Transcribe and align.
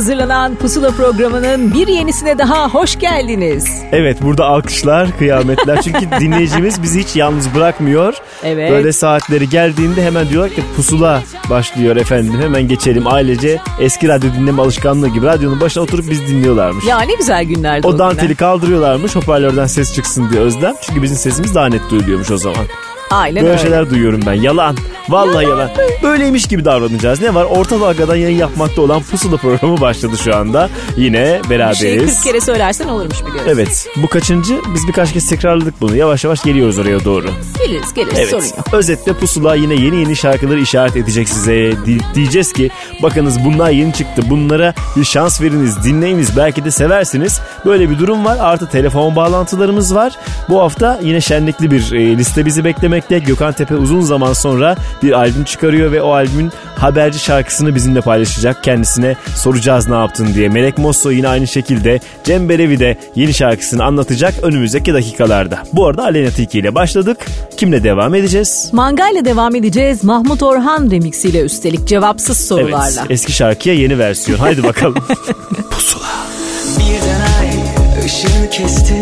Hazırlanan 0.00 0.54
Pusula 0.54 0.90
programının 0.90 1.74
bir 1.74 1.88
yenisine 1.88 2.38
daha 2.38 2.68
hoş 2.68 2.98
geldiniz. 2.98 3.82
Evet 3.92 4.22
burada 4.22 4.44
alkışlar, 4.44 5.18
kıyametler. 5.18 5.82
Çünkü 5.82 6.10
dinleyicimiz 6.20 6.82
bizi 6.82 7.00
hiç 7.00 7.16
yalnız 7.16 7.54
bırakmıyor. 7.54 8.14
Evet. 8.44 8.70
Böyle 8.70 8.92
saatleri 8.92 9.48
geldiğinde 9.48 10.04
hemen 10.04 10.28
diyorlar 10.28 10.50
ki 10.50 10.62
pusula 10.76 11.22
başlıyor 11.50 11.96
efendim. 11.96 12.40
Hemen 12.40 12.68
geçelim 12.68 13.06
ailece. 13.06 13.58
Eski 13.80 14.08
radyo 14.08 14.30
dinleme 14.38 14.62
alışkanlığı 14.62 15.08
gibi 15.08 15.26
radyonun 15.26 15.60
başına 15.60 15.82
oturup 15.82 16.10
biz 16.10 16.20
dinliyorlarmış. 16.28 16.84
Ya 16.86 17.00
ne 17.00 17.14
güzel 17.14 17.44
günlerdi 17.44 17.86
o 17.86 17.90
o 17.90 17.98
danteli 17.98 18.22
günler. 18.22 18.36
kaldırıyorlarmış 18.36 19.16
hoparlörden 19.16 19.66
ses 19.66 19.94
çıksın 19.94 20.30
diye 20.30 20.42
Özlem. 20.42 20.74
Çünkü 20.82 21.02
bizim 21.02 21.16
sesimiz 21.16 21.54
daha 21.54 21.66
net 21.66 21.90
duyuluyormuş 21.90 22.30
o 22.30 22.36
zaman. 22.36 22.66
Aynen 23.10 23.36
Böyle 23.42 23.50
öyle. 23.52 23.62
şeyler 23.62 23.90
duyuyorum 23.90 24.20
ben. 24.26 24.32
Yalan. 24.32 24.76
Vallahi 25.10 25.44
yalan. 25.44 25.70
Böyleymiş 26.02 26.46
gibi 26.46 26.64
davranacağız. 26.64 27.20
Ne 27.22 27.34
var? 27.34 27.44
Orta 27.44 27.80
dalgadan 27.80 28.16
yayın 28.16 28.38
yapmakta 28.38 28.82
olan 28.82 29.02
Pusula 29.02 29.36
programı 29.36 29.80
başladı 29.80 30.18
şu 30.24 30.36
anda. 30.36 30.68
Yine 30.96 31.40
Bir 31.42 31.48
şeyi 31.48 31.50
beraberiz. 31.50 32.14
40 32.14 32.24
kere 32.24 32.40
söylersen 32.40 32.88
olurmuş 32.88 33.20
biliyoruz. 33.20 33.42
Evet. 33.54 33.86
Bu 33.96 34.06
kaçıncı? 34.08 34.60
Biz 34.74 34.88
birkaç 34.88 35.12
kez 35.12 35.28
tekrarladık 35.28 35.74
bunu. 35.80 35.96
Yavaş 35.96 36.24
yavaş 36.24 36.42
geliyoruz 36.42 36.78
oraya 36.78 37.04
doğru. 37.04 37.30
Geliriz 37.66 37.94
geliriz 37.94 38.18
Evet. 38.18 38.30
sorun 38.30 38.44
yok. 38.44 38.66
Özetle 38.72 39.12
pusula 39.12 39.54
yine 39.54 39.74
yeni 39.74 39.96
yeni 39.96 40.16
şarkıları 40.16 40.60
işaret 40.60 40.96
edecek 40.96 41.28
size. 41.28 41.72
Di- 41.86 42.14
diyeceğiz 42.14 42.52
ki 42.52 42.70
bakınız 43.02 43.44
bunlar 43.44 43.70
yeni 43.70 43.92
çıktı. 43.92 44.22
Bunlara 44.30 44.74
bir 44.96 45.04
şans 45.04 45.40
veriniz, 45.40 45.84
dinleyiniz. 45.84 46.36
Belki 46.36 46.64
de 46.64 46.70
seversiniz. 46.70 47.40
Böyle 47.66 47.90
bir 47.90 47.98
durum 47.98 48.24
var. 48.24 48.36
Artı 48.40 48.66
telefon 48.68 49.16
bağlantılarımız 49.16 49.94
var. 49.94 50.12
Bu 50.48 50.60
hafta 50.60 51.00
yine 51.02 51.20
şenlikli 51.20 51.70
bir 51.70 51.92
e, 51.92 52.16
liste 52.18 52.46
bizi 52.46 52.64
beklemekte. 52.64 53.18
Gökhan 53.18 53.52
Tepe 53.52 53.76
uzun 53.76 54.00
zaman 54.00 54.32
sonra 54.32 54.76
bir 55.02 55.12
albüm 55.12 55.44
çıkarıyor 55.44 55.92
ve 55.92 56.02
o 56.02 56.12
albümün 56.12 56.50
haberci 56.76 57.18
şarkısını 57.18 57.74
bizimle 57.74 58.00
paylaşacak. 58.00 58.64
Kendisine 58.64 59.16
soracağız 59.36 59.88
ne 59.88 59.94
yaptın 59.94 60.28
diye. 60.34 60.48
Melek 60.48 60.78
Mosso 60.78 61.10
yine 61.10 61.28
aynı 61.28 61.46
şekilde. 61.46 62.00
Cem 62.24 62.48
Belevi 62.48 62.78
de 62.78 62.96
yeni 63.14 63.34
şarkısını 63.34 63.84
anlatacak 63.84 64.34
önümüzdeki 64.42 64.94
dakikalarda. 64.94 65.62
Bu 65.72 65.86
arada 65.86 66.02
Aleyna 66.02 66.30
Tilki 66.30 66.58
ile 66.58 66.74
başladık. 66.74 67.18
Kimle 67.56 67.84
devam 67.84 68.14
edeceğiz? 68.14 68.68
Mangayla 68.72 69.24
devam 69.24 69.54
edeceğiz. 69.54 70.04
Mahmut 70.04 70.42
Orhan 70.42 70.90
remixiyle 70.90 71.40
üstelik 71.40 71.86
cevapsız 71.88 72.46
sorularla. 72.48 73.00
Evet, 73.00 73.10
eski 73.10 73.32
şarkıya 73.32 73.74
yeni 73.74 73.98
versiyon. 73.98 74.38
Haydi 74.38 74.62
bakalım. 74.62 74.94
Birden 76.78 77.20
ay 77.40 77.50
ışığı 78.04 78.50
kesti 78.50 78.94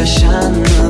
Yaşananlar 0.00 0.89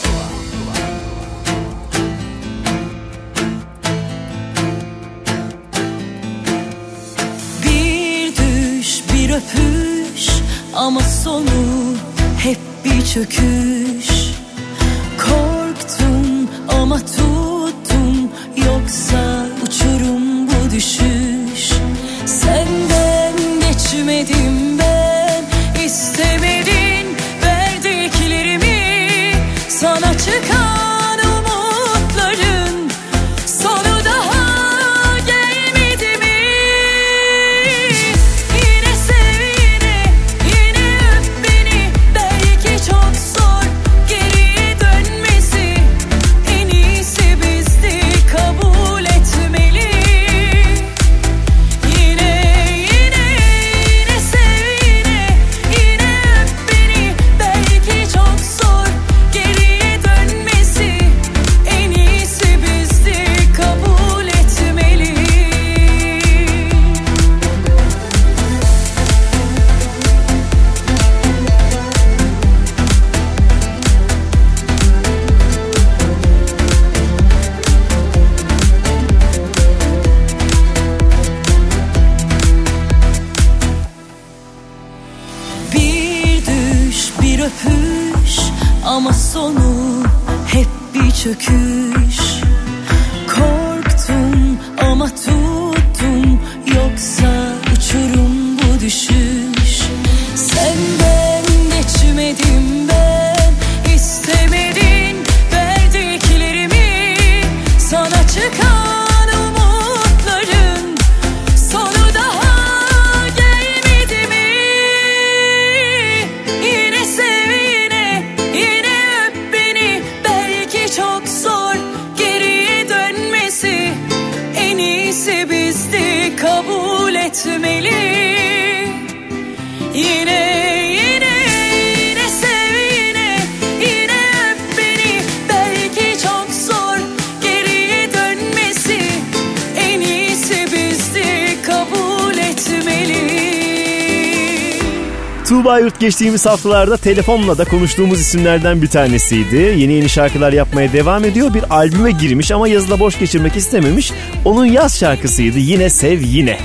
geçtiğimiz 146.11 146.45
haftalarda 146.45 146.97
telefonla 146.97 147.57
da 147.57 147.65
konuştuğumuz 147.65 148.19
isimlerden 148.19 148.81
bir 148.81 148.87
tanesiydi. 148.87 149.55
Yeni 149.55 149.93
yeni 149.93 150.09
şarkılar 150.09 150.53
yapmaya 150.53 150.93
devam 150.93 151.25
ediyor. 151.25 151.53
Bir 151.53 151.75
albüme 151.75 152.11
girmiş 152.11 152.51
ama 152.51 152.67
yazıda 152.67 152.99
boş 152.99 153.19
geçirmek 153.19 153.55
istememiş. 153.55 154.11
Onun 154.45 154.65
yaz 154.65 154.99
şarkısıydı 154.99 155.59
Yine 155.59 155.89
Sev 155.89 156.21
Yine. 156.21 156.57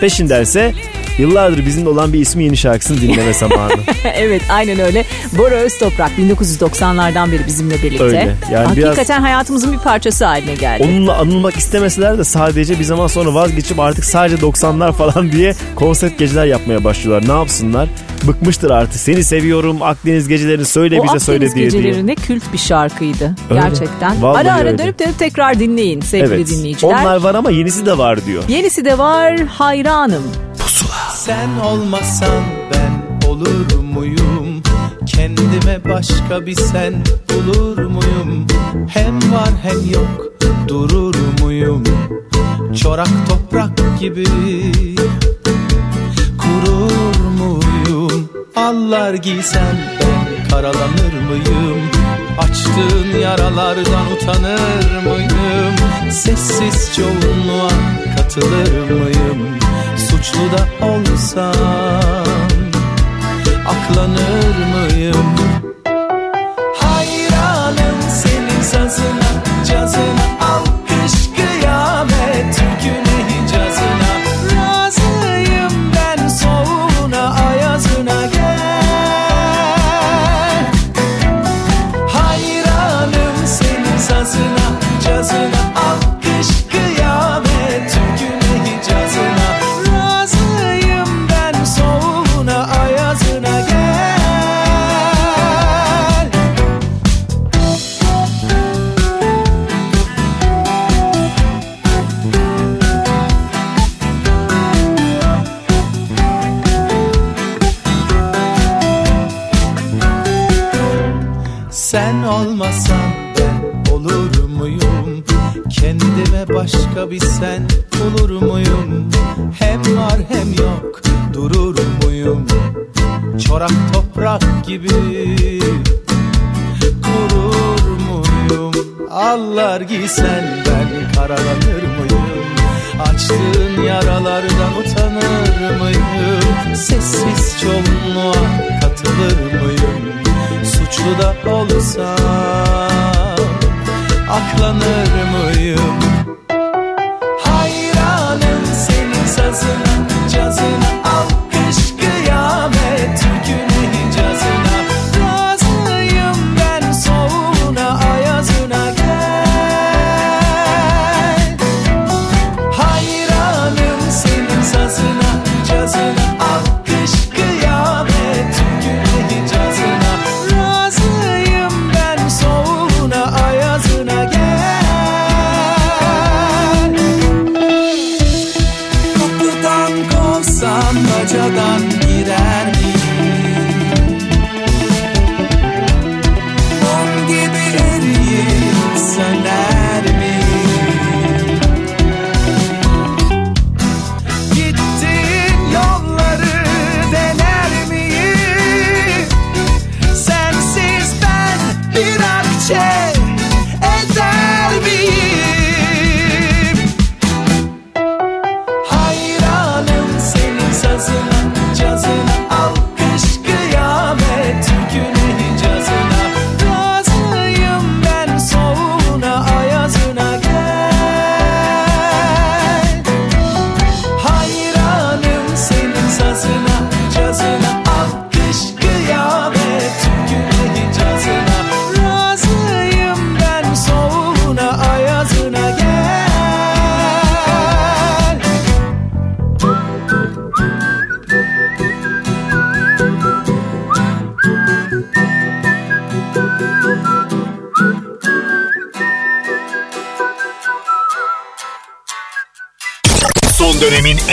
Peşindense 0.00 0.74
yıllardır 1.18 1.66
bizimle 1.66 1.88
olan 1.88 2.12
bir 2.12 2.20
ismi 2.20 2.44
yeni 2.44 2.56
şarkısını 2.56 3.00
dinleme 3.00 3.32
zamanı. 3.32 3.72
evet 4.14 4.42
aynen 4.50 4.80
öyle. 4.80 5.04
Bora 5.38 5.54
Öztoprak 5.54 6.10
1990'lardan 6.18 7.32
beri 7.32 7.46
bizimle 7.46 7.82
birlikte. 7.82 8.04
Öyle. 8.04 8.36
Yani 8.52 8.66
Hakikaten 8.66 9.06
biraz- 9.18 9.24
hayatımızın 9.24 9.72
bir 9.72 9.78
parçası 9.78 10.24
haline 10.24 10.54
geldi. 10.54 10.84
Onunla 10.84 11.16
anılmak 11.16 11.56
istemeseler 11.56 12.18
de 12.18 12.24
sadece 12.24 12.78
bir 12.78 12.84
zaman 12.84 13.06
sonra 13.06 13.34
vazgeçip 13.34 13.80
artık 13.80 14.04
sadece 14.04 14.36
90'lar 14.36 14.92
falan 14.92 15.32
diye 15.32 15.54
konsept 15.76 16.18
geceler 16.18 16.46
yapmaya 16.46 16.84
başlıyorlar. 16.84 17.28
Ne 17.28 17.38
yapsınlar? 17.38 17.88
Bıkmıştır 18.22 18.70
artık. 18.70 19.00
Seni 19.00 19.24
seviyorum 19.24 19.82
Akdeniz 19.82 20.28
gecelerini 20.28 20.64
söyle 20.64 20.94
o 21.00 21.02
bize 21.02 21.06
Akdeniz 21.10 21.22
söyle 21.22 21.40
diye 21.54 21.70
diye. 21.70 21.82
geceleri 21.82 22.06
ne 22.06 22.14
kült 22.14 22.42
bir 22.52 22.58
şarkıydı 22.58 23.34
Öyle. 23.50 23.60
gerçekten. 23.60 24.22
Vallahi 24.22 24.40
ara 24.40 24.54
ara 24.54 24.68
öyle. 24.68 24.78
dönüp 24.78 24.98
dönüp 24.98 25.18
tekrar 25.18 25.58
dinleyin 25.58 26.00
sevgili 26.00 26.34
Evet. 26.34 26.48
dinleyiciler. 26.50 26.92
Onlar 27.00 27.16
var 27.16 27.34
ama 27.34 27.50
yenisi 27.50 27.86
de 27.86 27.98
var 27.98 28.26
diyor. 28.26 28.42
Yenisi 28.48 28.84
de 28.84 28.98
var 28.98 29.38
hayranım. 29.40 30.22
Sen 31.26 31.58
olmasan 31.58 32.44
ben 32.72 33.26
olur 33.28 33.78
muyum? 33.94 34.62
Kendime 35.06 35.84
başka 35.84 36.46
bir 36.46 36.54
sen 36.54 36.94
bulur 37.30 37.78
muyum? 37.78 38.46
Hem 38.88 39.32
var 39.32 39.50
hem 39.62 39.90
yok 39.90 40.32
durur 40.68 41.14
muyum? 41.40 41.84
Çorak 42.82 43.08
toprak 43.28 44.00
gibi 44.00 44.24
kurur 46.38 47.16
muyum? 47.38 48.30
Allar 48.56 49.14
giysem 49.14 49.76
ben 50.00 50.48
karalanır 50.50 51.14
mıyım? 51.28 51.80
Açtığın 52.38 53.20
yaralardan 53.20 54.12
utanır 54.16 55.02
mıyım? 55.04 56.10
Sessiz 56.10 56.96
çoğunluğa 56.96 57.70
katılır 58.16 58.90
mıyım? 58.90 59.65
Suçlu 60.26 60.40
da 60.52 60.86
olsam 60.86 61.54
aklanır 63.66 64.56
mıyım? 64.74 65.55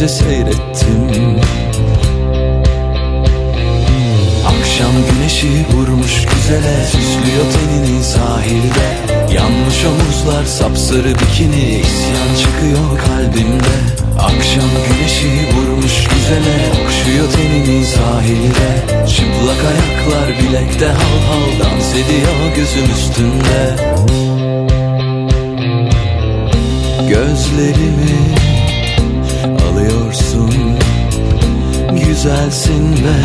öylece 0.00 0.14
seyrettim 0.14 1.40
Akşam 4.46 4.92
güneşi 5.10 5.66
vurmuş 5.72 6.24
güzele 6.24 6.84
Süslüyor 6.86 7.44
tenini 7.52 8.04
sahilde. 8.04 8.86
Yanmış 9.34 9.84
omuzlar 9.84 10.44
sapsarı 10.44 11.14
bikini 11.14 11.80
isyan 11.80 12.30
çıkıyor 12.40 12.98
kalbimde. 13.06 13.76
Akşam 14.18 14.70
güneşi 14.88 15.28
vurmuş 15.56 16.08
güzele 16.08 16.56
Okşuyor 16.70 17.32
tenini 17.32 17.86
sahilde. 17.86 19.06
Çıplak 19.08 19.64
ayaklar 19.70 20.38
bilekte 20.38 20.86
hal 20.86 21.20
hal 21.28 21.60
Dans 21.60 21.94
ediyor 21.94 22.56
gözüm 22.56 22.90
üstünde. 22.96 23.76
Gözlerimi 27.08 28.39
Güzelsin 32.22 32.92
ve 32.92 33.16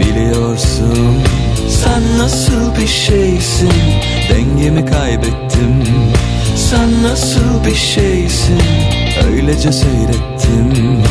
biliyorsun 0.00 1.22
Sen 1.68 2.18
nasıl 2.18 2.80
bir 2.80 2.86
şeysin. 2.86 3.72
Dengemi 4.30 4.86
kaybettim. 4.86 5.84
Sen 6.56 7.02
nasıl 7.02 7.64
bir 7.66 7.74
şeysin? 7.74 8.60
Öylece 9.32 9.72
seyrettim. 9.72 11.02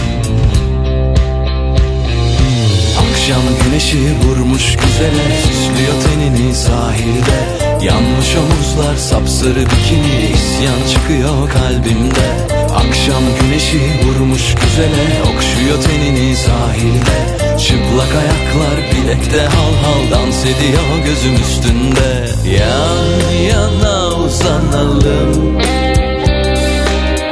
Akşam 2.98 3.43
güneşi 3.65 3.98
vurmuş 3.98 4.75
güzele 4.75 5.41
Süslüyor 5.41 5.93
tenini 6.03 6.55
sahilde 6.55 7.73
Yanmış 7.86 8.36
omuzlar 8.36 8.96
sapsarı 8.96 9.66
bikini 9.66 10.32
isyan 10.34 10.88
çıkıyor 10.94 11.50
kalbimde. 11.50 12.54
Akşam 12.75 13.24
güneşi 13.42 13.80
vurmuş 14.04 14.56
güzele 14.56 15.22
Okşuyor 15.22 15.84
tenini 15.84 16.36
sahilde. 16.36 17.18
Çıplak 17.58 18.16
ayaklar 18.16 18.78
bilekte 18.92 19.42
hal 19.42 19.74
hal 19.84 20.12
Dans 20.12 20.46
ediyor 20.46 21.06
gözüm 21.06 21.36
üstünde. 21.36 22.30
Yan 22.60 23.40
yana 23.50 24.16
uzanalım. 24.16 25.58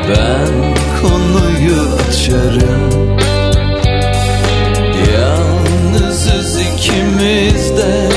Ben 0.10 0.76
konuyu 1.02 1.98
açarım. 2.10 2.92
Yalnızız 5.14 6.62
ikimiz 6.62 7.78
de. 7.78 8.10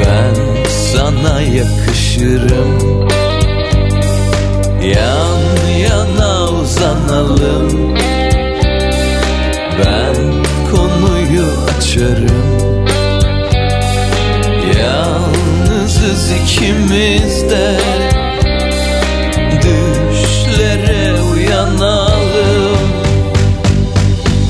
Ben 0.00 0.49
sana 1.00 1.40
yakışırım. 1.40 3.08
Yan 4.82 5.40
yana 5.78 6.48
uzanalım. 6.48 7.94
Ben 9.78 10.16
konuyu 10.70 11.46
açarım. 11.78 12.86
Yalnızız 14.78 16.32
ikimiz 16.32 17.50
de 17.50 17.76
Düşlere 19.56 21.20
uyanalım. 21.22 22.90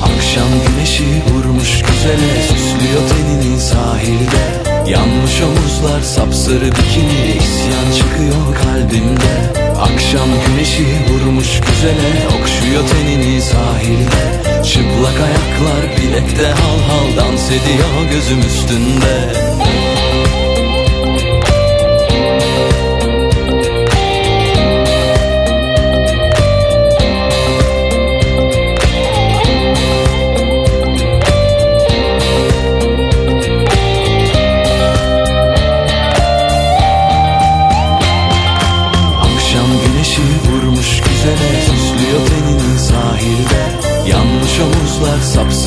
Akşam 0.03 0.49
güneşi 0.67 1.03
vurmuş 1.03 1.81
güzele 1.81 2.41
Süslüyor 2.41 3.01
tenini 3.09 3.59
sahilde 3.59 4.70
Yanmış 4.91 5.41
omuzlar 5.41 6.01
sapsarı 6.01 6.65
bikini 6.65 7.37
isyan 7.37 7.91
çıkıyor 7.97 8.55
kalbimde. 8.63 9.61
Akşam 9.81 10.29
güneşi 10.47 10.85
vurmuş 11.09 11.47
güzele 11.59 12.27
Okşuyor 12.27 12.83
tenini 12.89 13.41
sahilde. 13.41 14.41
Çıplak 14.63 15.19
ayaklar 15.27 15.97
bilekte 15.97 16.47
hal 16.47 16.79
hal 16.89 17.17
Dans 17.17 17.47
ediyor 17.47 18.11
gözüm 18.11 18.39
üstünde 18.39 19.33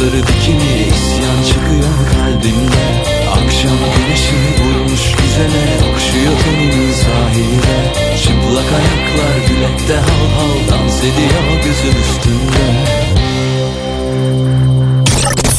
sapsarı 0.04 0.22
bikini 0.22 0.88
isyan 0.88 1.42
çıkıyor 1.48 2.42
dinle 2.42 3.04
Akşam 3.30 3.78
güneşi 3.96 4.34
vurmuş 4.60 5.00
güzele 5.00 5.92
Okşuyor 5.92 6.32
tenini 6.44 6.92
zahire. 6.92 7.92
Çıplak 8.22 8.72
ayaklar 8.72 9.48
gülekte 9.48 9.94
hal 9.94 10.28
hal 10.36 10.70
Dans 10.70 10.98
ediyor 11.00 11.64
gözüm 11.64 12.00
üstünde. 12.02 12.66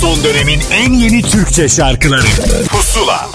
Son 0.02 0.24
dönemin 0.24 0.62
en 0.72 0.94
yeni 0.94 1.22
Türkçe 1.22 1.70
şarkıları. 1.70 2.28
Pusula 2.68 3.30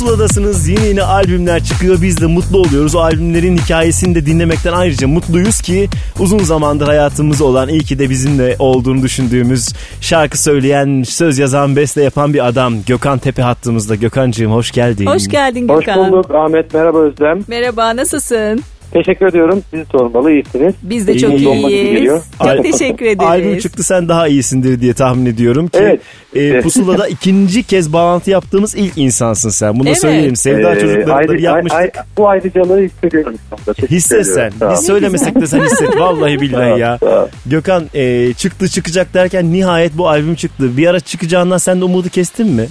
Pusuladasınız 0.00 0.68
yeni 0.68 0.86
yeni 0.86 1.02
albümler 1.02 1.64
çıkıyor 1.64 2.02
biz 2.02 2.20
de 2.20 2.26
mutlu 2.26 2.58
oluyoruz. 2.58 2.94
O 2.94 2.98
albümlerin 2.98 3.56
hikayesini 3.56 4.14
de 4.14 4.26
dinlemekten 4.26 4.72
ayrıca 4.72 5.08
mutluyuz 5.08 5.60
ki 5.60 5.88
uzun 6.18 6.38
zamandır 6.38 6.86
hayatımızda 6.86 7.44
olan 7.44 7.68
iyi 7.68 7.80
ki 7.80 7.98
de 7.98 8.10
bizimle 8.10 8.56
olduğunu 8.58 9.02
düşündüğümüz 9.02 9.68
şarkı 10.00 10.42
söyleyen, 10.42 11.02
söz 11.02 11.38
yazan, 11.38 11.76
beste 11.76 12.02
yapan 12.02 12.34
bir 12.34 12.46
adam 12.46 12.74
Gökhan 12.86 13.18
Tepe 13.18 13.42
hattımızda. 13.42 13.94
Gökhan'cığım 13.94 14.52
hoş 14.52 14.70
geldin. 14.70 15.06
Hoş 15.06 15.28
geldin 15.28 15.68
Hoş 15.68 15.84
Gökhan. 15.84 16.12
bulduk 16.12 16.34
Ahmet 16.34 16.74
merhaba 16.74 16.98
Özlem. 16.98 17.40
Merhaba 17.48 17.96
nasılsın? 17.96 18.62
Teşekkür 18.92 19.26
ediyorum. 19.26 19.62
Sizi 19.70 19.84
sormalı 19.92 20.32
iyisiniz. 20.32 20.74
Biz 20.82 21.06
de 21.06 21.12
İyi 21.14 21.20
çok 21.20 21.30
iyiyiz. 21.40 22.12
Çok 22.42 22.62
teşekkür 22.64 23.06
ederiz. 23.06 23.28
Albüm 23.30 23.58
çıktı 23.58 23.82
sen 23.82 24.08
daha 24.08 24.28
iyisindir 24.28 24.80
diye 24.80 24.94
tahmin 24.94 25.26
ediyorum 25.26 25.68
ki 25.68 25.78
Evet. 25.82 26.00
e. 26.34 26.60
Pusula'da 26.60 27.08
ikinci 27.08 27.62
kez 27.62 27.92
bağlantı 27.92 28.30
yaptığımız 28.30 28.74
ilk 28.74 28.98
insansın 28.98 29.50
sen. 29.50 29.78
Bunu 29.80 29.88
Evet. 29.88 30.00
söyleyelim. 30.00 30.36
Sevda 30.36 30.74
Ee, 30.74 30.80
çocuklarında 30.80 31.14
ayrı- 31.14 31.32
bir 31.32 31.38
yapmıştık. 31.42 31.78
ay- 31.80 31.84
ay- 31.84 32.04
bu 32.18 32.28
ayrıcalığı 32.28 32.80
hissediyorum. 32.80 33.34
İstanbul'da. 33.34 33.72
Teşekkür 33.74 33.96
Hisset 33.96 34.26
sen. 34.26 34.32
ediyorum. 34.32 34.56
Sağ 34.58 34.72
Biz 34.72 34.86
söylemesek 34.86 35.34
de 35.40 35.46
sen 35.46 35.60
hisset. 35.64 35.96
Vallahi 36.00 36.40
billahi 36.40 36.80
ya. 36.80 36.98
Gökhan 37.46 37.84
e, 37.94 38.32
çıktı 38.34 38.68
çıkacak 38.68 39.14
derken 39.14 39.52
nihayet 39.52 39.98
bu 39.98 40.08
albüm 40.08 40.34
çıktı. 40.34 40.76
Bir 40.76 40.86
ara 40.86 41.00
çıkacağından 41.00 41.58
sen 41.58 41.80
de 41.80 41.84
umudu 41.84 42.08
kestin 42.08 42.46
mi? 42.46 42.66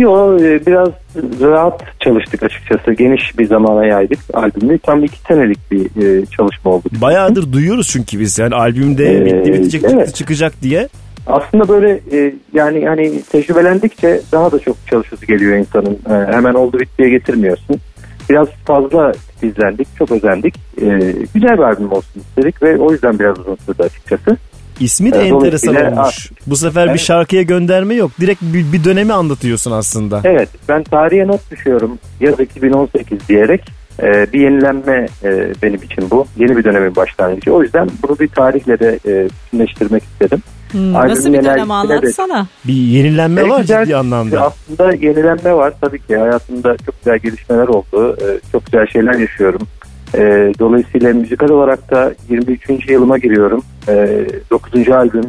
Yo, 0.00 0.38
e, 0.38 0.66
biraz 0.66 0.88
rahat 1.40 1.82
çalıştık 2.00 2.42
açıkçası. 2.42 2.92
Geniş 2.92 3.38
bir 3.38 3.46
zamana 3.46 3.86
yaydık 3.86 4.18
albümü. 4.32 4.78
Tam 4.78 5.04
iki 5.04 5.18
senelik 5.18 5.70
bir 5.70 5.84
e, 6.02 6.26
çalışma 6.26 6.70
oldu. 6.70 6.88
Bayağıdır 7.00 7.52
duyuyoruz 7.52 7.88
çünkü 7.92 8.20
biz 8.20 8.38
yani 8.38 8.54
albümde 8.54 9.16
Ee, 9.16 9.24
bitti 9.24 9.52
bitecek 9.52 9.84
evet. 9.84 9.92
çıktı 9.92 10.12
çıkacak 10.12 10.52
diye. 10.62 10.88
Aslında 11.26 11.68
böyle 11.68 12.00
e, 12.12 12.34
yani 12.54 12.86
hani 12.88 13.22
tecrübelendikçe 13.22 14.20
daha 14.32 14.52
da 14.52 14.58
çok 14.58 14.76
çalışması 14.90 15.26
geliyor 15.26 15.56
insanın. 15.56 15.98
E, 16.10 16.32
hemen 16.32 16.54
oldu 16.54 16.80
bittiye 16.80 17.08
getirmiyorsun. 17.08 17.76
Biraz 18.30 18.48
fazla 18.48 19.12
izlendik, 19.42 19.88
çok 19.98 20.12
özendik. 20.12 20.54
E, 20.82 20.86
güzel 21.34 21.58
bir 21.58 21.62
albüm 21.62 21.92
olsun 21.92 22.20
istedik 22.20 22.62
ve 22.62 22.76
o 22.76 22.92
yüzden 22.92 23.18
biraz 23.18 23.38
uzun 23.38 23.56
sürdü 23.56 23.82
açıkçası. 23.82 24.36
İsmi 24.80 25.12
de 25.12 25.18
Evet, 25.18 25.32
enteresan 25.32 25.76
olmuş. 25.92 26.30
Bu 26.46 26.56
sefer 26.56 26.84
bir 26.84 26.90
Evet. 26.90 27.00
şarkıya 27.00 27.42
gönderme 27.42 27.94
yok. 27.94 28.10
Direkt 28.20 28.42
bir, 28.42 28.72
bir 28.72 28.84
dönemi 28.84 29.12
anlatıyorsun 29.12 29.70
aslında. 29.72 30.20
Evet 30.24 30.48
ben 30.68 30.82
tarihe 30.82 31.26
not 31.26 31.50
düşüyorum 31.50 31.98
yaz 32.20 32.40
2018 32.40 33.28
diyerek 33.28 33.60
e, 34.02 34.32
bir 34.32 34.40
yenilenme 34.40 35.06
e, 35.24 35.52
benim 35.62 35.82
için 35.82 36.10
bu. 36.10 36.26
Yeni 36.36 36.56
bir 36.56 36.64
dönemin 36.64 36.96
başlangıcı. 36.96 37.52
O 37.54 37.62
yüzden 37.62 37.88
bunu 38.02 38.18
bir 38.18 38.28
tarihle 38.28 38.78
de 38.78 38.98
e, 39.06 39.28
bütünleştirmek 39.46 40.02
istedim. 40.02 40.42
Hmm, 40.72 40.96
albümün 40.96 41.10
nasıl 41.16 41.32
bir 41.32 41.38
dönem 41.38 41.46
enerjisine 41.46 41.68
de- 41.68 41.72
anlatsana. 41.94 42.46
Bir 42.64 42.72
yenilenme 42.72 43.40
E, 43.40 43.48
var 43.48 43.60
güzel- 43.60 43.84
ciddi 43.84 43.96
anlamda. 43.96 44.42
Aslında 44.42 44.92
yenilenme 44.92 45.54
var 45.54 45.72
tabii 45.80 45.98
ki. 46.06 46.16
Hayatımda 46.16 46.76
çok 46.86 46.94
güzel 47.04 47.18
gelişmeler 47.18 47.68
oldu. 47.68 48.16
E, 48.22 48.26
çok 48.52 48.66
güzel 48.66 48.86
şeyler 48.86 49.14
yaşıyorum. 49.14 49.60
E, 50.14 50.52
dolayısıyla 50.58 51.14
müzikal 51.14 51.48
olarak 51.48 51.90
da 51.90 52.14
23. 52.28 52.90
yılıma 52.90 53.18
giriyorum. 53.18 53.62
E, 53.88 54.26
9. 54.50 54.88
albüm. 54.88 55.24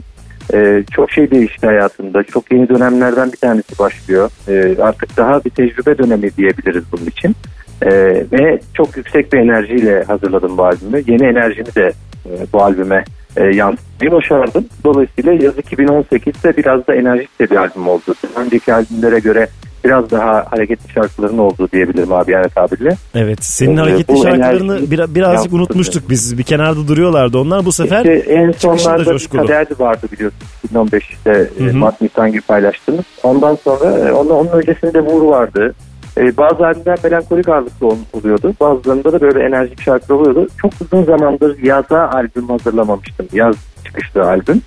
E, 0.53 0.83
çok 0.91 1.11
şey 1.11 1.31
değişti 1.31 1.67
hayatımda. 1.67 2.23
Çok 2.23 2.51
yeni 2.51 2.69
dönemlerden 2.69 3.31
bir 3.31 3.37
tanesi 3.37 3.79
başlıyor. 3.79 4.29
E, 4.47 4.81
artık 4.81 5.17
daha 5.17 5.43
bir 5.45 5.49
tecrübe 5.49 5.97
dönemi 5.97 6.37
diyebiliriz 6.37 6.83
bunun 6.91 7.05
için. 7.05 7.35
E, 7.81 7.89
ve 8.31 8.59
çok 8.73 8.97
yüksek 8.97 9.33
bir 9.33 9.37
enerjiyle 9.37 10.03
hazırladım 10.03 10.57
bu 10.57 10.65
albümü. 10.65 11.03
Yeni 11.07 11.23
enerjimi 11.23 11.75
de 11.75 11.91
e, 12.25 12.31
bu 12.53 12.63
albüme 12.63 13.03
e, 13.37 13.43
yansıtmayı 13.43 14.11
başardım. 14.11 14.65
Dolayısıyla 14.83 15.31
yaz 15.33 15.57
2018'de 15.57 16.57
biraz 16.57 16.87
da 16.87 16.95
enerjik 16.95 17.39
de 17.39 17.49
bir 17.49 17.55
albüm 17.55 17.87
oldu. 17.87 18.15
Önceki 18.35 18.73
albümlere 18.73 19.19
göre 19.19 19.47
biraz 19.85 20.11
daha 20.11 20.45
hareketli 20.51 20.91
şarkıların 20.93 21.37
olduğu 21.37 21.71
diyebilirim 21.71 22.13
abi 22.13 22.31
yani 22.31 22.49
tabirle. 22.49 22.95
Evet. 23.15 23.43
Senin 23.43 23.77
Ee, 23.77 23.79
hareketli 23.79 24.17
şarkılarını 24.21 24.91
bir, 24.91 25.15
birazcık 25.15 25.53
unutmuştuk 25.53 26.09
biz. 26.09 26.37
Bir 26.37 26.43
kenarda 26.43 26.87
duruyorlardı 26.87 27.37
onlar. 27.37 27.65
Bu 27.65 27.71
sefer 27.71 27.97
İşte 27.97 28.33
en 28.33 28.51
sonlarda 28.51 29.11
bir 29.15 29.27
kaderdi 29.27 29.79
vardı 29.79 30.07
biliyorsun 30.11 30.39
2015'te 30.73 31.31
Hı 31.33 31.63
hı. 31.63 31.69
e, 31.69 31.71
Mart 31.71 32.01
Nisan 32.01 32.31
gibi 32.31 32.41
paylaştınız. 32.41 33.05
Ondan 33.23 33.55
sonra 33.63 33.99
e, 33.99 34.11
onun, 34.11 34.29
onun 34.29 34.49
öncesinde 34.49 34.99
Vur 35.01 35.21
vardı. 35.23 35.73
E, 36.17 36.37
bazı 36.37 36.65
albümler 36.65 36.97
melankolik 37.03 37.49
ağırlıklı 37.49 37.87
ol- 37.87 37.95
oluyordu. 38.13 38.53
Bazılarında 38.59 39.11
da 39.13 39.21
böyle 39.21 39.43
enerjik 39.45 39.81
şarkılar 39.81 40.19
oluyordu. 40.19 40.47
Çok 40.61 40.71
uzun 40.81 41.03
zamandır 41.03 41.59
yaza 41.63 42.09
albüm 42.09 42.49
hazırlamamıştım. 42.49 43.27
Yaz 43.33 43.55
çıkışlı 43.85 44.23
albüm. 44.23 44.61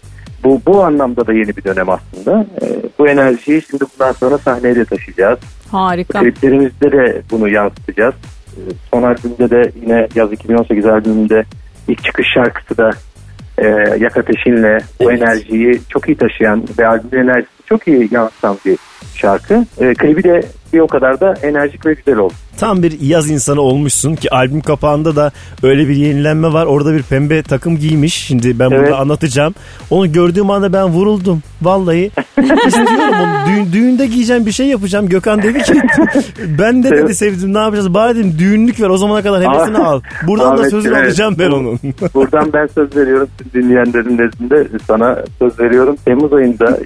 Bu, 0.45 0.61
bu 0.67 0.85
anlamda 0.85 1.27
da 1.27 1.33
yeni 1.33 1.57
bir 1.57 1.65
dönem 1.65 1.87
aslında. 1.91 2.47
E, 2.63 2.67
bu 2.99 3.09
enerjiyi 3.09 3.63
şimdi 3.71 3.85
bundan 3.95 4.13
sonra 4.13 4.39
sahneye 4.39 4.77
de 4.77 4.85
taşıyacağız. 4.85 5.39
Harika. 5.71 6.21
Kliplerimizde 6.21 6.93
de 6.93 7.23
bunu 7.31 7.49
yansıtacağız. 7.49 8.15
Ee, 8.57 8.61
Son 8.91 9.03
albümde 9.03 9.51
de 9.51 9.73
yine 9.83 10.09
yaz 10.15 10.33
2018 10.33 10.87
albümünde 10.87 11.45
ilk 11.89 12.05
çıkış 12.05 12.27
şarkısı 12.35 12.77
da 12.77 12.91
e, 13.59 13.67
Yak 14.01 14.17
Ateşin'le 14.17 14.79
bu 15.01 15.13
Evet. 15.13 15.23
enerjiyi 15.23 15.81
çok 15.89 16.09
iyi 16.09 16.17
taşıyan 16.17 16.65
ve 16.79 16.87
albümün 16.87 17.23
enerjisini 17.29 17.67
çok 17.67 17.89
iyi 17.89 18.09
yansıtan 18.11 18.57
bir 18.67 18.79
şarkı. 19.15 19.67
E, 19.81 19.95
klibi 19.95 20.23
de 20.25 20.43
bir 20.75 20.81
o 20.81 20.87
kadar 20.87 21.21
da 21.21 21.35
enerjik 21.43 21.87
ve 21.87 21.95
güzel 21.95 22.17
oldu. 22.17 22.35
tam 22.59 22.83
bir 22.83 23.01
yaz 23.01 23.31
insanı 23.31 23.61
olmuşsun 23.61 24.15
ki 24.15 24.35
albüm 24.35 24.61
kapağında 24.61 25.17
da 25.17 25.33
öyle 25.63 25.89
bir 25.89 25.97
yenilenme 25.97 26.53
var. 26.53 26.67
Orada 26.67 26.93
bir 26.93 27.03
pembe 27.03 27.43
takım 27.43 27.79
giymiş. 27.79 28.15
Şimdi 28.15 28.59
ben 28.59 28.71
Evet. 28.71 28.81
burada 28.81 28.99
anlatacağım. 28.99 29.55
Onu 29.91 30.13
gördüğüm 30.13 30.51
anda 30.51 30.73
ben 30.73 30.85
vuruldum. 30.85 31.43
Vallahi 31.63 32.11
istiyorum 32.67 33.15
onu. 33.23 33.47
Düğün, 33.49 33.73
düğünde 33.73 34.07
giyeceğim 34.07 34.47
bir 34.47 34.53
şey 34.53 34.67
yapacağım. 34.67 35.09
Gökhan 35.09 35.43
dedi 35.43 35.63
ki 35.63 35.73
ben 36.59 36.83
de 36.83 36.91
dedi 36.91 37.15
sevdim 37.15 37.55
ne 37.55 37.59
yapacağız? 37.59 37.95
Bari 37.95 38.17
dedim 38.17 38.35
düğünlük 38.39 38.81
ver 38.81 38.89
o 38.89 38.97
zamana 38.97 39.23
kadar 39.23 39.43
hevesini 39.43 39.79
Aa, 39.79 39.85
al. 39.85 40.01
Buradan 40.27 40.51
da 40.51 40.61
Ahmet, 40.61 40.71
sözünü 40.71 40.95
evet. 40.97 41.07
alacağım 41.07 41.37
ben 41.39 41.51
onun. 41.51 41.79
Buradan 42.15 42.53
ben 42.53 42.69
söz 42.75 42.97
veriyorum 42.97 43.29
dinleyenlerin 43.55 44.19
nezdinde 44.19 44.69
sana 44.87 45.25
söz 45.39 45.61
veriyorum. 45.61 45.97
Temmuz 46.05 46.33
ayında 46.33 46.79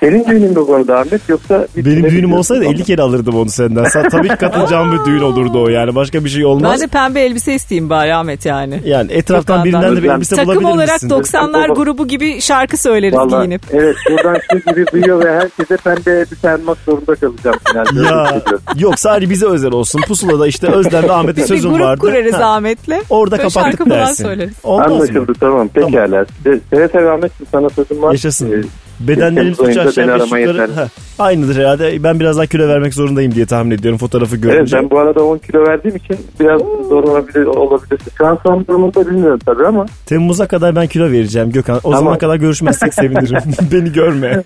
senin 0.00 0.24
düğünün 0.24 0.56
bu 0.56 0.74
arada 0.74 0.98
Ahmet 0.98 1.28
yoksa 1.28 1.66
Benim 1.76 2.10
düğünüm 2.10 2.32
olsaydı 2.32 2.59
onu? 2.66 2.74
50 2.74 2.84
kere 2.84 3.02
alırdım 3.02 3.34
onu 3.36 3.50
senden. 3.50 3.84
Sen 3.84 4.08
tabii 4.08 4.28
ki 4.28 4.36
katılacağım 4.36 4.92
bir 4.92 5.04
düğün 5.04 5.20
olurdu 5.20 5.62
o 5.64 5.68
yani. 5.68 5.94
Başka 5.94 6.24
bir 6.24 6.28
şey 6.30 6.42
Ben 6.42 6.46
olmaz. 6.48 6.80
de 6.80 6.86
pembe 6.86 7.20
elbise 7.20 7.54
isteyeyim 7.54 7.90
bari 7.90 8.14
Ahmet 8.14 8.46
yani. 8.46 8.80
Yani 8.84 9.12
etraftan 9.12 9.64
Gökhan'dan. 9.64 9.82
birinden 9.90 10.02
de 10.02 10.08
bir 10.08 10.14
elbise 10.14 10.36
Takım 10.36 10.54
bulabilir 10.54 10.74
olarak 10.74 10.92
misin? 11.02 11.08
90'lar 11.08 11.74
grubu 11.74 12.08
gibi 12.08 12.40
şarkı 12.40 12.76
söyleriz 12.76 13.14
Vallahi, 13.18 13.40
giyinip. 13.46 13.62
Evet 13.72 13.96
buradan 14.10 14.36
şu 14.52 14.58
gibi 14.58 14.84
duyuyor 14.92 15.24
ve 15.24 15.32
herkese 15.40 15.78
ben 15.86 15.96
de 16.04 16.12
elbise 16.20 16.50
almak 16.50 16.78
zorunda 16.86 17.14
kalacağım. 17.14 17.56
Öyle 17.74 18.08
Ya 18.08 18.24
hissediyorum. 18.26 18.60
yok 18.78 18.98
sadece 18.98 19.30
bize 19.30 19.46
özel 19.46 19.72
olsun. 19.72 20.00
Pusula'da 20.08 20.46
işte 20.46 20.66
Özlem 20.66 21.02
ve 21.02 21.12
Ahmet'in 21.12 21.42
Bir 21.42 21.48
sözüm 21.48 21.70
grup 21.70 21.80
vardı. 21.82 22.00
kurarız 22.00 22.34
Ha, 22.34 22.44
Ahmet'le. 22.54 22.88
Orada 23.10 23.38
Böyle 23.38 23.48
kapattık 23.48 23.90
dersin. 23.90 24.24
söyleriz. 24.24 24.54
Olmaz 24.64 24.88
mı? 24.88 24.94
Anlaşıldı 24.94 25.32
tamam 25.40 25.68
pekala. 25.68 26.24
Size- 26.36 26.60
Seve 26.70 26.88
seve 26.88 27.10
Ahmet'im 27.10 27.46
sana 27.52 27.70
sözüm 27.70 28.02
var. 28.02 28.12
Yaşasın. 28.12 28.52
Ee, 28.52 28.64
Bedenlerin 29.00 29.52
suçu 29.52 29.80
aşağı 29.80 29.86
beş 30.20 30.22
yukarı. 30.32 30.72
Ha, 30.74 30.88
Aynıdır 31.18 31.56
herhalde. 31.56 32.02
Ben 32.02 32.20
biraz 32.20 32.36
daha 32.36 32.46
kilo 32.46 32.68
vermek 32.68 32.94
zorundayım 32.94 33.34
diye 33.34 33.46
tahmin 33.46 33.70
ediyorum 33.70 33.98
fotoğrafı 33.98 34.34
Evet 34.34 34.42
görünce. 34.42 34.76
ben 34.76 34.90
bu 34.90 34.98
arada 34.98 35.24
10 35.24 35.38
kilo 35.38 35.66
verdiğim 35.66 35.96
için 35.96 36.16
biraz 36.40 36.60
zor 36.88 37.04
olabilir. 37.04 37.44
olabilir. 37.46 37.98
Şu 38.18 38.26
an 38.26 38.38
son 38.42 38.66
durumunda 38.66 39.06
bilmiyorum 39.06 39.40
tabii 39.46 39.66
ama. 39.66 39.86
Temmuz'a 40.06 40.46
kadar 40.46 40.76
ben 40.76 40.86
kilo 40.86 41.10
vereceğim 41.12 41.52
Gökhan. 41.52 41.76
O 41.76 41.80
Tamam. 41.80 41.98
zamana 41.98 42.18
kadar 42.18 42.36
görüşmezsek 42.36 42.94
sevinirim. 42.94 43.38
Beni 43.72 43.92
görme. 43.92 44.42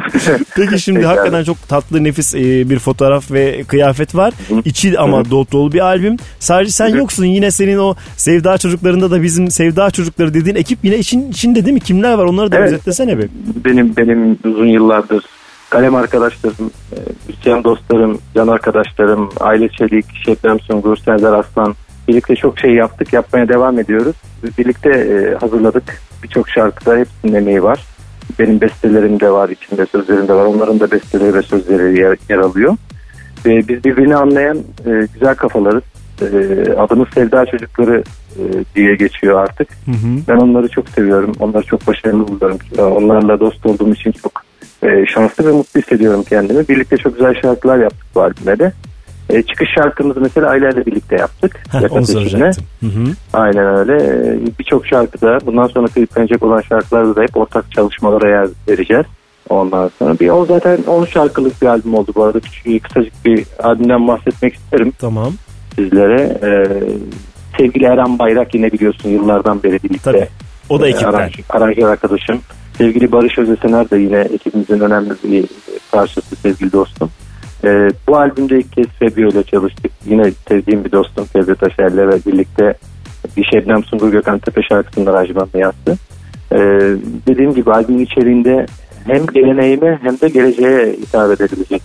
Peki 0.56 0.78
şimdi 0.80 0.98
Pekala. 0.98 1.16
hakikaten 1.16 1.44
çok 1.44 1.68
tatlı 1.68 2.04
nefis 2.04 2.34
e, 2.34 2.70
bir 2.70 2.78
fotoğraf 2.78 3.32
ve 3.32 3.62
kıyafet 3.68 4.14
var. 4.14 4.34
İçi 4.64 4.98
ama 4.98 5.30
dolu 5.30 5.46
dolu 5.52 5.72
bir 5.72 5.80
albüm. 5.80 6.16
Sadece 6.38 6.70
sen 6.72 6.88
yoksun. 6.88 7.24
Yine 7.24 7.50
senin 7.50 7.78
o 7.78 7.94
Sevda 8.16 8.58
çocuklarında 8.58 9.10
da 9.10 9.22
bizim 9.22 9.50
Sevda 9.50 9.90
çocukları 9.90 10.34
dediğin 10.34 10.56
ekip 10.56 10.78
yine 10.82 10.98
için 10.98 11.30
içinde 11.30 11.64
değil 11.64 11.74
mi? 11.74 11.80
Kimler 11.80 12.14
var? 12.14 12.24
Onları 12.24 12.52
da 12.52 12.56
Evet. 12.58 12.68
özetlesene 12.72 13.18
bir. 13.18 13.28
Benim 13.64 13.95
benim 13.96 14.38
uzun 14.44 14.66
yıllardır 14.66 15.24
kalem 15.70 15.94
arkadaşlarım, 15.94 16.70
e, 16.92 16.96
müzisyen 17.28 17.64
dostlarım, 17.64 18.18
can 18.34 18.48
arkadaşlarım, 18.48 19.30
Aile 19.40 19.68
Çelik, 19.68 20.06
Şebnem 20.24 20.60
Sungur, 20.60 20.96
Serdar 20.96 21.38
Aslan. 21.38 21.74
Birlikte 22.08 22.36
çok 22.36 22.58
şey 22.58 22.74
yaptık, 22.74 23.12
yapmaya 23.12 23.48
devam 23.48 23.78
ediyoruz. 23.78 24.16
Birlikte 24.58 24.90
e, 24.90 25.34
hazırladık. 25.34 26.02
Birçok 26.22 26.48
şarkıda 26.48 26.96
hepsinin 26.96 27.34
emeği 27.34 27.62
var. 27.62 27.84
Benim 28.38 28.60
bestelerim 28.60 29.20
de 29.20 29.30
var, 29.30 29.48
içinde 29.48 29.86
sözlerim 29.86 30.28
de 30.28 30.34
var. 30.34 30.44
Onların 30.44 30.80
da 30.80 30.90
besteleri 30.90 31.34
ve 31.34 31.42
sözleri 31.42 32.00
yer, 32.00 32.16
yer 32.28 32.38
alıyor. 32.38 32.76
Ve 33.46 33.68
biz 33.68 33.84
birbirini 33.84 34.16
anlayan 34.16 34.58
e, 34.58 35.06
güzel 35.14 35.34
kafalarız. 35.34 35.82
E, 36.22 36.72
adımız 36.72 37.08
Sevda 37.14 37.46
Çocukları 37.46 38.02
e, 38.38 38.42
diye 38.76 38.94
geçiyor 38.96 39.40
artık. 39.40 39.68
Ben 40.28 40.36
onları 40.36 40.68
çok 40.68 40.88
seviyorum. 40.88 41.32
Onları 41.40 41.62
çok 41.66 41.86
başarılı 41.86 42.28
buluyorum. 42.28 42.58
E, 42.78 42.82
Onlarla 42.82 43.40
dost 43.40 43.66
olduğum 43.66 43.92
için 43.92 44.12
çok 44.12 44.42
e, 44.82 45.06
şanslı 45.06 45.46
ve 45.46 45.52
mutlu 45.52 45.80
hissediyorum 45.80 46.24
kendimi. 46.28 46.68
Birlikte 46.68 46.96
çok 46.96 47.12
güzel 47.14 47.34
şarkılar 47.42 47.78
yaptık 47.78 48.06
bu 48.14 48.22
albümde 48.22 48.58
de. 48.58 48.72
E, 49.30 49.42
çıkış 49.42 49.68
şarkımızı 49.74 50.20
mesela 50.20 50.48
Ayla 50.48 50.70
ile 50.70 50.86
birlikte 50.86 51.16
yaptık. 51.16 51.62
Heh, 51.72 51.92
onu 51.92 52.06
soracaktım. 52.06 52.64
Hı 52.80 52.86
hı. 52.86 53.04
Aynen 53.32 53.76
öyle. 53.76 53.96
Ee, 53.96 54.38
Birçok 54.58 54.86
şarkıda 54.86 55.38
bundan 55.46 55.66
sonra 55.66 55.86
kliplenecek 55.86 56.42
olan 56.42 56.60
şarkılarda 56.60 57.16
da 57.16 57.22
hep 57.22 57.36
ortak 57.36 57.72
çalışmalara 57.72 58.28
yer 58.30 58.48
vereceğiz. 58.68 59.06
Ondan 59.48 59.90
sonra 59.98 60.18
bir 60.18 60.28
o 60.28 60.44
zaten 60.46 60.78
10 60.86 61.04
şarkılık 61.04 61.62
bir 61.62 61.66
albüm 61.66 61.94
oldu 61.94 62.12
bu 62.14 62.24
arada. 62.24 62.40
Küçük, 62.40 62.84
kısacık 62.84 63.24
bir 63.24 63.44
albümden 63.62 64.08
bahsetmek 64.08 64.54
isterim 64.54 64.92
Tamam. 64.98 65.32
Sizlere. 65.76 66.38
Ee, 66.42 66.66
sevgili 67.58 67.84
Eren 67.84 68.18
Bayrak 68.18 68.54
yine 68.54 68.72
biliyorsun 68.72 69.08
yıllardan 69.08 69.62
beri 69.62 69.82
birlikte. 69.82 70.12
Tabii. 70.12 70.28
O 70.68 70.80
da 70.80 70.86
Ee, 70.86 70.90
ekipten. 70.90 71.12
aranj- 71.12 71.42
Aranjör 71.48 71.88
arkadaşım. 71.88 72.40
Sevgili 72.78 73.12
Barış 73.12 73.38
Özesener 73.38 73.90
de 73.90 73.96
yine 73.98 74.18
ekibimizin 74.20 74.80
önemli 74.80 75.10
bir 75.24 75.44
parçası 75.92 76.36
sevgili 76.36 76.72
dostum. 76.72 77.10
Ee, 77.64 77.88
bu 78.08 78.16
albümde 78.16 78.58
ilk 78.58 78.72
kez 78.72 78.86
Febio 78.86 79.28
ile 79.28 79.42
çalıştık. 79.42 79.92
Yine 80.06 80.32
sevdiğim 80.48 80.84
bir 80.84 80.92
dostum 80.92 81.24
Febio 81.24 81.54
Taşer'le 81.54 81.96
ve 82.08 82.18
birlikte 82.26 82.74
bir 83.36 83.44
Şebnem 83.52 83.84
Sungur 83.84 84.08
Gökhan 84.12 84.38
Tepe 84.38 84.62
şarkısının 84.62 85.06
aranjmanını 85.06 85.58
yaptı. 85.60 85.96
Ee, 86.52 86.56
dediğim 87.28 87.54
gibi 87.54 87.72
albümün 87.72 88.04
içeriğinde 88.04 88.66
hem 89.06 89.26
geleneğime 89.26 89.98
hem 90.02 90.20
de 90.20 90.28
geleceğe 90.28 90.92
hitap 90.92 91.30
edebilecek 91.30 91.82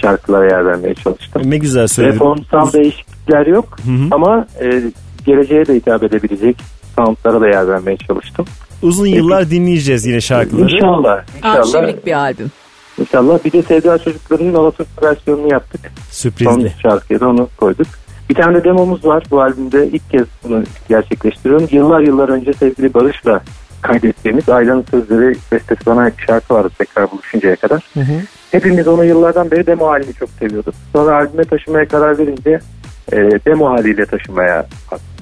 şarkılara 0.00 0.44
yer 0.44 0.66
vermeye 0.66 0.94
çalıştım. 0.94 1.42
Ne 1.44 1.58
güzel 1.58 1.86
söyledin. 1.88 2.14
Reformsal 2.14 2.72
değişiklikler 2.72 3.46
yok 3.46 3.76
Hı 3.84 3.90
hı. 3.90 4.08
ama 4.10 4.46
e, 4.60 4.82
geleceğe 5.26 5.66
de 5.66 5.74
hitap 5.74 6.02
edebilecek 6.02 6.56
soundlara 6.96 7.40
da 7.40 7.46
yer 7.46 7.68
vermeye 7.68 7.96
çalıştım. 7.96 8.46
Uzun 8.82 9.06
yıllar 9.06 9.50
dinleyeceğiz 9.50 10.06
yine 10.06 10.20
şarkıları. 10.20 10.64
İnşallah. 10.64 11.24
İnşallah. 11.36 11.78
Arşivlik 11.78 12.06
bir 12.06 12.12
albüm. 12.12 12.50
İnşallah. 12.98 13.44
Bir 13.44 13.52
de 13.52 13.62
Sevda 13.62 13.98
Çocukları'nın 13.98 14.54
Alaturk 14.54 15.02
versiyonunu 15.02 15.52
yaptık. 15.52 15.80
Son 16.10 16.30
Sürprizli. 16.30 16.72
şarkıya 16.82 17.20
da 17.20 17.28
onu 17.28 17.48
koyduk. 17.56 17.86
Bir 18.30 18.34
tane 18.34 18.54
de 18.54 18.64
demomuz 18.64 19.04
var. 19.04 19.22
Bu 19.30 19.42
albümde 19.42 19.86
ilk 19.88 20.10
kez 20.10 20.26
bunu 20.44 20.62
gerçekleştiriyorum. 20.88 21.68
Yıllar 21.70 22.00
yıllar 22.00 22.28
önce 22.28 22.52
sevgili 22.52 22.94
Barış'la 22.94 23.40
kaydettiğimiz 23.82 24.48
Ayla'nın 24.48 24.84
sözleri 24.90 25.36
bestesi 25.52 25.86
bana 25.86 26.10
şarkı 26.26 26.54
vardı 26.54 26.70
tekrar 26.78 27.10
buluşuncaya 27.10 27.56
kadar. 27.56 27.90
Hepimiz 28.50 28.88
onu 28.88 29.04
yıllardan 29.04 29.50
beri 29.50 29.66
demo 29.66 29.86
halini 29.86 30.14
çok 30.14 30.28
seviyorduk. 30.30 30.74
Sonra 30.92 31.16
albüme 31.16 31.44
taşımaya 31.44 31.88
karar 31.88 32.18
verince 32.18 32.60
e, 33.12 33.16
demo 33.16 33.70
haliyle 33.70 34.06
taşımaya 34.06 34.66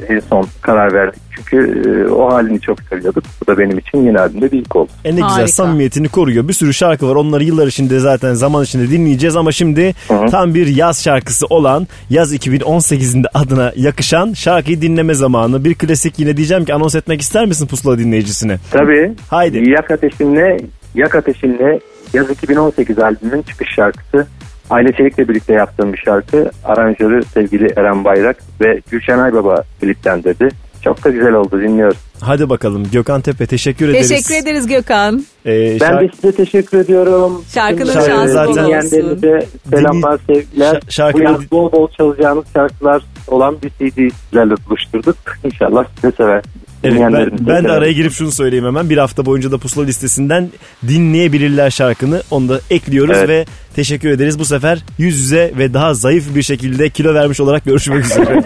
en 0.08 0.20
son 0.20 0.46
karar 0.62 0.92
verdik. 0.92 1.20
Çünkü 1.36 1.82
e, 1.88 2.10
o 2.10 2.32
halini 2.32 2.60
çok 2.60 2.82
seviyorduk. 2.82 3.24
Bu 3.42 3.46
da 3.46 3.58
benim 3.58 3.78
için 3.78 3.98
yeni 3.98 4.20
albümde 4.20 4.52
bir 4.52 4.58
ilk 4.58 4.76
oldu. 4.76 4.90
E 5.04 5.08
ne 5.08 5.10
güzel 5.10 5.28
Harika. 5.28 5.48
samimiyetini 5.48 6.08
koruyor. 6.08 6.48
Bir 6.48 6.52
sürü 6.52 6.74
şarkı 6.74 7.08
var. 7.08 7.14
Onları 7.14 7.44
yıllar 7.44 7.66
içinde 7.66 7.98
zaten 7.98 8.34
zaman 8.34 8.64
içinde 8.64 8.90
dinleyeceğiz 8.90 9.36
ama 9.36 9.52
şimdi 9.52 9.94
Hı. 10.08 10.26
tam 10.30 10.54
bir 10.54 10.66
yaz 10.66 11.04
şarkısı 11.04 11.46
olan 11.46 11.86
yaz 12.10 12.34
2018'inde 12.34 13.26
adına 13.34 13.72
yakışan 13.76 14.32
şarkıyı 14.32 14.82
dinleme 14.82 15.14
zamanı. 15.14 15.64
Bir 15.64 15.74
klasik 15.74 16.18
yine 16.18 16.36
diyeceğim 16.36 16.64
ki 16.64 16.74
anons 16.74 16.94
etmek 16.94 17.20
ister 17.20 17.46
misin 17.46 17.66
pusula 17.66 17.98
dinleyicisine? 17.98 18.58
Tabii. 18.70 19.12
Haydi. 19.30 19.70
Yak 19.70 19.90
Ateşinle, 19.90 20.60
Yak 20.94 21.14
Ateşinle 21.14 21.80
Yaz 22.14 22.30
2018 22.30 22.98
albümünün 22.98 23.42
çıkış 23.42 23.68
şarkısı. 23.74 24.26
Aile 24.70 24.92
Çelik'le 24.92 25.18
birlikte 25.28 25.52
yaptığım 25.52 25.92
bir 25.92 25.98
şarkı. 25.98 26.50
Aranjörü 26.64 27.22
sevgili 27.24 27.72
Eren 27.76 28.04
Bayrak 28.04 28.36
ve 28.60 28.80
Gülşen 28.90 29.18
Aybaba 29.18 29.62
kliplendirdi. 29.80 30.48
Çok 30.84 31.04
da 31.04 31.10
güzel 31.10 31.32
oldu 31.32 31.60
dinliyoruz. 31.60 31.96
Hadi 32.20 32.48
bakalım 32.48 32.82
Gökhan 32.92 33.20
Tepe 33.20 33.46
teşekkür 33.46 33.88
ederiz. 33.88 34.08
Teşekkür 34.08 34.34
ederiz 34.42 34.66
Gökhan. 34.66 35.24
Ee, 35.46 35.80
Ben 35.80 36.00
de 36.00 36.10
size 36.16 36.32
teşekkür 36.32 36.78
ediyorum. 36.78 37.44
Şarkının 37.54 37.92
şansı 37.92 38.32
zaten- 38.32 38.54
dinleyenlerinize 38.54 39.46
selamlar, 39.70 40.18
sevgiler. 40.26 40.74
Şa- 40.74 40.90
şarkı- 40.90 41.18
Bu 41.18 41.22
yaz 41.22 41.50
bol 41.50 41.72
bol 41.72 41.88
çalacağınız 41.88 42.44
şarkılar 42.52 43.02
olan 43.28 43.56
bir 43.62 43.70
CD 43.70 44.10
sizlerle 44.14 44.54
buluşturduk. 44.68 45.16
İnşallah 45.44 45.84
siz 45.94 46.02
de 46.02 46.12
sever. 46.16 46.42
Evet, 46.84 47.00
ben, 47.12 47.30
ben 47.46 47.64
de 47.64 47.70
araya 47.72 47.92
girip 47.92 48.12
şunu 48.12 48.32
söyleyeyim 48.32 48.64
hemen. 48.64 48.90
Bir 48.90 48.96
hafta 48.98 49.26
boyunca 49.26 49.50
da 49.52 49.58
pusula 49.58 49.84
listesinden 49.84 50.48
dinleyebilirler 50.88 51.70
şarkını. 51.70 52.22
Onu 52.30 52.48
da 52.48 52.60
ekliyoruz 52.70 53.16
Evet. 53.18 53.28
ve 53.28 53.44
teşekkür 53.76 54.08
ederiz. 54.08 54.38
Bu 54.38 54.44
sefer 54.44 54.78
yüz 54.98 55.18
yüze 55.18 55.52
ve 55.58 55.74
daha 55.74 55.94
zayıf 55.94 56.34
bir 56.34 56.42
şekilde 56.42 56.90
kilo 56.90 57.14
vermiş 57.14 57.40
olarak 57.40 57.64
görüşmek 57.64 58.04
üzere. 58.04 58.42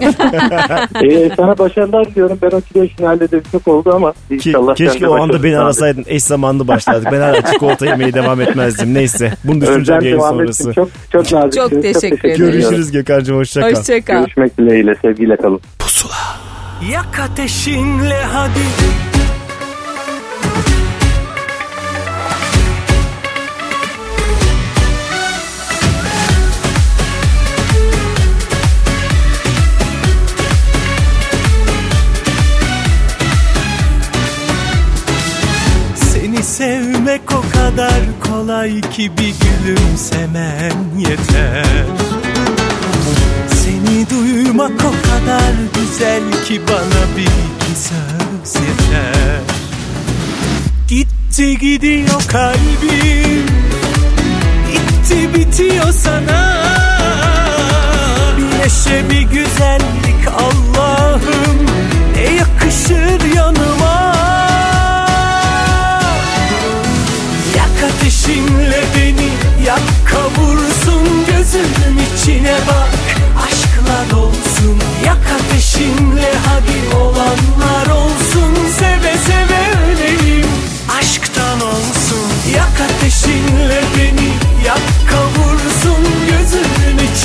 Ee, 1.05 1.31
sana 1.37 1.59
başarılar 1.59 2.07
diliyorum. 2.11 2.38
Ben 2.42 2.51
o 2.51 2.61
kilo 2.61 2.85
işini 2.85 3.07
halledeyim. 3.07 3.44
Çok 3.53 3.68
oldu 3.68 3.92
ama 3.94 4.12
Ki, 4.12 4.18
inşallah 4.35 4.77
sen 4.77 4.87
keşke 4.87 5.09
o 5.09 5.14
anda 5.22 5.42
beni 5.42 5.59
arasaydın. 5.59 6.05
Eş 6.07 6.22
zamanlı 6.24 6.68
başlardık. 6.68 7.12
Ben 7.12 7.20
hala 7.20 7.42
çikolata 7.53 7.87
yemeye 7.87 8.12
devam 8.12 8.40
etmezdim. 8.40 8.94
Neyse. 8.94 9.33
Bunu 9.44 9.61
düşüneceğim 9.61 10.03
yayın 10.03 10.18
sonrası. 10.20 10.70
etsin. 10.70 10.72
Çok, 10.72 10.88
çok 11.12 11.33
naziksiniz. 11.33 11.70
Çok 11.70 11.83
teşekkür 11.83 12.29
ederim. 12.29 12.37
Görüşürüz 12.53 12.92
Gökhan'cığım. 12.92 13.37
Hoşça 13.37 13.61
kal. 13.61 13.70
Hoşçakal. 13.74 14.18
Görüşmek 14.20 14.59
dileğiyle. 14.59 14.94
Sevgiyle 15.03 15.37
kalın. 15.37 15.61
Yak 16.83 17.19
ateşinle 17.21 18.25
hadi. 18.25 18.61
Seni 35.95 36.43
sevmek 36.43 37.33
o 37.33 37.43
kadar 37.53 38.01
kolay 38.21 38.81
ki 38.81 39.11
bir 39.19 39.35
gülümsemen 39.41 40.73
yeter 40.99 42.08
duymak 44.59 44.85
o 44.85 44.90
kadar 45.09 45.53
güzel 45.75 46.44
ki 46.44 46.61
bana 46.68 47.16
bir 47.16 47.23
iki 47.23 47.81
söz 47.81 48.62
yeter. 48.62 49.40
Gitti 50.88 51.59
gidiyor 51.59 52.23
kalbim 52.29 53.47
Gitti 54.73 55.35
bitiyor 55.35 55.92
sana. 55.92 56.64
Bir 58.38 58.59
neşe 58.59 59.11
bir 59.11 59.23
güzellik 59.23 59.78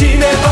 Chile. 0.03 0.42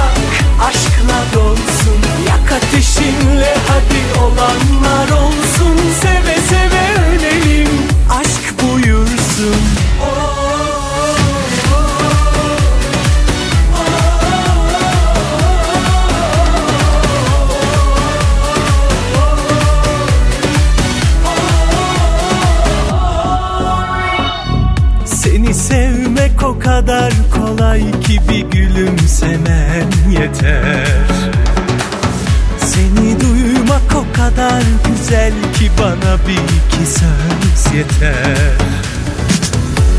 Yeter. 30.21 30.87
Seni 32.57 33.21
duymak 33.21 33.95
o 33.95 34.13
kadar 34.17 34.63
güzel 34.85 35.33
ki 35.59 35.71
bana 35.79 36.17
bir 36.27 36.33
iki 36.33 36.91
söz 36.91 37.75
yeter. 37.75 38.51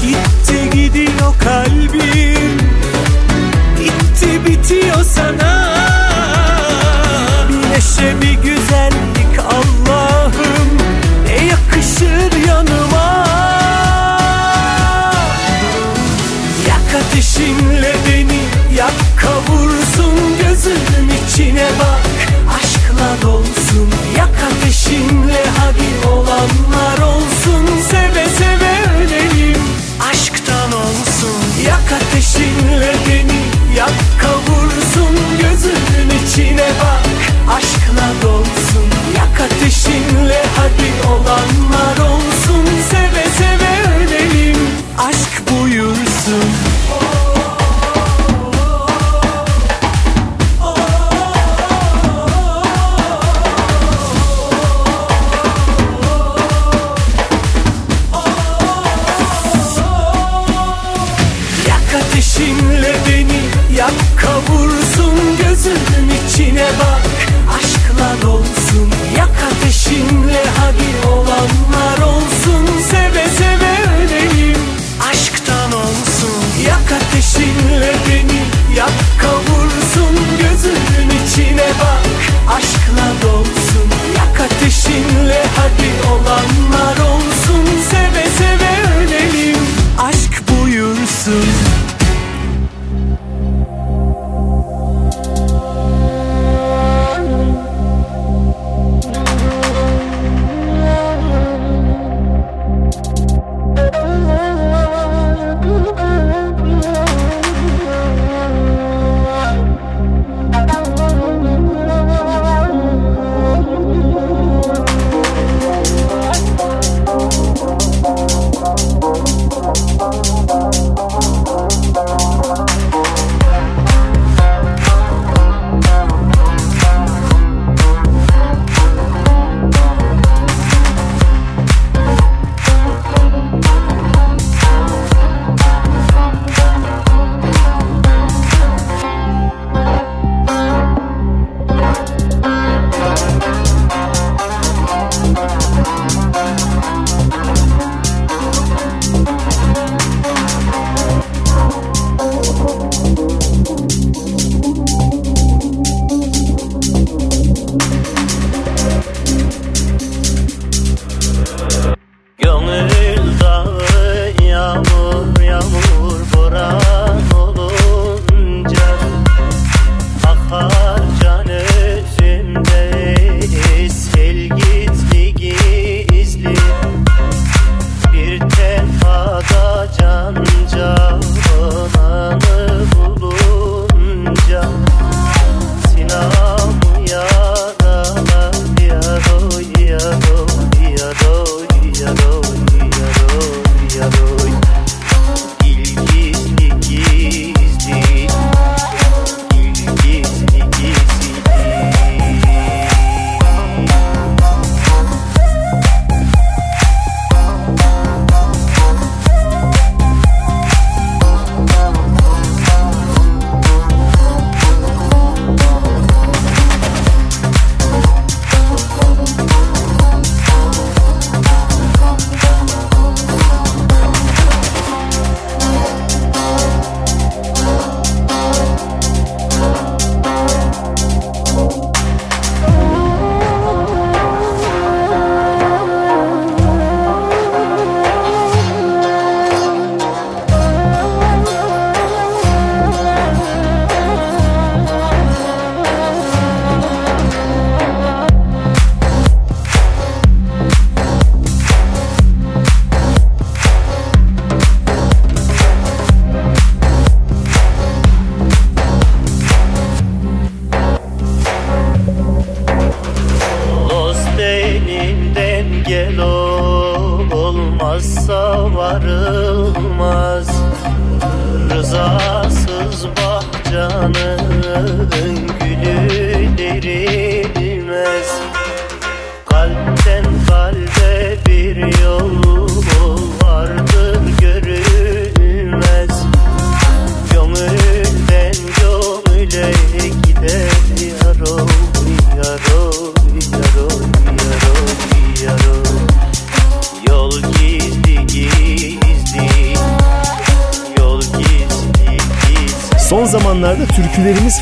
Gitti 0.02 0.70
gidiyor 0.76 1.34
kalbim. 1.44 2.58
Gitti 3.78 4.46
bitiyor 4.46 5.04
sana. 5.04 5.72
Bir 7.48 7.70
neşe 7.70 8.20
bir 8.22 8.34
güzellik 8.34 9.38
Allah'ım. 9.38 10.68
Ne 11.26 11.44
yakışır 11.44 12.46
yanıma 12.48 12.81
ateşinle 21.32 21.60
beni 21.60 21.81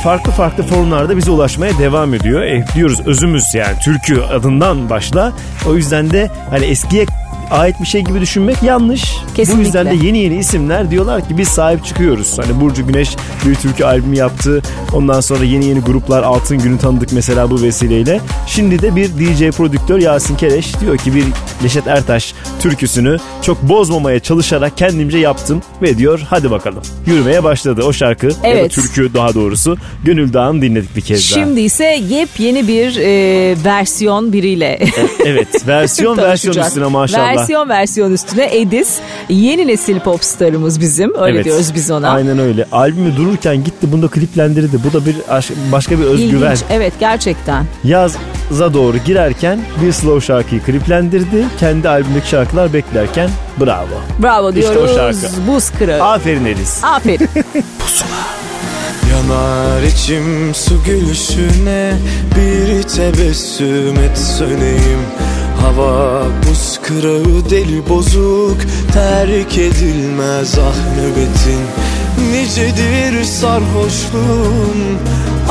farklı 0.03 0.33
farklı 0.33 0.63
formlarda 0.63 1.17
bize 1.17 1.31
ulaşmaya 1.31 1.79
devam 1.79 2.15
ediyor. 2.15 2.43
E, 2.43 2.65
diyoruz 2.75 3.01
özümüz 3.07 3.55
yani 3.55 3.79
türkü 3.85 4.21
adından 4.23 4.91
başla. 4.91 5.33
O 5.69 5.77
yüzden 5.77 6.11
de 6.11 6.31
hani 6.51 6.65
eskiye 6.65 7.07
ait 7.51 7.81
bir 7.81 7.87
şey 7.87 8.01
gibi 8.01 8.21
düşünmek 8.21 8.63
yanlış. 8.63 9.17
Kesinlikle. 9.35 9.57
Bu 9.57 9.65
yüzden 9.65 9.87
de 9.87 10.07
yeni 10.07 10.19
yeni 10.19 10.37
isimler 10.37 10.91
diyorlar 10.91 11.29
ki 11.29 11.39
biz 11.39 11.49
sahip 11.49 11.85
çıkıyoruz. 11.85 12.39
Hani 12.39 12.61
Burcu 12.61 12.87
Güneş 12.87 13.17
bir 13.47 13.55
türkü 13.55 13.85
albümü 13.85 14.17
yaptı. 14.17 14.63
Ondan 14.95 15.21
sonra 15.21 15.45
yeni 15.45 15.65
yeni 15.67 15.81
gruplar 15.81 16.23
Altın 16.23 16.59
Günü 16.59 16.79
tanıdık 16.79 17.13
mesela 17.13 17.51
bu 17.51 17.63
vesileyle. 17.63 18.21
Şimdi 18.47 18.83
de 18.83 18.97
bir 18.97 19.09
DJ 19.09 19.57
prodüktör 19.57 19.99
Yasin 19.99 20.37
Kereş 20.37 20.81
diyor 20.81 20.97
ki 20.97 21.15
bir 21.15 21.25
Neşet 21.63 21.87
Ertaş 21.87 22.35
türküsünü 22.61 23.17
çok 23.43 23.63
bozmamaya 23.63 24.21
çalışarak 24.21 24.77
kendimce 24.77 25.19
yaptım 25.19 25.63
ve 25.83 25.99
diyor 25.99 26.21
hadi 26.31 26.51
bakalım. 26.51 26.83
Yürümeye 27.07 27.45
başladı 27.45 27.83
o 27.83 27.93
şarkı 27.93 28.27
ya 28.27 28.33
da 28.33 28.37
Evet. 28.45 28.71
türkü 28.71 29.15
daha 29.15 29.35
doğrusu. 29.35 29.77
Gönül 30.05 30.33
Dağı'nı 30.33 30.63
dinledik 30.63 30.97
bir 30.97 31.01
kez 31.01 31.35
daha. 31.37 31.45
Şimdi 31.45 31.61
ise 31.61 32.01
yepyeni 32.09 32.69
bir 32.69 32.97
e, 32.97 33.55
versiyon 33.65 34.33
biriyle 34.33 34.79
Evet 35.25 35.49
versiyon 35.67 36.17
versiyon 36.19 36.57
üstüne 36.67 36.87
maşallah. 36.87 37.37
Versiyon 37.37 37.69
versiyon 37.69 38.13
üstüne 38.13 38.59
Edis. 38.59 38.99
Yeni 39.29 39.67
nesil 39.67 40.01
popstarımız 40.01 40.81
bizim. 40.81 41.15
Öyle 41.21 41.35
Evet. 41.35 41.45
diyoruz 41.45 41.75
biz 41.75 41.91
ona. 41.91 42.09
Aynen 42.11 42.39
öyle. 42.39 42.67
Albümü 42.73 43.17
dururken 43.17 43.65
gitti 43.65 43.93
bunu 43.93 44.03
da 44.03 44.09
kliplendirdi. 44.09 44.80
Bu 44.85 44.93
da 44.93 45.07
bir 45.07 45.17
aş- 45.29 45.51
başka 45.73 45.99
bir 45.99 46.05
özgüven. 46.05 46.51
İlginç. 46.51 46.65
Evet 46.71 46.93
gerçekten. 47.01 47.65
Yaza 47.85 48.75
doğru 48.75 48.97
girerken 48.99 49.61
bir 49.85 49.93
slow 49.93 50.27
şarkıyı 50.27 50.63
kliplendirdi. 50.63 51.45
Kendi 51.61 51.89
albümdeki 51.89 52.29
şarkılar 52.29 52.73
beklerken 52.73 53.31
bravo. 53.61 53.87
Bravo 54.23 54.53
İşte 54.53 54.71
o 54.71 54.75
diyoruz. 54.75 54.97
şarkı. 55.21 55.37
Buz 55.49 55.71
kırığı. 55.71 56.03
Aferin 56.05 56.45
Elis. 56.45 56.85
Aferin. 56.85 57.29
Ya 59.11 59.17
Yanar 59.17 59.83
içim 59.83 60.55
su 60.55 60.83
gülüşüne 60.87 61.93
Bir 62.37 62.83
tebessüm 62.83 63.97
et 63.99 64.19
söneyim 64.19 65.01
Hava 65.63 66.23
buz 66.47 66.81
kırağı 66.83 67.51
deli 67.51 67.89
bozuk 67.89 68.57
Terk 68.93 69.59
edilmez 69.59 70.59
ah 70.59 70.97
nöbetin. 70.97 71.63
Nicedir 72.33 73.25
sarhoşluğum 73.25 74.99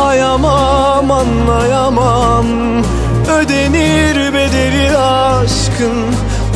Ayamam 0.01 1.11
anlayamam. 1.11 2.45
Ödenir 3.39 4.33
bedeli 4.33 4.97
aşkın 4.97 5.97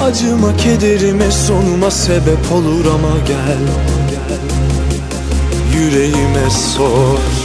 Acıma 0.04 0.58
kederime 0.58 1.32
sonuma 1.32 1.92
sebep 1.92 2.52
olur 2.54 2.86
ama 2.86 3.18
gel. 3.28 3.63
Yüreğime 5.76 6.50
sor 6.50 7.42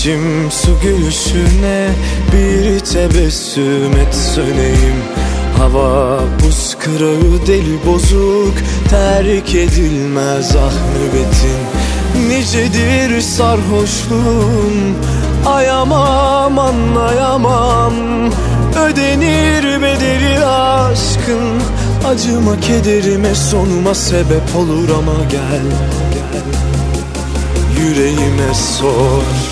içim 0.00 0.50
su 0.50 0.80
gülüşüne 0.82 1.88
Bir 2.32 2.80
tebessüm 2.80 3.92
et 3.92 4.14
söneyim. 4.14 4.96
Hava 5.58 6.20
buz 6.42 6.76
kırağı 6.78 7.46
deli 7.46 7.86
bozuk 7.86 8.54
Terk 8.90 9.54
edilmez 9.54 10.56
ah 10.56 10.72
nöbetin. 10.96 11.60
Nicedir 12.28 13.20
sarhoşluğum 13.20 14.96
Ayamam 15.46 16.58
anlayamam. 16.58 17.94
Ödenir 18.88 19.82
bedeli 19.82 20.44
aşkın 20.44 21.62
Acıma 22.06 22.60
kederime 22.60 23.34
sonuma 23.34 23.94
sebep 23.94 24.56
olur 24.56 24.88
ama 24.98 25.24
gel. 25.30 25.66
Yüreğime 27.80 28.54
sor 28.54 29.49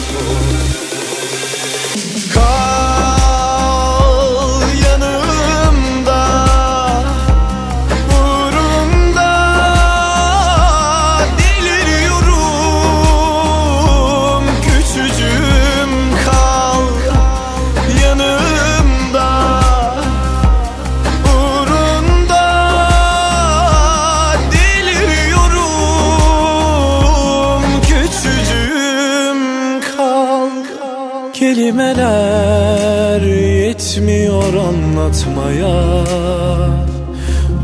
anlatmaya 35.08 36.04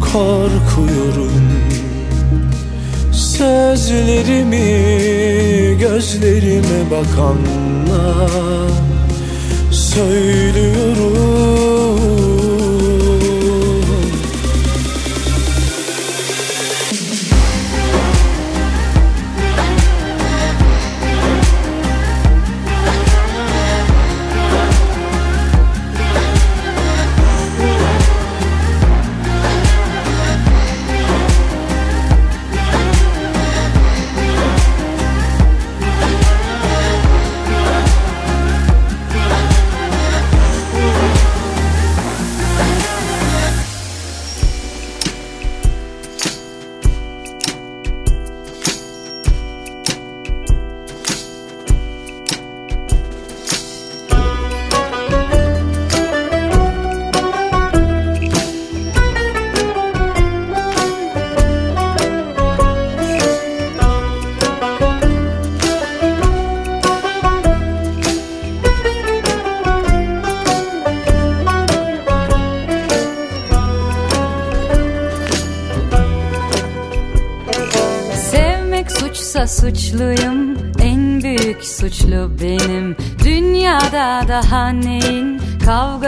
Korkuyorum. 0.01 1.33
Sözlerimi 3.13 4.69
gözlerime 5.79 6.91
bakanla 6.91 8.29
Söylüyorum 9.71 11.34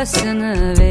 kavgasını 0.07 0.79
vereyim 0.79 0.86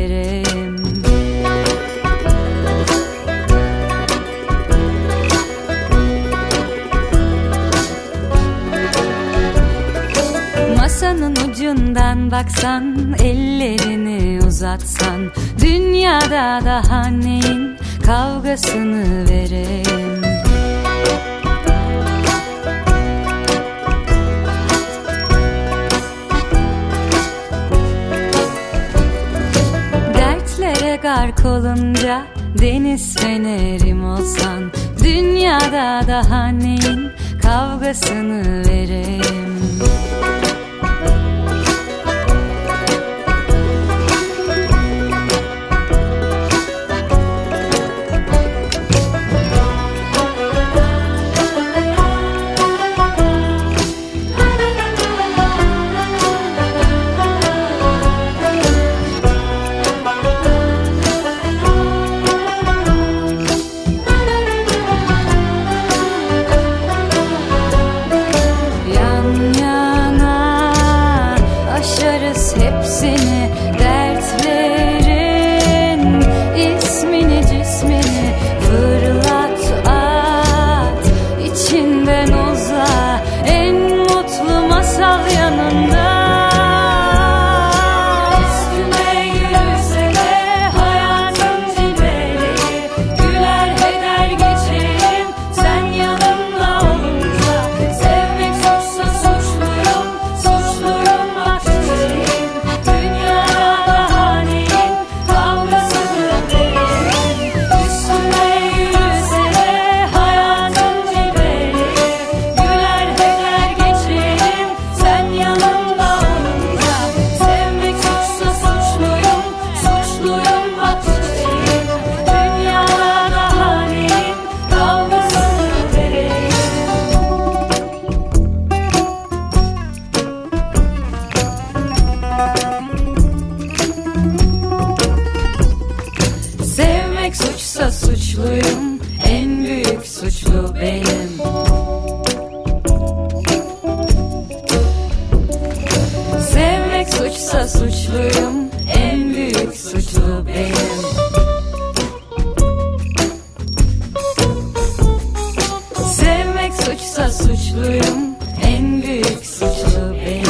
Sevmek 155.96 156.74
suçsa 156.74 157.30
suçluyum 157.30 158.36
En 158.64 159.02
büyük 159.04 159.46
suçlu 159.46 160.16
benim 160.26 160.46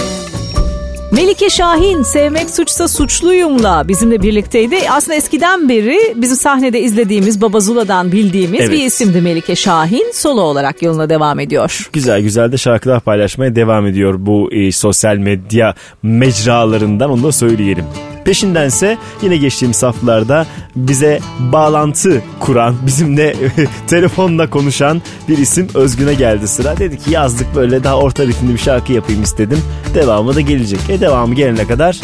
Melike 1.12 1.50
Şahin 1.50 2.04
Sevmek 2.04 2.50
Suçsa 2.50 2.88
Suçluyum'la 2.88 3.88
bizimle 3.88 4.22
birlikteydi. 4.22 4.76
Aslında 4.90 5.16
eskiden 5.16 5.70
beri 5.70 6.14
bizim 6.16 6.38
sahnede 6.38 6.80
izlediğimiz 6.82 7.42
Baba 7.42 7.60
Zula'dan 7.60 8.12
bildiğimiz 8.12 8.60
Evet. 8.62 8.72
bir 8.72 8.86
isimdi 8.86 9.22
Melike 9.22 9.56
Şahin. 9.56 10.12
Solo 10.14 10.42
olarak 10.42 10.82
yoluna 10.82 11.10
devam 11.10 11.40
ediyor. 11.40 11.90
Güzel 11.94 12.22
güzel 12.22 12.52
de 12.52 12.58
şarkılar 12.58 13.00
paylaşmaya 13.00 13.56
devam 13.56 13.86
ediyor 13.88 14.16
bu 14.18 14.50
e, 14.54 14.72
sosyal 14.72 15.18
medya 15.18 15.76
mecralarından 16.04 17.10
onu 17.12 17.24
da 17.24 17.32
söyleyelim. 17.32 17.86
Peşindense 18.26 18.98
yine 19.22 19.38
geçtiğimiz 19.38 19.84
haftalarda 19.84 20.46
bize 20.76 21.20
bağlantı 21.40 22.22
kuran, 22.40 22.76
bizimle 22.86 23.36
telefonla 23.88 24.50
konuşan 24.50 25.02
bir 25.30 25.38
isim 25.38 25.68
Özgün'e 25.74 26.14
geldi 26.14 26.48
sıra. 26.48 26.78
Dedi 26.78 26.98
ki 27.00 27.12
yazdık 27.12 27.56
böyle 27.56 27.84
daha 27.84 27.98
orta 27.98 28.24
ritimli 28.24 28.54
bir 28.54 28.60
şarkı 28.60 28.94
yapayım 28.94 29.24
istedim. 29.24 29.62
Devamı 29.96 30.36
da 30.36 30.42
gelecek. 30.42 30.80
E 30.90 31.00
devamı 31.00 31.36
gelene 31.36 31.68
kadar 31.68 32.00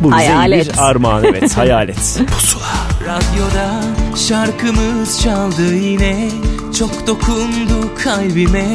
bu 0.00 0.12
bize 0.12 0.22
iyi 0.22 0.28
Hayalet. 0.28 0.72
bir 0.72 0.78
armağan 0.78 1.24
evet 1.24 1.56
hayalet. 1.56 2.20
Radyoda 3.02 3.82
şarkımız 4.16 5.20
çaldı 5.22 5.74
yine 5.74 6.28
Çok 6.78 7.06
dokundu 7.06 7.94
kalbime 8.04 8.66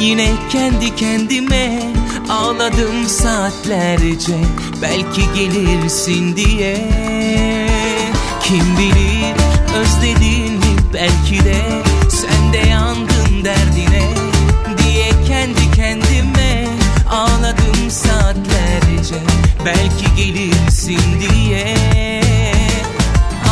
Yine 0.00 0.28
kendi 0.52 0.96
kendime 0.96 1.82
Ağladım 2.30 3.08
saatlerce. 3.08 4.38
Belki 4.82 5.22
gelirsin 5.34 6.36
diye. 6.36 6.76
Kim 8.42 8.78
bilir 8.78 9.34
özledin 9.76 10.52
mi 10.52 10.76
belki 10.94 11.44
de 11.44 11.82
Sen 12.10 12.52
de 12.52 12.68
yandın 12.68 13.44
derdine 13.44 14.08
Diye 14.78 15.10
kendi 15.28 15.70
kendime 15.76 16.68
Ağladım 17.10 17.90
saatlerce. 17.90 19.14
Belki 19.64 20.14
gelirsin 20.16 21.00
diye. 21.20 21.74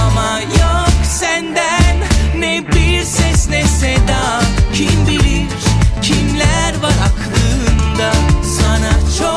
Ama 0.03 0.41
yok 0.41 1.07
senden 1.19 1.97
ne 2.39 2.63
bir 2.69 3.03
ses 3.03 3.49
ne 3.49 3.63
seda. 3.65 4.43
Kim 4.75 5.07
bilir 5.07 5.56
kimler 6.37 6.83
var 6.83 6.95
aklında? 7.07 8.13
Sana 8.43 8.91
çok 9.19 9.36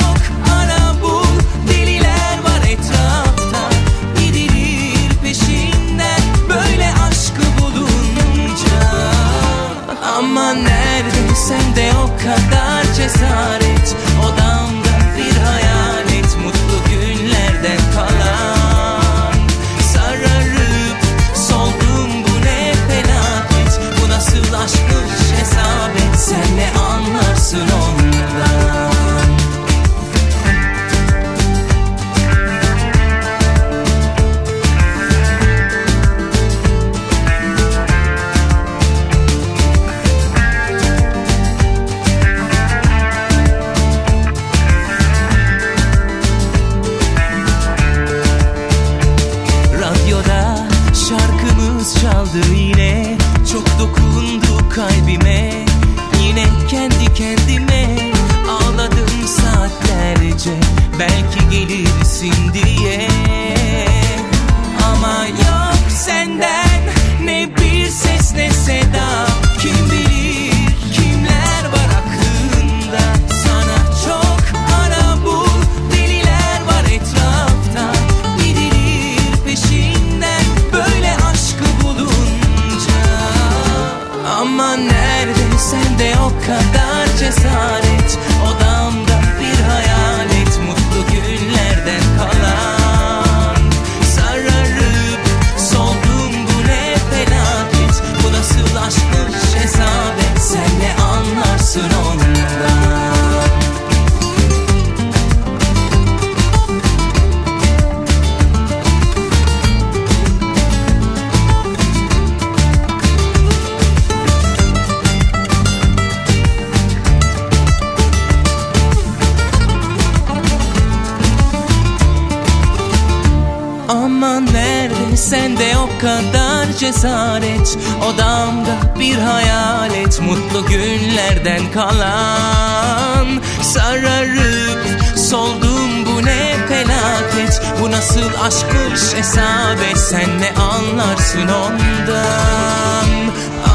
kadar 125.99 126.73
cesaret. 126.79 127.77
Odamda 128.07 128.99
bir 128.99 129.17
hayalet 129.17 130.21
Mutlu 130.21 130.65
günlerden 130.65 131.71
kalan. 131.73 133.27
Sararıp 133.61 134.79
soldum 135.15 136.05
bu 136.05 136.25
ne 136.25 136.55
felaket? 136.67 137.61
Bu 137.81 137.91
nasıl 137.91 138.29
aşkmış 138.43 139.13
hesap 139.15 139.79
et 139.91 139.97
Sen 139.97 140.29
ne 140.41 140.61
anlarsın 140.61 141.47
ondan? 141.47 143.09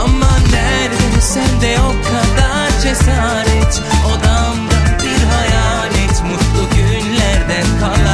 Aman 0.00 0.42
nerede 0.52 1.20
sende 1.20 1.76
o 1.80 1.92
kadar 2.02 2.80
cesaret. 2.82 3.82
Odamda 4.06 5.02
bir 5.02 5.24
hayalet 5.34 6.22
Mutlu 6.22 6.76
günlerden 6.76 7.66
kalan 7.80 8.13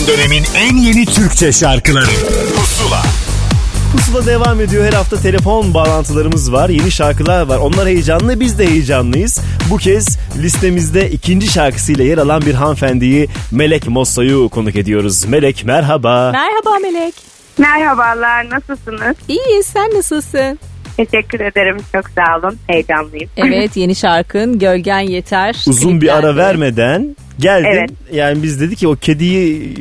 Son 0.00 0.08
dönemin 0.08 0.44
en 0.56 0.76
yeni 0.76 1.06
Türkçe 1.06 1.52
şarkıları 1.52 2.10
Pusula 2.56 3.02
Pusula 3.92 4.26
devam 4.26 4.60
ediyor. 4.60 4.84
Her 4.84 4.92
hafta 4.92 5.16
telefon 5.22 5.74
bağlantılarımız 5.74 6.52
var. 6.52 6.68
Yeni 6.68 6.90
şarkılar 6.90 7.46
var. 7.46 7.58
Onlar 7.58 7.86
heyecanlı. 7.88 8.40
Biz 8.40 8.58
de 8.58 8.70
heyecanlıyız. 8.70 9.40
Bu 9.70 9.76
kez 9.76 10.18
listemizde 10.42 11.10
ikinci 11.10 11.46
şarkısıyla 11.46 12.04
yer 12.04 12.18
alan 12.18 12.42
bir 12.42 12.54
hanımefendiyi 12.54 13.28
Melek 13.52 13.88
Mosso'yu 13.88 14.48
konuk 14.48 14.76
ediyoruz. 14.76 15.24
Melek 15.24 15.64
merhaba. 15.64 16.32
Merhaba 16.32 16.78
Melek. 16.82 17.14
Merhabalar, 17.58 18.50
nasılsınız? 18.50 19.16
İyiyiz 19.28 19.66
sen 19.66 19.90
nasılsın? 19.94 20.58
Teşekkür 20.96 21.40
ederim, 21.40 21.76
çok 21.92 22.04
sağ 22.08 22.38
olun. 22.38 22.58
Heyecanlıyım. 22.66 23.30
Evet 23.36 23.76
yeni 23.76 23.94
şarkın 23.96 24.58
Gölgen 24.58 25.00
Yeter. 25.00 25.64
Uzun 25.66 26.00
bir 26.00 26.16
ara 26.16 26.36
vermeden 26.36 27.16
geldin. 27.40 27.68
Evet. 27.68 27.90
Yani 28.12 28.42
biz 28.42 28.60
dedik 28.60 28.78
ki 28.78 28.88
o 28.88 28.96
kediyi 28.96 29.72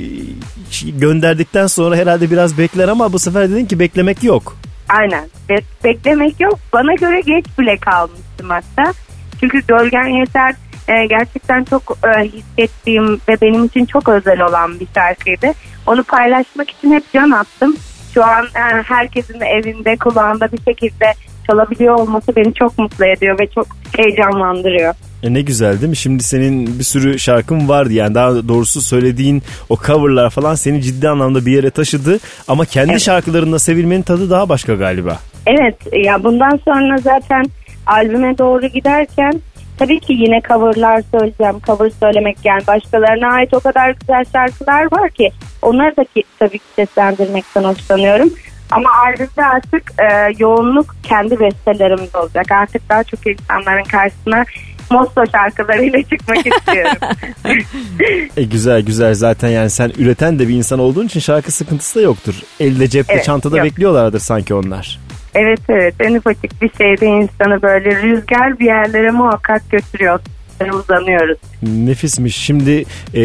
e, 0.85 0.89
gönderdikten 0.89 1.67
sonra 1.67 1.95
herhalde 1.95 2.31
biraz 2.31 2.57
bekler 2.57 2.87
ama 2.87 3.13
bu 3.13 3.19
sefer 3.19 3.49
dedin 3.49 3.65
ki 3.65 3.79
beklemek 3.79 4.23
yok. 4.23 4.57
Aynen. 4.89 5.29
Be- 5.49 5.83
beklemek 5.83 6.39
yok. 6.39 6.59
Bana 6.73 6.93
göre 6.93 7.21
geç 7.21 7.45
bile 7.59 7.77
kalmıştım 7.77 8.49
hatta. 8.49 8.93
Çünkü 9.39 9.61
Gölgen 9.67 10.07
Yeter 10.07 10.55
e, 10.87 11.05
gerçekten 11.05 11.63
çok 11.63 11.97
e, 12.07 12.23
hissettiğim 12.23 13.13
ve 13.29 13.41
benim 13.41 13.65
için 13.65 13.85
çok 13.85 14.09
özel 14.09 14.41
olan 14.41 14.79
bir 14.79 14.87
şarkıydı. 14.95 15.47
Onu 15.87 16.03
paylaşmak 16.03 16.69
için 16.69 16.91
hep 16.93 17.03
can 17.13 17.31
attım. 17.31 17.75
Şu 18.13 18.23
an 18.23 18.45
e, 18.45 18.83
herkesin 18.83 19.41
evinde 19.41 19.95
kulağında 19.97 20.51
bir 20.51 20.61
şekilde 20.67 21.13
çalabiliyor 21.47 21.95
olması 21.95 22.35
beni 22.35 22.53
çok 22.53 22.77
mutlu 22.77 23.05
ediyor 23.05 23.39
ve 23.39 23.47
çok 23.47 23.67
heyecanlandırıyor. 23.97 24.93
E 25.23 25.33
ne 25.33 25.41
güzel 25.41 25.81
değil 25.81 25.89
mi? 25.89 25.95
Şimdi 25.95 26.23
senin 26.23 26.79
bir 26.79 26.83
sürü 26.83 27.19
şarkın 27.19 27.69
vardı 27.69 27.93
yani 27.93 28.15
daha 28.15 28.47
doğrusu 28.47 28.81
söylediğin 28.81 29.43
o 29.69 29.77
coverlar 29.77 30.29
falan 30.29 30.55
seni 30.55 30.81
ciddi 30.81 31.09
anlamda 31.09 31.45
bir 31.45 31.51
yere 31.51 31.69
taşıdı. 31.69 32.19
Ama 32.47 32.65
kendi 32.65 32.91
Evet. 32.91 33.01
şarkılarında 33.01 33.59
sevilmenin 33.59 34.01
tadı 34.01 34.29
daha 34.29 34.49
başka 34.49 34.73
galiba. 34.73 35.19
Evet 35.47 35.75
ya 36.05 36.23
bundan 36.23 36.59
sonra 36.65 36.97
zaten 36.97 37.45
albüme 37.87 38.37
doğru 38.37 38.67
giderken 38.67 39.41
tabii 39.79 39.99
ki 39.99 40.13
yine 40.13 40.41
coverlar 40.47 41.03
söyleyeceğim. 41.11 41.55
Cover 41.67 41.89
söylemek 41.99 42.37
yani 42.43 42.67
başkalarına 42.67 43.27
ait 43.27 43.53
o 43.53 43.59
kadar 43.59 43.91
güzel 43.91 44.25
şarkılar 44.33 44.83
var 44.91 45.09
ki 45.09 45.31
onları 45.61 45.97
da 45.97 46.03
ki, 46.03 46.23
tabii 46.39 46.57
ki 46.57 46.65
seslendirmekten 46.75 47.63
hoşlanıyorum. 47.63 48.29
Ama 48.71 48.89
albümde 49.05 49.45
artık 49.45 49.91
e, 49.99 50.33
yoğunluk 50.39 50.95
kendi 51.03 51.39
bestelerimde 51.39 52.17
olacak. 52.17 52.51
Artık 52.51 52.89
daha 52.89 53.03
çok 53.03 53.27
insanların 53.27 53.83
karşısına 53.83 54.45
Mosto 54.91 55.23
şarkılarıyla 55.31 56.01
çıkmak 56.03 56.37
istiyorum. 56.47 56.97
E 58.37 58.43
güzel 58.43 58.81
güzel 58.81 59.13
zaten 59.13 59.49
yani 59.49 59.69
sen 59.69 59.91
üreten 59.97 60.39
de 60.39 60.47
bir 60.47 60.53
insan 60.53 60.79
olduğun 60.79 61.05
için 61.05 61.19
şarkı 61.19 61.51
sıkıntısı 61.51 61.99
da 61.99 62.03
yoktur. 62.03 62.33
Elde 62.59 62.87
cepte 62.87 63.13
Evet, 63.13 63.25
çantada 63.25 63.57
yok. 63.57 63.65
bekliyorlardır 63.65 64.19
sanki 64.19 64.53
onlar. 64.53 64.99
evet 65.35 65.59
evet 65.69 65.95
en 65.99 66.15
ufacık 66.15 66.61
bir 66.61 66.71
şeyde 66.77 67.05
insanı 67.05 67.61
böyle 67.61 68.01
rüzgar 68.01 68.59
bir 68.59 68.65
yerlere 68.65 69.11
muhakkak 69.11 69.71
götürüyor. 69.71 70.19
Uzanıyoruz. 70.67 71.37
Nefismiş. 71.63 72.35
Şimdi 72.35 72.85
e, 73.15 73.21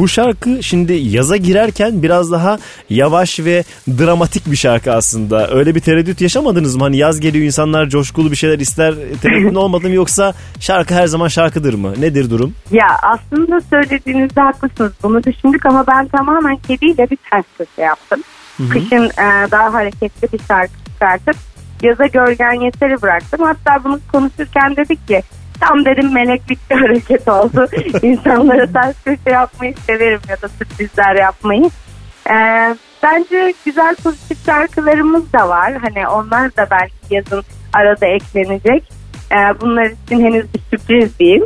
bu 0.00 0.08
şarkı 0.08 0.62
şimdi 0.62 0.92
yaza 0.92 1.36
girerken 1.36 2.02
biraz 2.02 2.32
daha 2.32 2.58
yavaş 2.90 3.40
ve 3.40 3.64
dramatik 3.88 4.50
bir 4.50 4.56
şarkı 4.56 4.92
aslında. 4.92 5.50
Öyle 5.50 5.74
bir 5.74 5.80
tereddüt 5.80 6.20
yaşamadınız 6.20 6.76
mı? 6.76 6.82
Hani 6.82 6.96
yaz 6.96 7.20
geliyor 7.20 7.44
insanlar 7.44 7.88
coşkulu 7.88 8.30
bir 8.30 8.36
şeyler 8.36 8.58
ister 8.58 8.94
tereddütün 9.22 9.54
olmadı 9.54 9.88
mı 9.88 9.94
yoksa 9.94 10.34
şarkı 10.60 10.94
her 10.94 11.06
zaman 11.06 11.28
şarkıdır 11.28 11.74
mı? 11.74 11.94
Nedir 12.00 12.30
durum? 12.30 12.54
Ya 12.70 12.98
aslında 13.02 13.60
söylediğinizde 13.60 14.40
haklısınız. 14.40 14.92
Bunu 15.02 15.24
düşündük 15.24 15.66
ama 15.66 15.84
ben 15.86 16.08
tamamen 16.08 16.56
kediyle 16.56 17.10
bir 17.10 17.18
ters 17.30 17.44
köşe 17.58 17.82
yaptım. 17.82 18.20
Kışın 18.70 19.04
e, 19.04 19.50
daha 19.50 19.74
hareketli 19.74 20.32
bir 20.32 20.40
şarkı 20.48 20.72
çıkartıp 20.92 21.36
yaza 21.82 22.06
gölgen 22.06 22.60
yeteri 22.64 23.02
bıraktım. 23.02 23.40
Hatta 23.42 23.84
bunu 23.84 24.00
konuşurken 24.12 24.76
dedik 24.76 25.08
ki 25.08 25.22
tam 25.62 25.84
dedim 25.84 26.12
meleklik 26.12 26.70
bir 26.70 26.76
hareket 26.80 27.28
oldu. 27.28 27.66
İnsanlara 28.02 28.66
ters 28.72 29.04
köşe 29.04 29.30
yapmayı 29.30 29.74
severim 29.76 30.20
ya 30.28 30.42
da 30.42 30.48
sürprizler 30.48 31.14
yapmayı. 31.14 31.70
E, 32.30 32.36
bence 33.02 33.54
güzel 33.64 33.96
pozitif 33.96 34.46
şarkılarımız 34.46 35.32
da 35.32 35.48
var. 35.48 35.72
Hani 35.72 36.08
onlar 36.08 36.56
da 36.56 36.66
belki 36.70 36.94
yazın 37.14 37.42
arada 37.72 38.06
eklenecek. 38.06 38.92
Ee, 39.32 39.60
bunlar 39.60 39.84
için 39.84 40.20
henüz 40.24 40.54
bir 40.54 40.60
sürpriz 40.70 41.18
değil. 41.18 41.42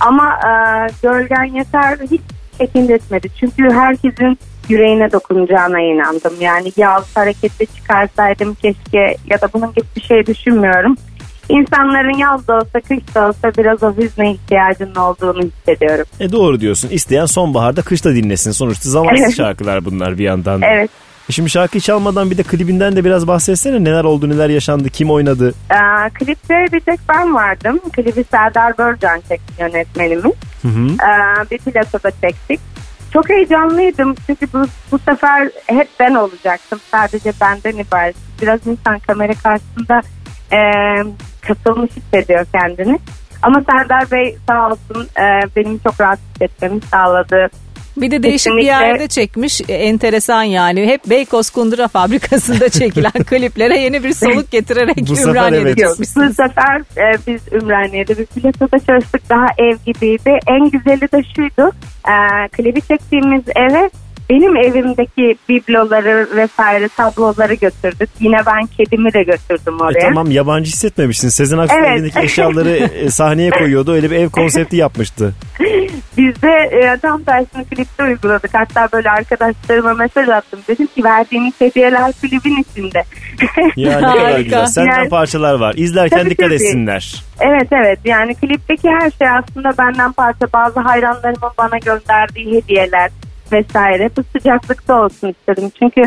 Ama 0.00 0.40
e, 0.46 0.50
Gölgen 1.02 1.44
Yeter 1.44 1.98
hiç 2.10 2.20
çekindirtmedi. 2.58 3.28
Çünkü 3.40 3.70
herkesin 3.70 4.38
yüreğine 4.68 5.12
dokunacağına 5.12 5.80
inandım. 5.80 6.32
Yani 6.40 6.72
yağız 6.76 7.16
harekette 7.16 7.66
çıkarsaydım 7.66 8.54
keşke 8.54 9.16
ya 9.26 9.40
da 9.40 9.48
bunun 9.52 9.72
gibi 9.72 9.86
bir 9.96 10.00
şey 10.00 10.26
düşünmüyorum. 10.26 10.96
İnsanların 11.48 12.18
yaz 12.18 12.48
da 12.48 12.54
olsa 12.56 12.80
kış 12.80 13.14
da 13.14 13.28
olsa 13.28 13.52
biraz 13.58 13.82
o 13.82 13.96
hüzne 13.96 14.32
ihtiyacının 14.32 14.94
olduğunu 14.94 15.42
hissediyorum. 15.42 16.04
E 16.20 16.32
doğru 16.32 16.60
diyorsun. 16.60 16.88
İsteyen 16.88 17.26
sonbaharda 17.26 17.82
kışta 17.82 18.14
dinlesin. 18.14 18.50
Sonuçta 18.50 18.90
zamansız 18.90 19.24
Evet. 19.24 19.36
şarkılar 19.36 19.84
bunlar 19.84 20.18
bir 20.18 20.24
yandan. 20.24 20.62
da. 20.62 20.66
Evet. 20.66 20.90
E 21.28 21.32
Şimdi 21.32 21.50
şarkıyı 21.50 21.80
çalmadan 21.80 22.30
bir 22.30 22.38
de 22.38 22.42
klibinden 22.42 22.96
de 22.96 23.04
biraz 23.04 23.26
bahsetsene. 23.26 23.84
Neler 23.84 24.04
oldu, 24.04 24.28
neler 24.28 24.48
yaşandı, 24.48 24.90
kim 24.90 25.10
oynadı? 25.10 25.54
Ee, 25.70 26.10
klipte 26.14 26.66
bir 26.72 26.80
tek 26.80 27.00
ben 27.08 27.34
vardım. 27.34 27.80
Klibi 27.92 28.24
Serdar 28.30 28.78
Börcan 28.78 29.20
çekti 29.28 29.52
yönetmenimiz. 29.62 30.24
Hı 30.62 30.68
hı. 30.68 30.86
Ee, 30.88 31.50
bir 31.50 31.58
platoda 31.58 32.10
çektik. 32.22 32.60
Çok 33.12 33.28
heyecanlıydım 33.30 34.14
çünkü 34.26 34.46
bu, 34.52 34.64
bu 34.92 34.98
sefer 34.98 35.50
hep 35.66 35.88
ben 36.00 36.14
olacaktım. 36.14 36.80
Sadece 36.90 37.32
benden 37.40 37.76
ibaret. 37.84 38.16
Biraz 38.42 38.66
insan 38.66 38.98
kamera 38.98 39.32
karşısında 39.42 40.02
e, 40.52 40.60
katılmış 41.40 41.90
hissediyor 41.90 42.46
kendini. 42.52 42.98
Ama 43.42 43.62
Serdar 43.70 44.10
Bey 44.10 44.36
sağ 44.48 44.66
olsun 44.66 45.08
e, 45.18 45.40
benim 45.56 45.78
çok 45.78 46.00
rahat 46.00 46.18
hissetmemi 46.34 46.80
sağladı. 46.90 47.50
Bir 47.96 48.10
de 48.10 48.22
değişik 48.22 48.52
bir 48.52 48.56
Kesinlikle. 48.60 48.86
yerde 48.86 49.08
çekmiş. 49.08 49.60
E, 49.68 49.74
enteresan 49.74 50.42
yani. 50.42 50.86
Hep 50.86 51.10
Beykoz 51.10 51.50
Kundura 51.50 51.88
fabrikasında 51.98 52.68
çekilen 52.68 53.10
kliplere 53.26 53.78
yeni 53.78 54.04
bir 54.04 54.12
soluk 54.14 54.50
getirerek 54.50 54.96
Bu 55.08 55.20
Ümraniye'de 55.28 55.68
evet. 55.68 55.78
Yok, 55.80 55.88
bu 55.88 55.92
gitmişsiniz. 55.92 56.36
sefer 56.36 56.80
e, 56.80 57.18
biz 57.26 57.52
Ümraniye'de 57.52 58.18
bir 58.18 58.26
platoda 58.26 58.78
çalıştık. 58.78 59.30
Daha 59.30 59.46
ev 59.58 59.76
gibiydi. 59.86 60.38
En 60.46 60.70
güzeli 60.70 61.12
de 61.12 61.22
şuydu. 61.36 61.72
E, 62.08 62.48
klibi 62.48 62.80
çektiğimiz 62.80 63.42
eve 63.56 63.90
benim 64.30 64.56
evimdeki 64.56 65.36
bibloları 65.48 66.28
vesaire 66.36 66.88
tabloları 66.88 67.54
götürdük. 67.54 68.10
Yine 68.20 68.36
ben 68.46 68.66
kedimi 68.66 69.12
de 69.12 69.22
götürdüm 69.22 69.74
E 69.80 69.82
oraya. 69.82 70.00
tamam 70.08 70.30
yabancı 70.30 70.70
hissetmemişsin. 70.70 71.28
Sezen 71.28 71.58
Aksu 71.58 71.76
Evet. 71.78 71.88
elindeki 71.90 72.18
eşyaları 72.20 72.68
e, 72.70 73.10
sahneye 73.10 73.50
koyuyordu. 73.50 73.92
Öyle 73.92 74.10
bir 74.10 74.16
ev 74.16 74.28
konsepti 74.30 74.76
yapmıştı. 74.76 75.34
Biz 76.18 76.42
de 76.42 76.48
e, 76.72 76.98
tam 77.02 77.22
tersini 77.22 77.64
klipte 77.64 78.04
uyguladık. 78.04 78.50
Hatta 78.54 78.88
böyle 78.92 79.10
arkadaşlarıma 79.10 79.94
mesaj 79.94 80.28
attım. 80.28 80.60
Dedim 80.68 80.86
ki 80.86 81.04
verdiğiniz 81.04 81.52
hediyeler 81.58 82.12
klibin 82.12 82.62
içinde. 82.70 83.02
Ya 83.76 84.00
ne 84.00 84.06
kadar 84.06 84.40
güzel. 84.40 84.66
Senden 84.66 84.98
Yani- 84.98 85.08
parçalar 85.08 85.54
var. 85.54 85.74
İzlerken 85.76 86.18
Tabii, 86.18 86.30
dikkat 86.30 86.46
tabii. 86.46 86.54
etsinler. 86.54 87.22
Evet 87.40 87.68
evet 87.72 87.98
yani 88.04 88.34
klipteki 88.34 88.88
her 88.88 89.10
şey 89.10 89.28
aslında 89.28 89.74
benden 89.78 90.12
parça 90.12 90.46
bazı 90.52 90.80
hayranlarımın 90.80 91.50
bana 91.58 91.78
gönderdiği 91.78 92.56
hediyeler 92.62 93.10
vesaire 93.52 94.10
bu 94.16 94.22
sıcaklıkta 94.38 95.04
olsun 95.04 95.28
istedim. 95.28 95.70
Çünkü 95.78 96.00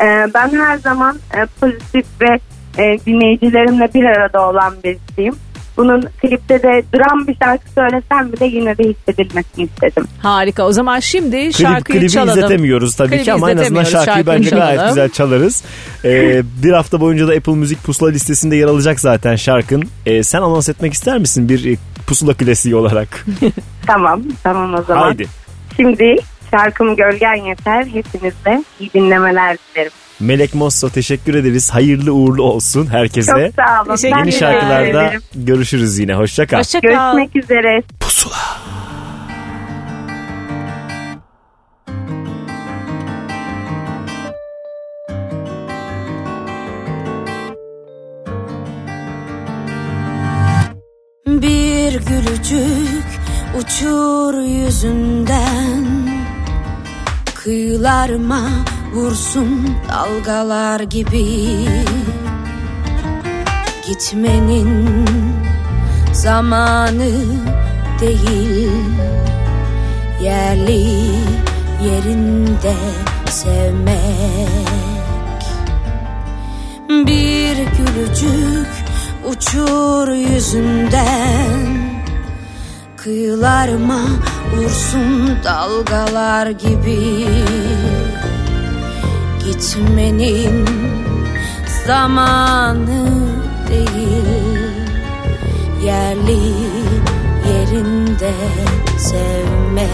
e, 0.00 0.06
ben 0.34 0.48
her 0.52 0.76
zaman 0.78 1.16
e, 1.36 1.46
pozitif 1.60 2.06
ve 2.20 2.38
e, 2.82 2.98
dinleyicilerimle 3.06 3.88
bir 3.94 4.04
arada 4.04 4.48
olan 4.48 4.74
birisiyim. 4.84 5.34
Bunun 5.76 6.00
klipte 6.22 6.62
de 6.62 6.82
dram 6.94 7.26
bir 7.26 7.36
şarkı 7.44 7.70
söylesem 7.74 8.32
bile 8.32 8.44
yine 8.46 8.78
de 8.78 8.84
hissedilmesini 8.84 9.64
istedim. 9.64 10.04
Harika. 10.22 10.62
O 10.66 10.72
zaman 10.72 11.00
şimdi 11.00 11.36
Klip, 11.36 11.56
şarkıyı 11.56 11.98
klibi 12.00 12.10
çalalım. 12.10 12.38
izletemiyoruz 12.38 12.96
tabii 12.96 13.10
Klibi 13.10 13.24
ki 13.24 13.32
ama 13.32 13.50
en 13.50 13.56
azından 13.56 13.84
şarkıyı 13.84 14.04
şarkıyı 14.04 14.26
bence 14.26 14.50
gayet 14.50 14.76
çalalım. 14.78 14.88
güzel 14.88 15.08
çalarız. 15.08 15.64
Ee, 16.04 16.42
bir 16.62 16.72
hafta 16.72 17.00
boyunca 17.00 17.28
da 17.28 17.32
Apple 17.32 17.52
Müzik 17.54 17.84
pusula 17.84 18.10
listesinde 18.10 18.56
yer 18.56 18.66
alacak 18.68 19.00
zaten 19.00 19.36
şarkın. 19.36 19.82
Ee, 20.06 20.22
sen 20.22 20.38
anons 20.42 20.68
etmek 20.68 20.92
ister 20.92 21.18
misin 21.18 21.48
bir 21.48 21.72
e, 21.72 21.76
pusula 22.06 22.34
klasiği 22.34 22.74
olarak? 22.76 23.26
Tamam 23.86 24.22
tamam 24.42 24.74
o 24.74 24.82
zaman. 24.82 25.02
Haydi. 25.02 25.26
Şimdi 25.76 26.16
şarkım 26.58 26.96
Gölgen 26.96 27.34
Yeter. 27.34 27.86
Hepinize 27.86 28.64
iyi 28.80 28.92
dinlemeler 28.92 29.56
dilerim. 29.74 29.92
Melek 30.20 30.54
Mosso 30.54 30.90
teşekkür 30.90 31.34
ederiz. 31.34 31.70
Hayırlı 31.70 32.12
uğurlu 32.12 32.42
olsun 32.42 32.86
herkese. 32.86 33.52
Çok 33.56 33.66
sağ 33.66 33.82
olun. 33.82 33.96
Teşekkür 33.96 34.18
Yeni 34.18 34.32
şarkılarda 34.32 35.04
ederim. 35.04 35.20
görüşürüz 35.34 35.98
yine. 35.98 36.14
Hoşça 36.14 36.46
kal. 36.46 36.58
Hoşça 36.58 36.80
kal. 36.80 37.16
Görüşmek 37.16 37.36
üzere. 37.44 37.82
Bir 51.26 51.92
gülücük 51.92 53.04
uçur 53.58 54.34
yüzünden 54.42 56.03
Kıyılarıma 57.44 58.48
vursun 58.94 59.68
dalgalar 59.88 60.80
gibi. 60.80 61.26
Gitmenin 63.86 64.88
zamanı 66.12 67.12
değil 68.00 68.70
Yerli 70.22 70.86
yerinde 71.82 72.74
sevmek. 73.30 74.48
Bir 76.88 77.56
gülücük 77.56 78.68
uçur 79.28 80.08
yüzünden 80.08 81.73
Kıyılarıma 83.04 84.00
vursun 84.54 85.38
dalgalar 85.44 86.46
gibi. 86.46 87.26
Gitmenin 89.44 90.68
zamanı 91.86 93.08
değil. 93.68 94.84
Yerli 95.84 96.52
yerinde 97.48 98.34
sevmek. 98.98 99.88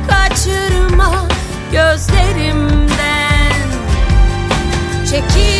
kaçırma 0.09 1.29
gözlerimden. 1.73 2.91
Çekip 5.11 5.60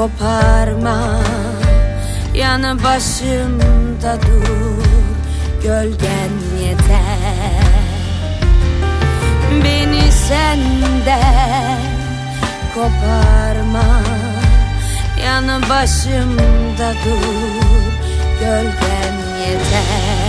Koparma. 0.00 1.20
Yanı 2.34 2.84
başımda 2.84 4.18
dur 4.22 4.84
Gölgen 5.62 6.32
yeter. 6.62 7.64
Beni 9.64 10.12
senden 10.12 11.80
koparma. 12.74 14.02
Yanı 15.24 15.68
başımda 15.68 16.92
dur 17.04 17.92
Gölgen 18.40 19.14
yeter 19.40 20.19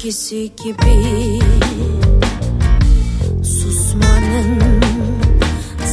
eskisi 0.00 0.52
gibi 0.64 1.40
Susmanın 3.44 4.80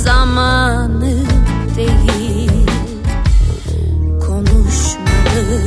zamanı 0.03 1.13
değil. 1.75 2.67
Konuşmalı 4.27 5.61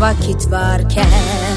vakit 0.00 0.50
varken 0.50 1.49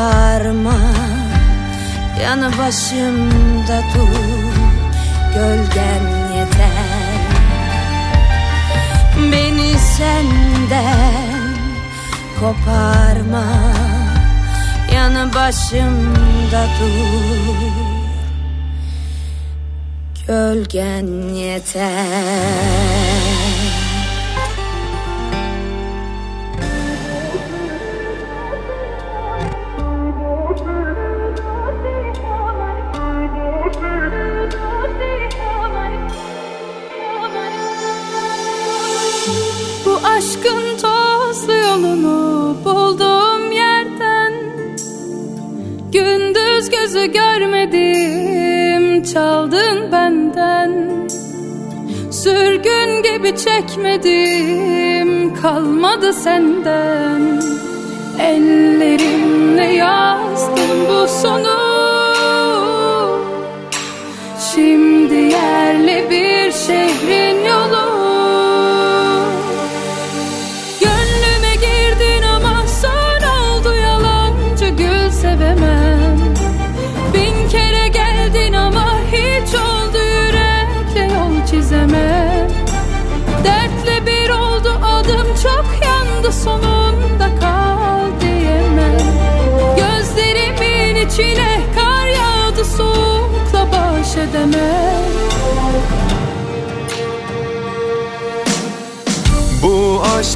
Koparma 0.00 0.80
Yanı 2.22 2.58
başımda 2.58 3.82
dur 3.94 4.54
Gölgen 5.34 6.04
yeter. 6.36 7.20
Beni 9.32 9.78
senden 9.78 11.56
Koparma. 12.40 13.44
Yanı 14.94 15.34
başımda 15.34 16.66
dur 16.80 17.70
Gölgen 20.26 21.34
yeter 21.34 22.70
gibi 53.20 53.36
çekmedim 53.36 55.10
kalmadı 55.42 56.12
senden. 56.12 57.42
Ellerimle 58.20 59.64
yazdım 59.64 60.88
bu 60.88 61.08
sonu. 61.08 61.60
Şimdi 64.54 65.14
yerli 65.14 66.10
bir 66.10 66.52
şehrin 66.52 67.44
yolu 67.44 67.89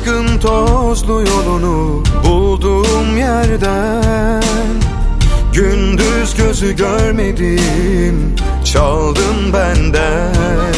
aşkın 0.05 0.39
tozlu 0.39 1.13
yolunu 1.13 2.03
bulduğum 2.27 3.17
yerden 3.19 4.43
Gündüz 5.53 6.37
gözü 6.37 6.77
görmedim 6.77 8.37
çaldın 8.65 9.53
benden. 9.53 10.75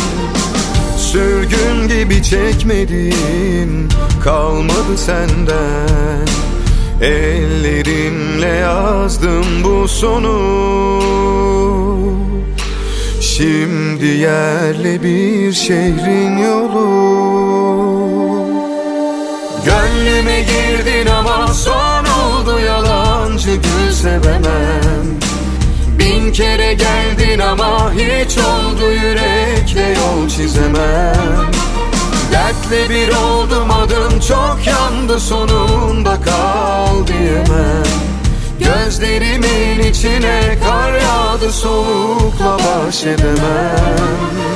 Sürgün 0.97 1.89
gibi 1.89 2.23
çekmedim 2.23 3.89
kalmadı 4.25 4.97
senden. 4.97 6.27
Ellerimle 7.01 8.47
yazdım 8.47 9.47
bu 9.65 9.89
sonu. 9.89 10.37
Şimdi 13.21 14.07
yerli 14.07 15.03
bir 15.03 15.53
şehrin 15.53 16.39
yolu 16.39 17.96
sevemem. 24.07 25.07
Bin 25.99 26.33
kere 26.33 26.75
geldin 26.75 27.39
ama 27.39 27.93
hiç 27.93 28.39
oldu 28.39 28.93
yürekle 28.93 29.95
yol 29.99 30.29
çizemem. 30.29 31.51
Dertle 32.33 32.91
bir 32.91 33.09
oldum 33.09 33.71
adım 33.71 34.21
çok 34.21 34.59
yandı 34.67 35.21
sonunda 35.21 36.19
kal 36.21 37.07
diyemem. 37.07 37.87
Gözlerimin 38.59 39.91
içine 39.91 40.59
kar 40.65 40.93
yağdı 40.93 41.53
soğukla 41.53 42.59
baş 42.59 43.05
edemem 43.05 44.47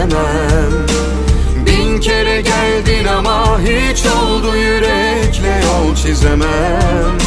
gül 0.00 0.10
sevemem 0.10 0.86
Bin 1.66 2.00
kere 2.00 2.40
geldin 2.40 3.06
ama 3.06 3.60
hiç 3.60 4.06
oldu 4.06 4.56
yürekle 4.56 5.62
yol 5.64 5.94
çizemem. 5.94 7.18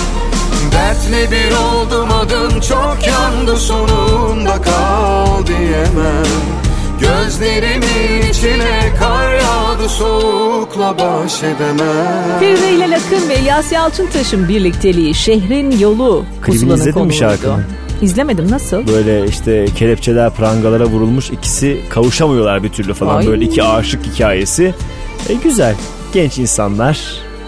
Dertle 0.72 1.32
bir 1.32 1.52
oldum 1.52 2.12
adım 2.12 2.62
çok 2.62 2.98
yandı 3.08 3.58
sonunda 3.58 4.62
kal 4.62 5.46
diyemem 5.46 6.26
Gözlerimin 7.04 8.30
içine 8.30 8.94
kar 9.00 9.34
yağdı 9.34 9.90
soğukla 9.90 10.96
baş 11.00 11.44
edemem 11.44 12.40
Feride 12.40 12.72
ile 12.72 12.90
Lakın 12.90 13.30
ve 13.30 13.40
İlyas 13.40 13.72
Yalçıntaş'ın 13.72 14.48
birlikteliği 14.50 15.14
Şehrin 15.16 15.72
Yolu 15.80 16.26
pusulanın 16.46 16.76
izledin 16.76 16.90
mi 16.90 16.94
konuğuydu. 16.94 17.14
şarkının? 17.18 17.64
İzlemedim 18.02 18.52
nasıl? 18.52 18.88
Böyle 18.88 19.26
işte 19.26 19.66
kelepçeler 19.78 20.30
prangalara 20.30 20.86
vurulmuş 20.86 21.30
ikisi 21.30 21.80
kavuşamıyorlar 21.90 22.64
bir 22.64 22.70
türlü 22.70 22.94
falan 22.94 23.18
Ay. 23.18 23.28
böyle 23.28 23.46
iki 23.46 23.64
aşık 23.64 24.06
hikayesi. 24.06 24.74
E, 25.30 25.34
güzel 25.34 25.76
genç 26.14 26.38
insanlar 26.38 27.00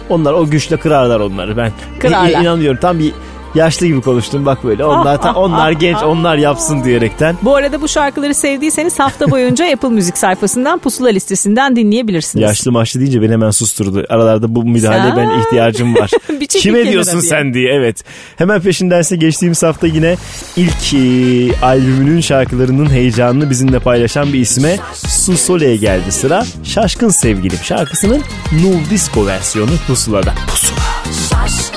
onlar 0.09 0.33
o 0.33 0.45
güçle 0.49 0.77
kırarlar 0.77 1.19
onları 1.19 1.57
ben 1.57 1.71
Kırarlar. 1.99 2.29
İ- 2.29 2.41
inanıyorum 2.43 2.79
tam 2.81 2.99
bir 2.99 3.13
yaşlı 3.55 3.85
gibi 3.87 4.01
konuştum 4.01 4.45
bak 4.45 4.63
böyle. 4.63 4.85
Onlar 4.85 5.21
ta- 5.21 5.33
onlar 5.33 5.71
genç, 5.71 5.97
onlar 6.03 6.37
yapsın 6.37 6.83
diyerekten. 6.83 7.35
Bu 7.41 7.55
arada 7.55 7.81
bu 7.81 7.87
şarkıları 7.87 8.33
sevdiyseniz 8.33 8.99
hafta 8.99 9.31
boyunca 9.31 9.65
Apple 9.73 9.89
Müzik 9.89 10.17
sayfasından 10.17 10.79
pusula 10.79 11.09
listesinden 11.09 11.75
dinleyebilirsiniz. 11.75 12.43
Yaşlı 12.43 12.71
maçlı 12.71 12.99
deyince 12.99 13.21
beni 13.21 13.31
hemen 13.31 13.51
susturdu. 13.51 14.05
Aralarda 14.09 14.55
bu 14.55 14.63
müdahaleye 14.63 15.13
Sen- 15.15 15.17
ben 15.17 15.39
ihtiyacım 15.39 15.95
var. 15.95 16.11
Kime 16.49 16.85
diyorsun 16.91 17.21
diye. 17.21 17.29
sen 17.29 17.53
diye 17.53 17.73
evet. 17.73 18.03
Hemen 18.37 18.61
peşindense 18.61 19.15
geçtiğimiz 19.15 19.63
hafta 19.63 19.87
yine 19.87 20.15
ilk 20.57 20.93
e, 20.93 20.97
albümünün 21.65 22.21
şarkılarının 22.21 22.89
heyecanını 22.89 23.49
bizimle 23.49 23.79
paylaşan 23.79 24.33
bir 24.33 24.39
isme 24.39 24.77
Su 25.07 25.37
Sole'ye 25.37 25.75
geldi 25.75 26.11
sıra. 26.11 26.45
Şaşkın 26.63 27.09
Sevgilim 27.09 27.59
şarkısının 27.63 28.21
Null 28.63 28.89
Disco 28.89 29.25
versiyonu 29.25 29.71
Pusula'da. 29.87 30.33
Pusula. 30.47 30.79
Şaşkın 31.29 31.74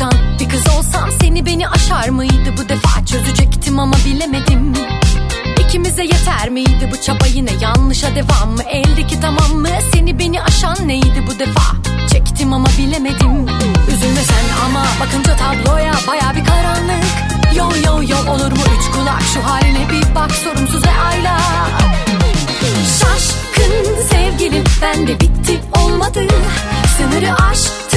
kafa 0.00 0.08
açan 0.08 0.38
Bir 0.40 0.48
kız 0.48 0.68
olsam 0.78 1.10
seni 1.20 1.46
beni 1.46 1.68
aşar 1.68 2.08
mıydı? 2.08 2.54
Bu 2.58 2.68
defa 2.68 3.06
çözecektim 3.06 3.78
ama 3.78 3.96
bilemedim. 4.06 4.74
İkimize 5.64 6.02
yeter 6.02 6.50
miydi 6.50 6.90
bu 6.92 7.02
çaba? 7.02 7.26
Yine 7.34 7.50
yanlışa 7.60 8.08
devam 8.14 8.50
mı? 8.50 8.62
Eldeki 8.62 9.20
tamam 9.20 9.54
mı? 9.54 9.68
Seni 9.92 10.18
beni 10.18 10.42
aşan 10.42 10.88
neydi 10.88 11.24
bu 11.26 11.38
defa? 11.38 11.62
Çektim 12.12 12.52
ama 12.52 12.68
bilemedim. 12.78 13.46
Üzülme 13.88 14.22
sen 14.22 14.64
ama 14.66 14.84
bakınca 15.00 15.36
tabloya 15.36 15.94
baya 16.08 16.32
bir 16.36 16.44
karanlık. 16.44 17.04
Yo 17.56 17.68
yo 17.86 18.02
yo 18.02 18.32
olur 18.32 18.52
mu? 18.52 18.62
Üç 18.78 18.90
kulak 18.94 19.22
şu 19.34 19.44
haline 19.44 19.90
bir 19.90 20.14
bak 20.14 20.32
sorumsuz 20.32 20.86
ve 20.86 20.90
aylak. 20.90 21.40
Şaşkın 23.00 24.02
sevgilim 24.10 24.64
ben 24.82 25.06
de 25.06 25.20
bitti 25.20 25.60
olmadı. 25.84 26.26
Sınırı 26.96 27.34
aştım 27.34 27.89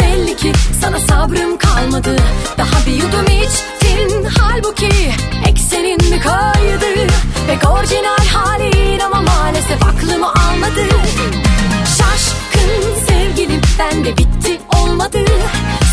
belli 0.00 0.36
ki 0.36 0.52
sana 0.80 0.98
sabrım 1.00 1.58
kalmadı. 1.58 2.16
Daha 2.58 2.86
bir 2.86 2.92
yudum 2.92 3.26
içtin. 3.26 4.24
Halbuki 4.38 4.90
eksenin 5.48 6.10
mi 6.10 6.20
kaydı. 6.20 6.86
Pek 7.46 7.70
orijinal 7.70 8.26
halin 8.34 9.00
ama 9.00 9.20
maalesef 9.20 9.82
aklımı 9.82 10.26
almadı. 10.26 10.84
Şaşkın 11.98 13.06
sevgilim 13.08 13.60
ben 13.78 14.04
de 14.04 14.18
bitti 14.18 14.60
olmadı. 14.78 15.18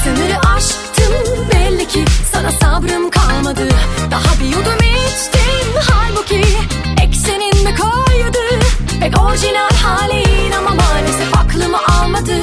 Sınırı 0.04 0.38
aştım 0.56 1.14
belli 1.54 1.88
ki 1.88 2.06
sana 2.32 2.52
sabrım 2.52 3.10
kalmadı. 3.10 3.68
Daha 4.12 4.40
bir 4.40 4.46
yudum 4.46 4.80
içtin. 4.80 5.92
Halbuki 5.92 6.44
eksenin 7.04 7.64
mi 7.64 7.76
kaydı. 7.76 8.40
Pek 9.00 9.22
orijinal 9.22 9.70
halin 9.84 10.52
ama 10.52 10.70
maalesef 10.70 11.38
aklımı 11.38 11.78
almadı 11.88 12.34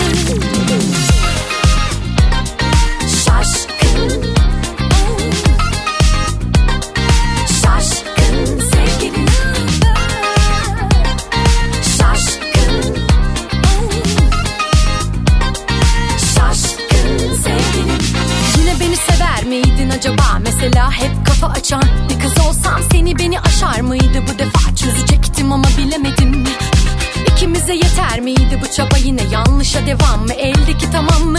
acaba? 19.97 20.39
Mesela 20.41 20.91
hep 20.93 21.27
kafa 21.27 21.47
açan 21.47 21.83
Bir 22.09 22.21
kız 22.21 22.47
olsam 22.47 22.81
seni 22.93 23.19
beni 23.19 23.41
aşar 23.41 23.81
mıydı? 23.81 24.23
Bu 24.35 24.39
defa 24.39 24.77
çözecektim 24.77 25.53
ama 25.53 25.65
bilemedim. 25.79 26.45
İkimize 27.33 27.75
yeter 27.75 28.21
miydi? 28.21 28.61
Bu 28.63 28.73
çaba 28.77 28.97
yine 29.05 29.23
yanlışa 29.33 29.87
devam 29.87 30.27
mı? 30.27 30.33
Eldeki 30.33 30.91
tamam 30.91 31.23
mı 31.23 31.39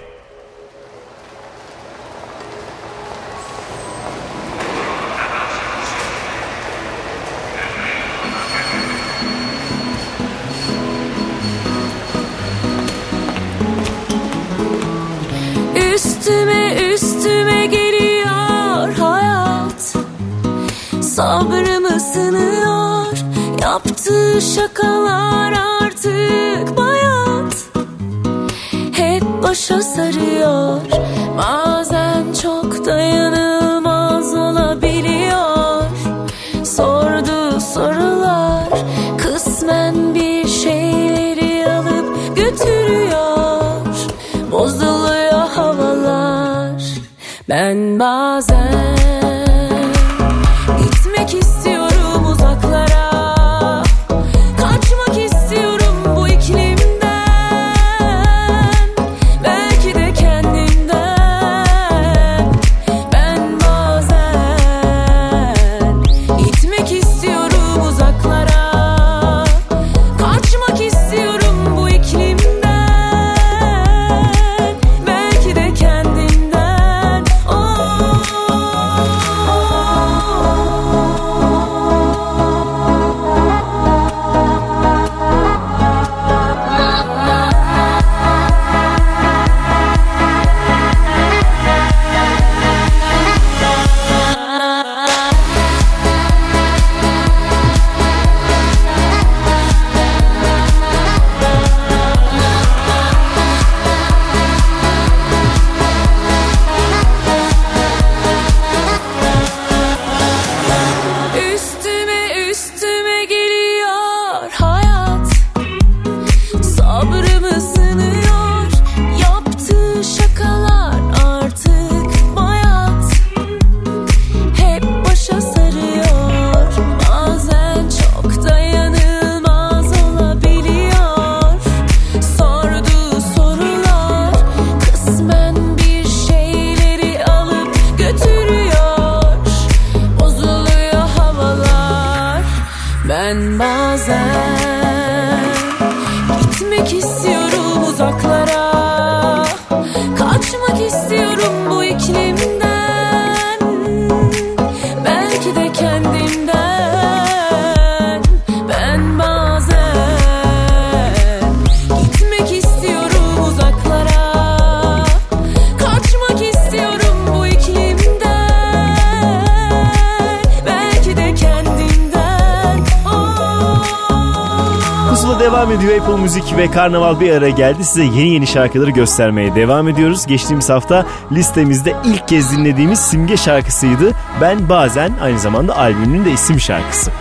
Ve 176.61 176.71
Karnaval 176.71 177.19
bir 177.19 177.31
ara 177.33 177.49
geldi. 177.49 177.85
Size 177.85 178.03
yeni 178.03 178.29
yeni 178.29 178.47
şarkıları 178.47 178.91
göstermeye 178.91 179.55
devam 179.55 179.87
ediyoruz. 179.87 180.25
Geçtiğimiz 180.25 180.69
hafta 180.69 181.05
listemizde 181.31 181.93
ilk 182.05 182.27
kez 182.27 182.51
dinlediğimiz 182.57 182.99
Simge 182.99 183.37
şarkısıydı. 183.37 184.11
Ben 184.41 184.69
bazen 184.69 185.11
aynı 185.21 185.39
zamanda 185.39 185.77
albümünün 185.77 186.25
de 186.25 186.31
isim 186.31 186.59
şarkısı. 186.59 187.11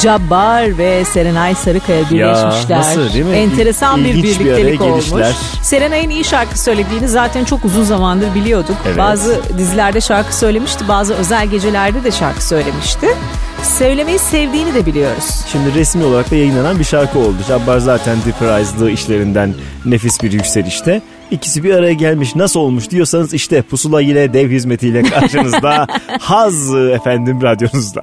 Cabbar 0.00 0.78
ve 0.78 1.04
Serenay 1.04 1.54
Sarıkaya 1.54 2.10
birleşmişler. 2.10 2.78
nasıl, 2.78 3.12
değil 3.12 3.24
mi? 3.24 3.36
Enteresan 3.36 4.04
bir 4.04 4.08
İlginç 4.14 4.40
bir 4.40 4.52
araya 4.52 4.56
birliktelik 4.66 4.80
olmuş. 4.80 5.04
gelişler. 5.10 5.34
Serenay'ın 5.62 6.10
iyi 6.10 6.24
şarkı 6.24 6.58
söylediğini 6.58 7.08
zaten 7.08 7.44
çok 7.44 7.64
uzun 7.64 7.84
zamandır 7.84 8.34
biliyorduk. 8.34 8.76
Evet. 8.86 8.98
Bazı 8.98 9.40
dizilerde 9.58 10.00
şarkı 10.00 10.36
söylemişti, 10.36 10.88
bazı 10.88 11.14
özel 11.14 11.46
gecelerde 11.46 12.04
de 12.04 12.10
şarkı 12.10 12.44
söylemişti. 12.44 13.06
Söylemeyi 13.62 14.18
sevdiğini 14.18 14.74
de 14.74 14.86
biliyoruz. 14.86 15.44
Şimdi 15.52 15.74
resmi 15.74 16.04
olarak 16.04 16.30
da 16.30 16.36
yayınlanan 16.36 16.78
bir 16.78 16.84
şarkı 16.84 17.18
oldu. 17.18 17.36
Jabbar 17.48 17.78
zaten 17.78 18.16
Deprise'lı 18.26 18.90
işlerinden 18.90 19.54
nefis 19.84 20.22
bir 20.22 20.32
yükselişte. 20.32 21.02
İkisi 21.30 21.64
bir 21.64 21.74
araya 21.74 21.92
gelmiş 21.92 22.34
nasıl 22.36 22.60
olmuş 22.60 22.90
diyorsanız 22.90 23.34
işte 23.34 23.62
Pusula 23.62 24.00
yine 24.00 24.32
dev 24.32 24.50
hizmetiyle 24.50 25.02
karşınızda. 25.02 25.86
Haz 26.20 26.74
efendim 26.74 27.42
radyonuzda. 27.42 28.02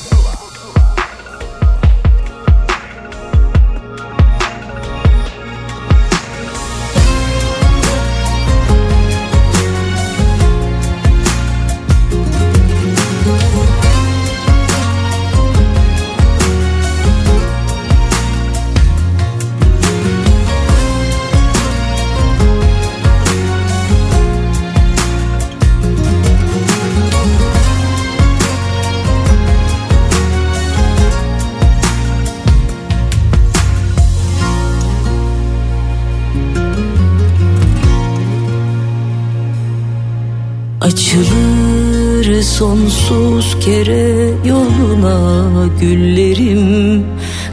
sonsuz 43.41 43.65
kere 43.65 44.33
yoluna 44.45 45.67
güllerim 45.81 47.05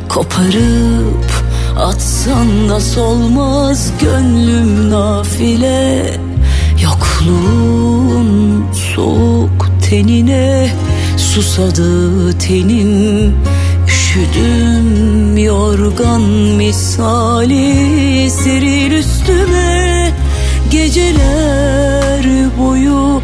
Koparıp 0.08 1.32
atsan 1.78 2.68
da 2.68 2.80
solmaz 2.80 3.92
gönlüm 4.00 4.90
nafile. 4.90 6.20
Yokluğun 6.82 8.64
soğuk 8.72 9.70
tenine 9.90 10.70
susadı 11.16 12.32
tenim. 12.38 13.34
Üşüdüm 13.88 15.36
yorgan 15.36 16.22
misali 16.56 18.30
seril 18.30 18.92
üstüme. 18.92 20.12
Geceler 20.70 22.24
boyu 22.58 23.22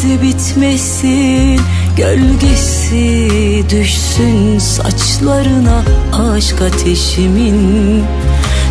sevişmelerimiz 0.00 0.22
bitmesin 0.22 1.60
Gölgesi 1.96 3.64
düşsün 3.70 4.58
saçlarına 4.58 5.82
aşk 6.12 6.62
ateşimin. 6.62 8.04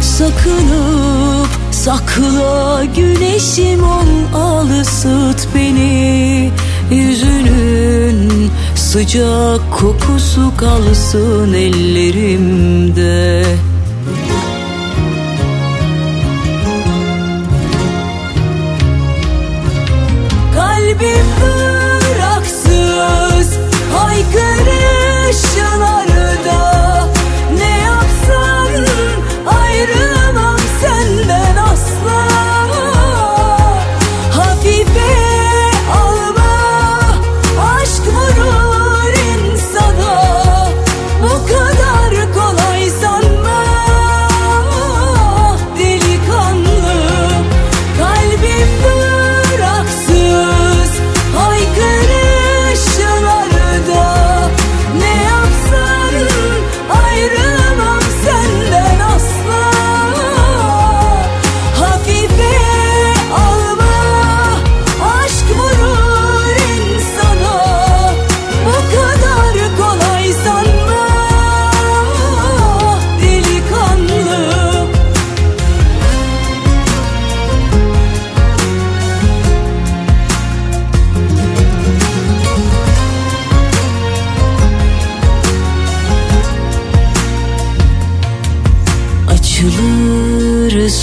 Sakınıp 0.02 1.48
sakla 1.72 2.84
güneşim 2.96 3.84
ol 3.84 4.36
al 4.36 4.70
ısıt 4.82 5.48
beni. 5.56 6.52
Yüzünün 6.92 8.52
sıcak 8.76 9.72
kokusu 9.72 10.52
kalsın 10.58 11.54
ellerimde 11.54 13.44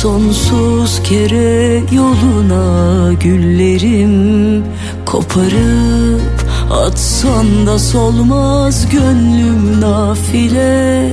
sonsuz 0.07 1.03
kere 1.03 1.83
yoluna 1.93 3.13
güllerim 3.13 4.65
Koparıp 5.07 6.47
atsan 6.71 7.67
da 7.67 7.79
solmaz 7.79 8.89
gönlüm 8.91 9.81
nafile. 9.81 11.13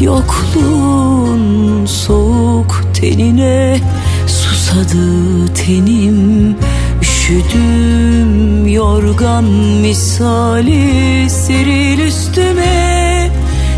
Yokluğun 0.00 1.86
soğuk 1.86 2.84
tenine 2.94 3.80
susadı 4.26 5.46
tenim. 5.54 6.56
Üşüdüm 7.02 8.68
yorgan 8.68 9.44
misali 9.82 11.30
seril 11.30 11.98
üstüme 11.98 13.05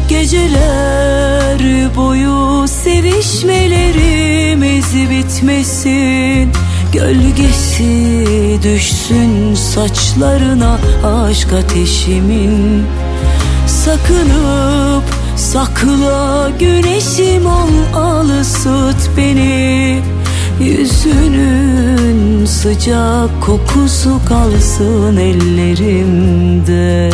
Geceler 0.08 1.60
boyu 1.96 2.68
sevişmelerimiz 2.68 4.94
bitmesin. 5.10 6.52
Gölgesi 6.92 8.16
düşsün 8.62 9.54
saçlarına 9.54 10.78
aşk 11.04 11.52
ateşimin. 11.52 12.86
Sakınıp 13.66 15.04
sakla 15.36 16.50
güneşim 16.58 17.46
ol 17.46 17.68
al 17.94 18.28
ısıt 18.40 19.10
beni. 19.16 20.02
Yüzünün 20.60 22.46
sıcak 22.46 23.42
kokusu 23.42 24.20
kalsın 24.28 25.16
ellerimde 25.16 27.10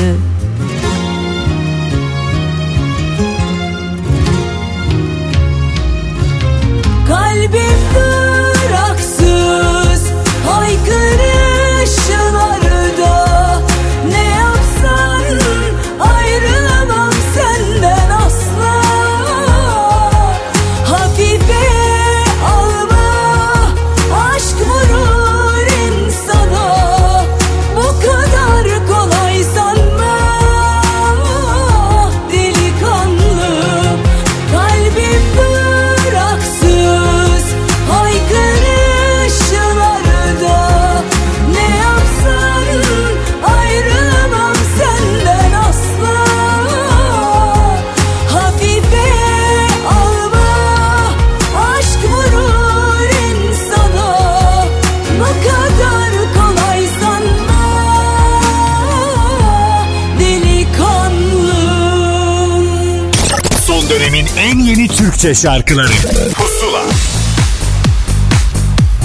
Türkçe 65.24 65.42
şarkıları 65.42 65.88
Pusula 66.34 66.82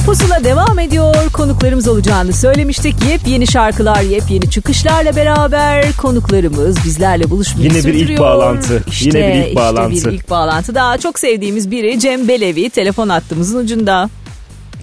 Pusula 0.05 0.43
devam 0.43 0.79
ediyor. 0.79 1.15
Konuklarımız 1.33 1.87
olacağını 1.87 2.33
söylemiştik. 2.33 2.95
Yepyeni 3.09 3.47
şarkılar, 3.47 4.01
yepyeni 4.01 4.49
çıkışlarla 4.49 5.15
beraber 5.15 5.85
konuklarımız 6.01 6.85
bizlerle 6.85 7.29
buluşmayı 7.29 7.67
Yine 7.69 7.73
bir 7.73 7.83
ilk 7.93 7.99
sürdürüyor. 7.99 8.19
bağlantı. 8.19 8.83
İşte, 8.87 9.05
Yine 9.19 9.27
bir 9.27 9.39
ilk 9.39 9.45
işte 9.47 9.55
bağlantı. 9.55 9.91
bir 9.91 10.11
ilk 10.11 10.29
bağlantı. 10.29 10.75
Daha 10.75 10.97
çok 10.97 11.19
sevdiğimiz 11.19 11.71
biri 11.71 11.99
Cem 11.99 12.27
Belevi 12.27 12.69
telefon 12.69 13.09
hattımızın 13.09 13.59
ucunda. 13.59 14.09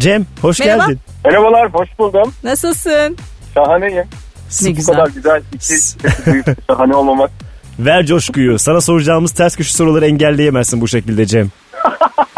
Cem 0.00 0.26
hoş 0.42 0.60
Merhaba. 0.60 0.84
geldin. 0.86 1.00
Merhabalar, 1.24 1.70
hoş 1.72 1.88
buldum. 1.98 2.32
Nasılsın? 2.44 3.16
Şahaneyim. 3.54 4.04
Ne 4.62 4.70
Bu 4.70 4.74
güzel. 4.74 4.94
kadar 4.96 5.08
güzel 5.10 5.42
iki 5.52 5.66
sesi 5.66 5.98
duyup 6.26 6.46
şahane 6.70 6.94
olmamak. 6.94 7.30
Ver 7.78 8.06
coşkuyu. 8.06 8.58
Sana 8.58 8.80
soracağımız 8.80 9.30
ters 9.32 9.56
köşe 9.56 9.72
soruları 9.72 10.06
engelleyemezsin 10.06 10.80
bu 10.80 10.88
şekilde 10.88 11.26
Cem. 11.26 11.50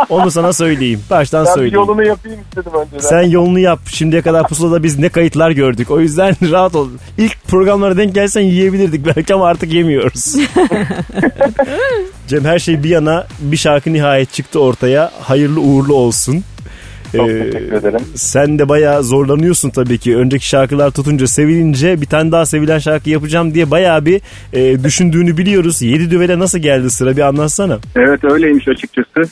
Onu 0.09 0.31
sana 0.31 0.53
söyleyeyim. 0.53 1.01
Baştan 1.11 1.47
Ben 1.47 1.53
söyleyeyim. 1.55 1.75
yolunu 1.75 2.05
yapayım 2.07 2.39
istedim 2.49 2.73
önceden. 2.81 2.99
Sen 3.09 3.23
yolunu 3.23 3.59
yap. 3.59 3.79
Şimdiye 3.87 4.23
kadar 4.23 4.49
pusulada 4.49 4.83
biz 4.83 4.99
ne 4.99 5.09
kayıtlar 5.09 5.51
gördük. 5.51 5.91
O 5.91 6.01
yüzden 6.01 6.37
rahat 6.51 6.75
ol. 6.75 6.89
İlk 7.19 7.45
programlara 7.49 7.97
denk 7.97 8.15
gelsen 8.15 8.41
yiyebilirdik 8.41 9.07
belki 9.17 9.35
ama 9.35 9.47
artık 9.47 9.73
yemiyoruz. 9.73 10.35
Cem 12.29 12.45
her 12.45 12.59
şey 12.59 12.83
bir 12.83 12.89
yana 12.89 13.27
bir 13.41 13.57
şarkı 13.57 13.93
nihayet 13.93 14.33
çıktı 14.33 14.61
ortaya. 14.61 15.11
Hayırlı 15.21 15.61
uğurlu 15.61 15.95
olsun. 15.95 16.45
Çok 17.17 17.29
Ee, 17.31 17.51
teşekkür 17.51 17.73
ederim. 17.73 18.01
sen 18.15 18.59
de 18.59 18.69
bayağı 18.69 19.03
zorlanıyorsun 19.05 19.71
tabii 19.71 19.99
ki. 19.99 20.17
Önceki 20.17 20.49
şarkılar 20.49 20.91
tutunca 20.91 21.27
sevilince 21.27 22.01
bir 22.01 22.07
tane 22.07 22.33
daha 22.33 22.47
sevilen 22.47 22.79
şarkı 22.79 23.11
yapacağım 23.11 23.55
diye 23.55 23.71
bayağı 23.71 24.05
bir 24.05 24.21
e, 24.53 24.85
düşündüğünü 24.85 25.37
biliyoruz. 25.37 25.83
Yedi 25.83 26.11
düvele 26.11 26.39
nasıl 26.39 26.59
geldi 26.59 26.91
sıra 26.91 27.17
bir 27.17 27.23
anlatsana. 27.23 27.79
Evet 27.97 28.25
öyleymiş 28.25 28.69
açıkçası. 28.69 29.23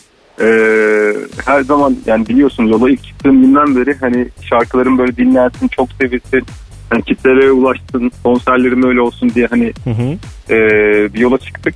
Ee, 0.41 1.13
her 1.47 1.61
zaman 1.63 1.97
yani 2.07 2.29
biliyorsun 2.29 2.65
yola 2.65 2.91
ilk 2.91 3.05
çıktığım 3.05 3.43
günden 3.43 3.77
beri 3.77 3.95
hani 4.01 4.29
şarkılarım 4.51 4.99
böyle 4.99 5.17
dinlensin, 5.17 5.69
çok 5.69 5.89
sevilsin. 6.01 6.43
Hani 6.91 7.03
kitlere 7.03 7.51
ulaşsın, 7.51 8.11
konserlerim 8.25 8.87
öyle 8.89 9.01
olsun 9.01 9.31
diye 9.35 9.47
hani 9.47 9.73
Hı 9.85 9.91
hı. 9.91 10.17
e, 10.55 10.59
bir 11.15 11.19
yola 11.19 11.39
çıktık. 11.39 11.75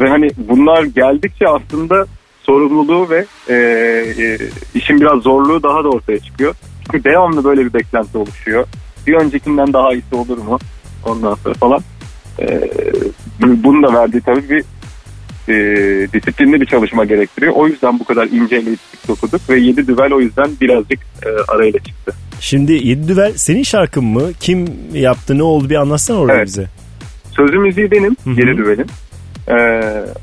Ve 0.00 0.08
hani 0.08 0.30
bunlar 0.48 0.82
geldikçe 0.82 1.44
aslında 1.48 2.06
sorumluluğu 2.52 3.10
ve 3.10 3.24
e, 3.48 3.54
e, 4.24 4.38
işin 4.74 5.00
biraz 5.00 5.22
zorluğu 5.22 5.62
daha 5.62 5.84
da 5.84 5.88
ortaya 5.88 6.18
çıkıyor. 6.18 6.54
Çünkü 6.84 7.04
devamlı 7.04 7.44
böyle 7.44 7.64
bir 7.64 7.72
beklenti 7.74 8.18
oluşuyor. 8.18 8.66
Bir 9.06 9.14
öncekinden 9.14 9.72
daha 9.72 9.92
iyisi 9.94 10.14
olur 10.14 10.38
mu? 10.38 10.58
Ondan 11.04 11.34
sonra 11.34 11.54
falan. 11.54 11.80
E, 12.40 12.60
bu- 13.42 13.62
bunun 13.64 13.82
da 13.82 13.92
verdiği 13.94 14.20
tabii 14.20 14.44
bir 14.50 14.64
e, 15.48 15.56
disiplinli 16.12 16.60
bir 16.60 16.66
çalışma 16.66 17.04
gerektiriyor. 17.04 17.52
O 17.56 17.66
yüzden 17.68 17.98
bu 17.98 18.04
kadar 18.04 18.26
inceleyip 18.26 18.78
dokuduk 19.08 19.50
ve 19.50 19.58
7 19.60 19.86
düvel 19.86 20.12
o 20.12 20.20
yüzden 20.20 20.50
birazcık 20.60 20.98
e, 21.26 21.28
arayla 21.52 21.78
çıktı. 21.78 22.12
Şimdi 22.40 22.72
Yedi 22.88 23.08
Düvel 23.08 23.32
senin 23.36 23.62
şarkın 23.62 24.04
mı? 24.04 24.22
Kim 24.40 24.64
yaptı 24.94 25.38
ne 25.38 25.42
oldu 25.42 25.70
bir 25.70 25.74
anlatsana 25.74 26.18
orada 26.18 26.34
Evet. 26.36 26.46
bize. 26.46 26.66
Sözü 27.36 27.58
müziği 27.58 27.90
benim, 27.90 28.16
Hı 28.24 28.30
hı. 28.30 28.40
7 28.40 28.56
düvelin. 28.58 28.86
E, 29.48 29.54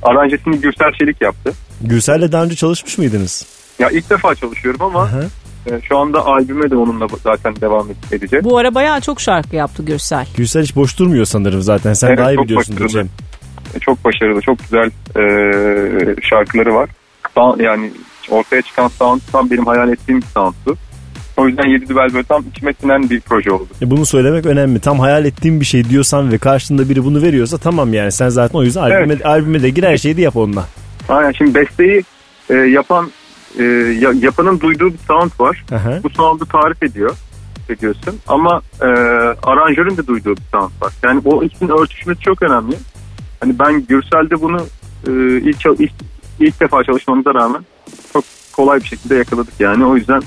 aranjesini 0.04 0.58
Gürsel 0.62 0.92
Çelik 1.00 1.22
yaptı. 1.22 1.54
Gürsel'le 1.86 2.32
daha 2.32 2.44
önce 2.44 2.56
çalışmış 2.56 2.98
mıydınız? 2.98 3.46
Ya 3.80 3.90
ilk 3.90 4.10
defa 4.10 4.36
çalışıyorum 4.36 4.82
ama 4.82 5.02
Aha. 5.02 5.22
e, 5.72 5.82
şu 5.82 5.98
anda 5.98 6.26
albüme 6.26 6.70
de 6.72 6.76
onunla 6.76 7.08
zaten 7.24 7.56
devam 7.62 7.88
edeceğiz. 8.12 8.46
Bu 8.46 8.58
ara 8.58 8.76
bayağı 8.76 9.02
çok 9.02 9.22
şarkı 9.22 9.56
yaptı 9.56 9.84
Gürsel. 9.84 10.28
Gürsel 10.38 10.64
hiç 10.64 10.76
boş 10.76 11.00
durmuyor 11.00 11.26
sanırım 11.26 11.62
zaten. 11.62 11.94
Sen 11.94 12.08
Evet, 12.08 12.18
daha 12.20 12.32
iyi 12.32 12.36
çok 12.36 12.50
başarılı. 12.58 12.88
Cem. 12.90 13.10
E, 13.76 13.80
Çok 13.80 14.06
başarılı, 14.06 14.42
çok 14.42 14.60
güzel 14.60 14.92
e, 15.18 16.16
şarkıları 16.22 16.76
var. 16.76 16.90
Sound- 17.36 17.64
Yani 17.64 17.92
ortaya 18.30 18.62
çıkan 18.62 18.88
sound 18.88 19.22
tam 19.32 19.50
benim 19.52 19.66
hayal 19.66 19.90
ettiğim 19.90 20.22
bir 20.22 20.26
soundtu. 20.28 20.78
O 21.38 21.48
yüzden 21.48 21.68
7 21.70 21.90
düvel 21.90 22.14
böyle 22.14 22.24
tam 22.28 22.44
içime 22.52 22.74
sinen 22.82 23.10
bir 23.10 23.22
proje 23.22 23.52
oldu. 23.52 23.68
E 23.82 23.92
bunu 23.92 24.06
söylemek 24.06 24.46
önemli. 24.46 24.80
Tam 24.80 25.00
hayal 25.00 25.26
ettiğim 25.26 25.60
bir 25.60 25.66
şey 25.66 25.90
diyorsan 25.90 26.32
ve 26.32 26.38
karşında 26.38 26.90
biri 26.90 27.04
bunu 27.06 27.22
veriyorsa 27.22 27.58
tamam 27.58 27.94
yani. 27.94 28.12
Sen 28.12 28.30
zaten 28.30 28.60
o 28.60 28.64
yüzden 28.64 28.82
albüme, 28.82 29.24
albüme 29.24 29.62
de 29.64 29.70
gir 29.70 29.84
her 29.84 29.98
şeyi 29.98 30.18
de 30.18 30.22
yap 30.22 30.36
onunla. 30.36 30.66
Aynen 31.10 31.32
şimdi 31.32 31.56
besteyi 31.56 32.04
e, 32.50 32.54
yapan 32.54 33.12
e, 33.60 33.64
ya- 34.00 34.14
yapanın 34.20 34.60
duyduğu 34.60 34.94
bir 34.94 34.98
sound 35.08 35.32
var. 35.40 35.64
Aha. 35.72 36.00
Bu 36.04 36.10
sound'u 36.10 36.46
tarif 36.46 36.84
ediyor 36.84 37.16
ediyorsun 37.70 38.20
ama 38.28 38.62
e, 38.82 38.86
aranjörün 39.44 39.98
de 39.98 40.08
duyduğu 40.08 40.36
bir 40.36 40.42
sound 40.52 40.72
var. 40.82 40.94
Yani 41.04 41.22
o 41.26 41.44
ikisinin 41.44 41.70
örtüşmesi 41.82 42.20
çok 42.22 42.42
önemli. 42.44 42.76
Hani 43.40 43.60
ben 43.60 43.86
Gürsel'de 43.86 44.42
bunu 44.42 44.58
e, 45.08 45.12
ilk, 45.38 45.66
ilk 45.80 45.92
ilk 46.40 46.60
defa 46.62 46.84
çalışmamıza 46.84 47.34
rağmen 47.34 47.66
çok 48.14 48.24
kolay 48.54 48.80
bir 48.80 48.86
şekilde 48.88 49.16
yakaladık 49.16 49.54
yani. 49.60 49.86
O 49.86 49.96
yüzden 49.96 50.22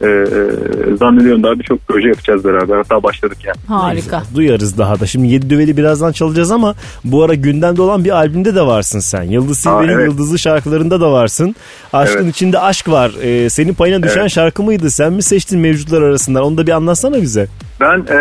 e, 0.00 0.06
e, 0.06 0.96
zannediyorum 0.96 1.42
daha 1.42 1.58
birçok 1.58 1.88
proje 1.88 2.08
yapacağız 2.08 2.44
beraber. 2.44 2.76
Hatta 2.76 3.02
başladık 3.02 3.38
yani. 3.44 3.56
Harika. 3.68 4.22
Duyarız 4.34 4.78
daha 4.78 5.00
da. 5.00 5.06
Şimdi 5.06 5.28
Yedi 5.28 5.50
Düveli 5.50 5.76
birazdan 5.76 6.12
çalacağız 6.12 6.50
ama 6.50 6.74
bu 7.04 7.24
ara 7.24 7.34
gündemde 7.34 7.82
olan 7.82 8.04
bir 8.04 8.10
albümde 8.10 8.54
de 8.54 8.62
varsın 8.62 9.00
sen. 9.00 9.22
Yıldız 9.22 9.58
Silver'in 9.58 9.88
evet. 9.88 10.08
Yıldızlı 10.08 10.38
şarkılarında 10.38 11.00
da 11.00 11.12
varsın. 11.12 11.56
Aşkın 11.92 12.24
Evet. 12.24 12.34
içinde 12.34 12.58
aşk 12.58 12.88
var. 12.88 13.12
Ee, 13.22 13.50
senin 13.50 13.74
payına 13.74 14.02
düşen 14.02 14.20
Evet. 14.20 14.30
şarkı 14.30 14.62
mıydı? 14.62 14.90
Sen 14.90 15.12
mi 15.12 15.22
seçtin 15.22 15.60
mevcutlar 15.60 16.02
arasından? 16.02 16.42
Onu 16.42 16.58
da 16.58 16.66
bir 16.66 16.72
anlatsana 16.72 17.22
bize. 17.22 17.46
Ben 17.80 17.98
e, 17.98 18.18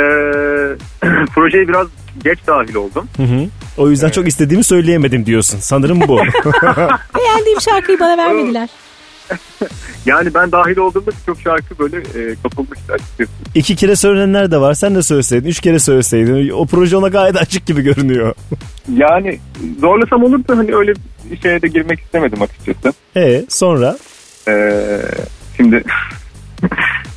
projeye 1.35 1.67
biraz 1.67 1.87
geç 2.23 2.39
dahil 2.47 2.75
oldum. 2.75 3.07
Hı 3.17 3.23
hı. 3.23 3.45
O 3.77 3.89
yüzden 3.89 4.09
çok 4.09 4.27
istediğimi 4.27 4.63
söyleyemedim 4.63 5.25
diyorsun. 5.25 5.59
Sanırım 5.61 6.01
bu. 6.07 6.17
Beğendiğim 7.17 7.61
şarkıyı 7.61 7.99
bana 7.99 8.17
vermediler. 8.17 8.69
Yani 10.05 10.33
ben 10.33 10.51
dahil 10.51 10.77
olduğumda 10.77 11.11
birçok 11.11 11.41
şarkı 11.41 11.79
böyle 11.79 11.97
e, 11.97 12.35
kapılmıştı 12.43 12.93
açıkçası. 12.93 13.31
İki 13.55 13.75
kere 13.75 13.95
söylenenler 13.95 14.51
de 14.51 14.57
var. 14.57 14.73
Sen 14.73 14.95
de 14.95 15.03
söyleseydin. 15.03 15.49
Üç 15.49 15.59
kere 15.59 15.79
söyleseydin. 15.79 16.49
O 16.49 16.65
proje 16.65 16.97
ona 16.97 17.07
gayet 17.07 17.41
açık 17.41 17.65
gibi 17.65 17.81
görünüyor. 17.81 18.35
Yani 18.97 19.39
zorlasam 19.79 20.23
olur 20.23 20.47
da 20.47 20.57
hani 20.57 20.75
öyle 20.75 20.93
bir 21.31 21.37
şeye 21.37 21.61
de 21.61 21.67
girmek 21.67 21.99
istemedim 21.99 22.41
açıkçası. 22.41 22.93
E 23.15 23.45
sonra? 23.49 23.97
Ee, 24.47 25.01
şimdi 25.57 25.75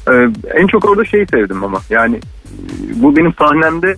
e, 0.09 0.13
en 0.55 0.67
çok 0.67 0.85
orada 0.85 1.05
şeyi 1.05 1.27
sevdim 1.27 1.65
ama 1.65 1.81
yani 1.91 2.17
e, 2.17 2.23
bu 3.03 3.17
benim 3.17 3.35
sahnemde 3.35 3.95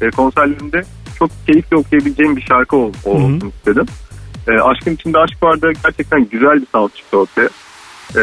e, 0.00 0.10
konserlerimde 0.10 0.84
çok 1.18 1.30
keyifli 1.46 1.76
okuyabileceğim 1.76 2.36
bir 2.36 2.42
şarkı 2.42 2.76
ol, 2.76 2.92
olsun 3.04 3.52
istedim. 3.58 3.86
E, 4.48 4.52
Aşkın 4.60 4.94
içinde 4.94 5.18
aşk 5.18 5.42
vardı 5.42 5.72
gerçekten 5.84 6.28
güzel 6.32 6.60
bir 6.60 6.66
sound 6.72 6.90
çıktı 6.90 7.18
ortaya. 7.18 7.48
E, 8.16 8.22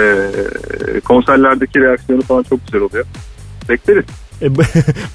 konserlerdeki 0.99 1.79
reaksiyonu 1.79 2.21
falan 2.21 2.43
çok 2.43 2.65
güzel 2.65 2.81
oluyor. 2.81 3.05
Bekleriz. 3.69 4.05
E, 4.41 4.55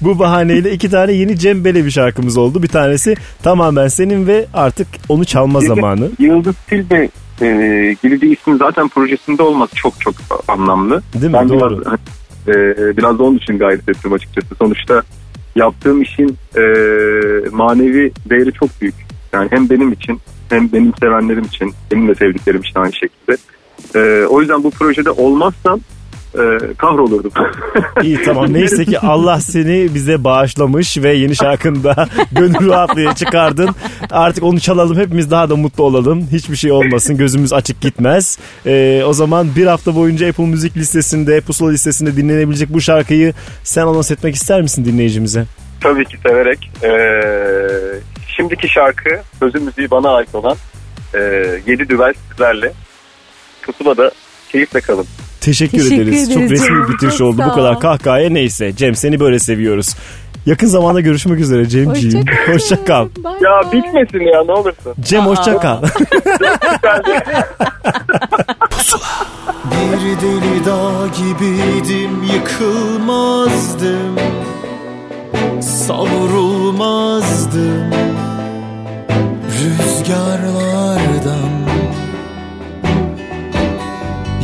bu- 0.01 0.19
bahaneyle 0.19 0.71
iki 0.71 0.89
tane 0.89 1.11
yeni 1.11 1.39
Cem 1.39 1.65
Belevi 1.65 1.91
şarkımız 1.91 2.37
oldu. 2.37 2.63
Bir 2.63 2.67
tanesi 2.67 3.15
tamamen 3.43 3.87
senin 3.87 4.27
ve 4.27 4.45
artık 4.53 4.87
onu 5.09 5.25
çalma 5.25 5.59
zamanı. 5.61 6.11
Yıldız 6.19 6.55
Tilbe 6.67 7.09
e, 7.41 7.47
gibi 8.03 8.21
bir 8.21 8.37
ismin 8.37 8.57
zaten 8.57 8.87
projesinde 8.87 9.43
olmak 9.43 9.75
çok 9.75 10.01
çok 10.01 10.15
anlamlı. 10.47 11.01
Değil 11.13 11.25
mi? 11.25 11.33
Ben 11.33 11.49
Doğru. 11.49 11.81
Biraz, 11.81 11.99
e, 12.55 12.97
biraz 12.97 13.19
da 13.19 13.23
onun 13.23 13.37
için 13.37 13.57
gayret 13.59 13.89
ettim 13.89 14.13
açıkçası. 14.13 14.47
Sonuçta 14.59 15.03
yaptığım 15.55 16.01
işin 16.01 16.37
e, 16.57 16.61
manevi 17.51 18.11
değeri 18.29 18.53
çok 18.53 18.81
büyük. 18.81 18.95
Yani 19.33 19.47
hem 19.51 19.69
benim 19.69 19.91
için 19.91 20.19
hem 20.49 20.71
benim 20.73 20.93
sevenlerim 20.99 21.43
için, 21.43 21.73
benim 21.91 22.07
de 22.07 22.15
sevdiklerim 22.15 22.61
için 22.61 22.79
aynı 22.79 22.93
şekilde. 22.93 23.37
E, 23.95 24.25
o 24.25 24.41
yüzden 24.41 24.63
bu 24.63 24.71
projede 24.71 25.11
olmazsam 25.11 25.79
e, 26.37 26.73
kahrolurdum. 26.77 27.31
İyi 28.03 28.21
tamam 28.25 28.53
neyse 28.53 28.85
ki 28.85 28.99
Allah 28.99 29.39
seni 29.39 29.95
bize 29.95 30.23
bağışlamış 30.23 30.97
ve 30.97 31.13
yeni 31.13 31.35
şarkında 31.35 32.07
gönül 32.31 32.69
rahatlığıyla 32.69 33.15
çıkardın. 33.15 33.69
Artık 34.11 34.43
onu 34.43 34.59
çalalım 34.59 34.97
hepimiz 34.97 35.31
daha 35.31 35.49
da 35.49 35.55
mutlu 35.55 35.83
olalım. 35.83 36.27
Hiçbir 36.31 36.55
şey 36.55 36.71
olmasın 36.71 37.17
gözümüz 37.17 37.53
açık 37.53 37.81
gitmez. 37.81 38.39
Ee, 38.65 39.03
o 39.05 39.13
zaman 39.13 39.47
bir 39.55 39.65
hafta 39.67 39.95
boyunca 39.95 40.29
Apple 40.29 40.45
Müzik 40.45 40.77
listesinde, 40.77 41.41
Pusula 41.41 41.71
listesinde 41.71 42.17
dinlenebilecek 42.17 42.73
bu 42.73 42.81
şarkıyı 42.81 43.33
sen 43.63 43.81
anons 43.81 44.11
etmek 44.11 44.35
ister 44.35 44.61
misin 44.61 44.85
dinleyicimize? 44.85 45.45
Tabii 45.81 46.05
ki 46.05 46.17
severek. 46.27 46.71
E, 46.83 46.91
şimdiki 48.37 48.69
şarkı 48.69 49.09
sözü 49.39 49.59
müziği 49.59 49.91
bana 49.91 50.09
ait 50.15 50.35
olan 50.35 50.55
e, 51.13 51.19
7 51.67 51.89
düvel 51.89 52.13
sizlerle. 52.29 52.73
Pusula'da 53.61 54.11
keyifle 54.49 54.81
kalın. 54.81 55.05
Teşekkür, 55.41 55.77
Teşekkür 55.77 55.95
ederiz. 55.95 56.23
ederiz 56.23 56.33
Çok 56.33 56.43
resmi 56.51 56.87
bir 56.87 56.93
bitiriş 56.93 57.21
oldu. 57.21 57.43
Bu 57.49 57.53
kadar 57.53 57.79
kahkahaya 57.79 58.29
neyse. 58.29 58.73
Cem 58.75 58.95
seni 58.95 59.19
böyle 59.19 59.39
seviyoruz. 59.39 59.95
Yakın 60.45 60.67
zamanda 60.67 61.01
görüşmek 61.01 61.39
üzere 61.39 61.69
Cemciğim. 61.69 62.25
Hoşça 62.47 62.85
kal. 62.85 63.07
Ya 63.41 63.61
bitmesin 63.71 64.19
ya 64.19 64.43
ne 64.43 64.51
olursun. 64.51 64.93
Cem 65.01 65.25
hoşça 65.25 65.59
kal. 65.59 65.83
Bir 69.71 70.21
deli 70.21 70.65
dağ 70.65 71.07
gibiydim 71.17 72.23
yıkılmazdım 72.33 74.15
Savrulmazdım 75.61 77.89
rüzgarlardan 79.57 81.51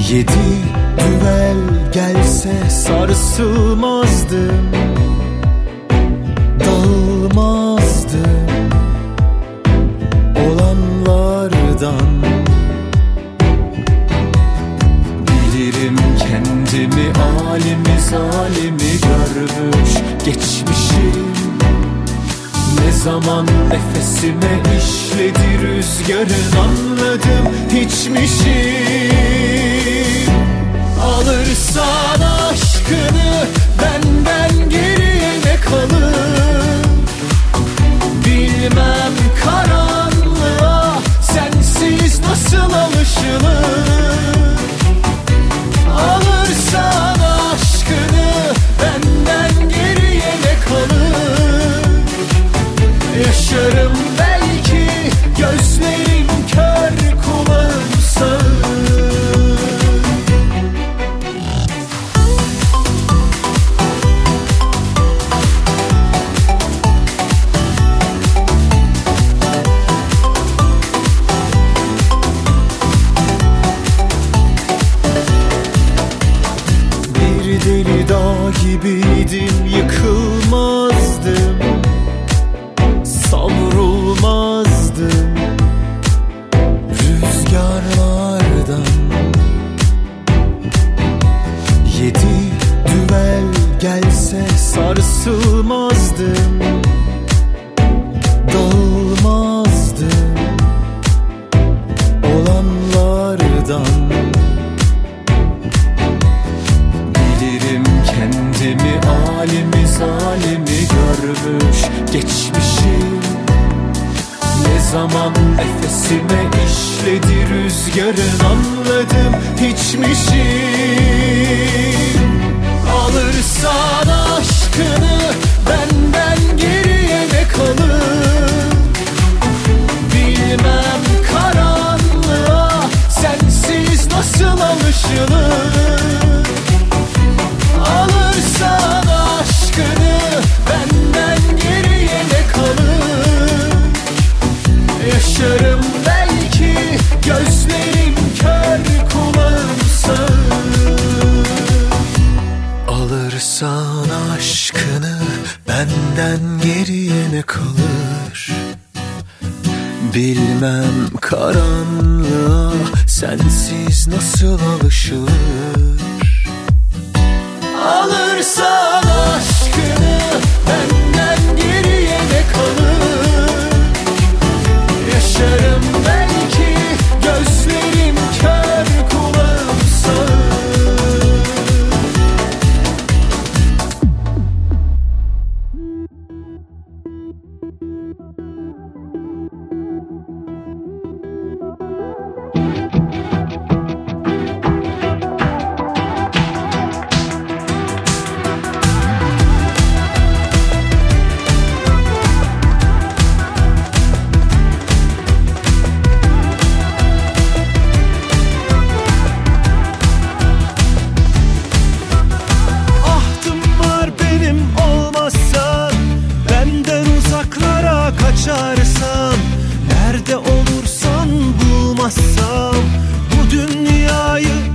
Yedi 0.10 0.50
düvel 1.00 1.58
gelse 1.94 2.70
sarsılmazdım. 2.70 4.72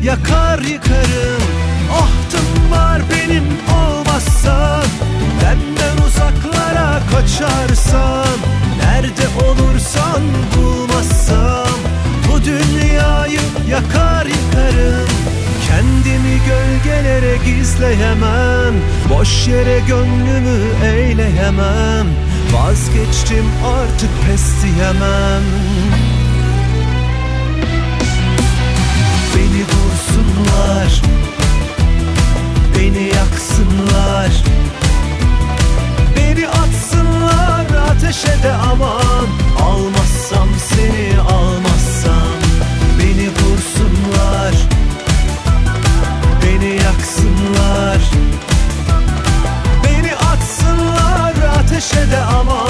Yakar 0.08 0.58
yıkarım. 0.58 1.42
Ahtım 1.92 2.70
var 2.70 3.02
benim 3.10 3.44
olmazsan 3.78 4.84
Benden 5.42 6.06
uzaklara 6.06 7.00
kaçarsan 7.12 8.38
Nerede 8.78 9.28
olursan 9.44 10.22
bulmazsam 10.56 11.78
Bu 12.28 12.44
dünyayı 12.44 13.40
yakar 13.70 14.26
yıkarım. 14.26 15.08
Kendimi 15.68 16.40
gölgelere 16.46 17.36
gizleyemem 17.36 18.74
Boş 19.10 19.48
yere 19.48 19.80
gönlümü 19.80 20.60
eğleyemem 20.84 22.06
Vazgeçtim 22.52 23.44
artık 23.64 24.10
pes 24.26 24.42
diyemem. 24.62 25.42
yaksınlar. 30.38 31.02
Beni 32.74 33.02
yaksınlar. 33.02 34.42
Beni 36.16 36.48
atsınlar 36.48 37.90
ateşe 37.90 38.42
de 38.42 38.52
aman. 38.52 39.26
Almazsam 39.62 40.48
seni 40.68 41.20
almazsam 41.20 42.38
Beni 42.98 43.28
vursunlar. 43.28 44.54
Beni 46.42 46.70
yaksınlar. 46.70 47.98
Beni 49.84 50.14
atsınlar 50.14 51.34
ateşe 51.58 52.10
de 52.10 52.20
aman. 52.20 52.67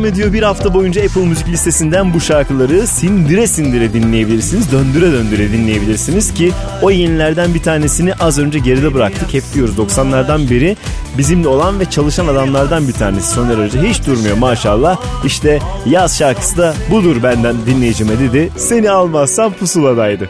Devam 0.00 0.12
ediyor. 0.12 0.32
Bir 0.32 0.42
hafta 0.42 0.74
boyunca 0.74 1.04
Apple 1.04 1.26
Müzik 1.26 1.48
listesinden 1.48 2.14
bu 2.14 2.20
şarkıları 2.20 2.86
sindire 2.86 3.46
sindire 3.46 3.92
dinleyebilirsiniz. 3.92 4.72
Döndüre 4.72 5.12
döndüre 5.12 5.52
dinleyebilirsiniz 5.52 6.34
ki 6.34 6.52
o 6.82 6.90
yenilerden 6.90 7.54
bir 7.54 7.62
tanesini 7.62 8.14
az 8.14 8.38
önce 8.38 8.58
geride 8.58 8.94
bıraktık. 8.94 9.34
Hep 9.34 9.44
diyoruz 9.54 9.78
90'lardan 9.78 10.50
beri 10.50 10.76
bizimle 11.18 11.48
olan 11.48 11.80
ve 11.80 11.84
çalışan 11.84 12.26
adamlardan 12.26 12.88
bir 12.88 12.92
tanesi. 12.92 13.30
Soner 13.30 13.64
Hoca 13.64 13.82
hiç 13.82 14.06
durmuyor 14.06 14.36
maşallah. 14.36 14.96
İşte 15.24 15.58
yaz 15.86 16.18
şarkısı 16.18 16.56
da 16.56 16.74
budur 16.90 17.22
benden 17.22 17.56
dinleyicime 17.66 18.18
dedi. 18.18 18.50
Seni 18.56 18.90
almazsam 18.90 19.52
pusuladaydı. 19.52 20.28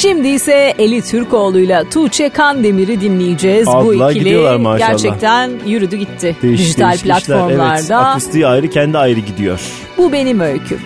Şimdi 0.00 0.28
ise 0.28 0.74
Eli 0.78 1.02
Türkoğlu'yla 1.02 1.84
Tuğçe 1.84 2.28
Kandemir'i 2.28 3.00
dinleyeceğiz. 3.00 3.66
Bu 3.66 3.70
Abla 3.70 4.12
ikili 4.12 4.58
maşallah. 4.58 4.78
gerçekten 4.88 5.50
yürüdü 5.66 5.96
gitti 5.96 6.36
Değiş- 6.42 6.58
dijital 6.60 6.88
değişik 6.90 7.04
işler. 7.04 7.20
platformlarda. 7.20 7.76
Evet, 7.78 7.90
akustiği 7.90 8.46
ayrı 8.46 8.70
kendi 8.70 8.98
ayrı 8.98 9.20
gidiyor. 9.20 9.60
Bu 9.98 10.12
benim 10.12 10.40
öyküm. 10.40 10.80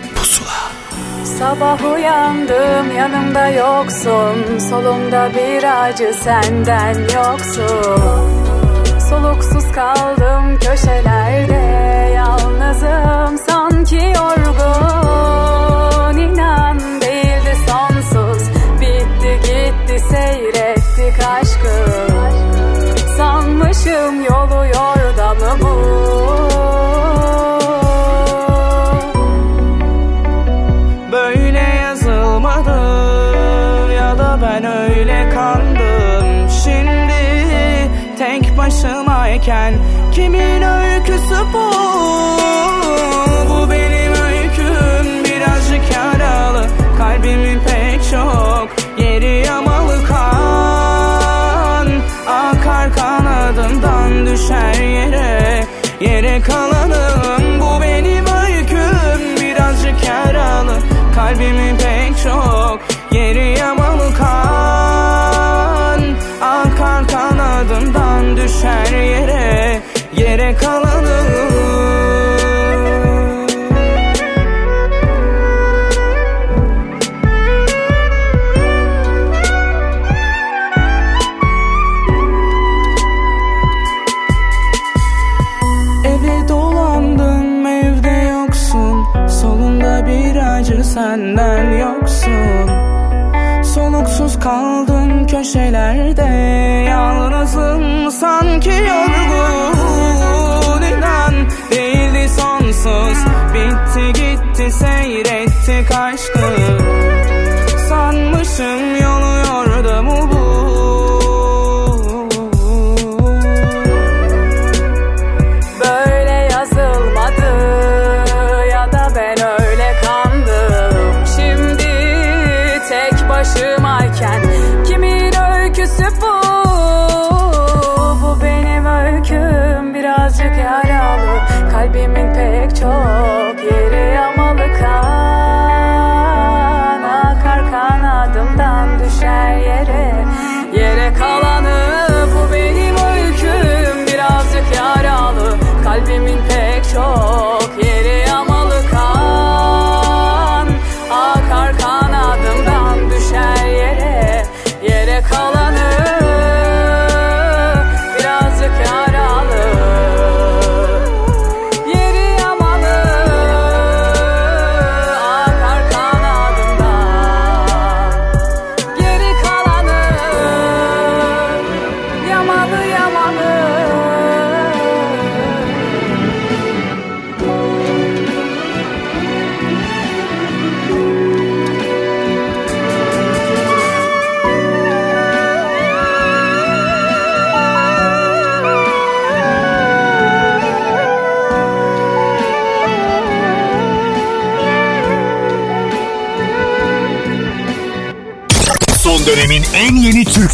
Sabah 1.39 1.95
uyandım 1.95 2.97
yanımda 2.97 3.49
yoksun 3.49 4.59
Solumda 4.70 5.31
bir 5.35 5.85
acı 5.85 6.12
senden 6.24 6.95
yoksun 6.95 8.31
Soluksuz 9.11 9.73
kaldım 9.73 10.59
köşelerde 10.61 11.55
Yalnızım 12.15 13.39
sanki 13.49 13.95
yorgun 13.97 15.03
seyrettik 19.99 21.27
aşkı. 21.27 21.75
Sanmışım 23.16 24.25
yolu 24.25 24.44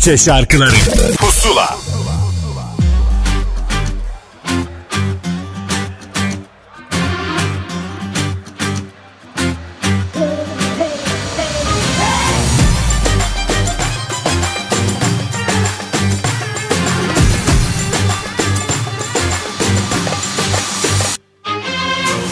Türkçe 0.00 0.24
şarkıları. 0.24 0.74
Pusula. 1.18 1.76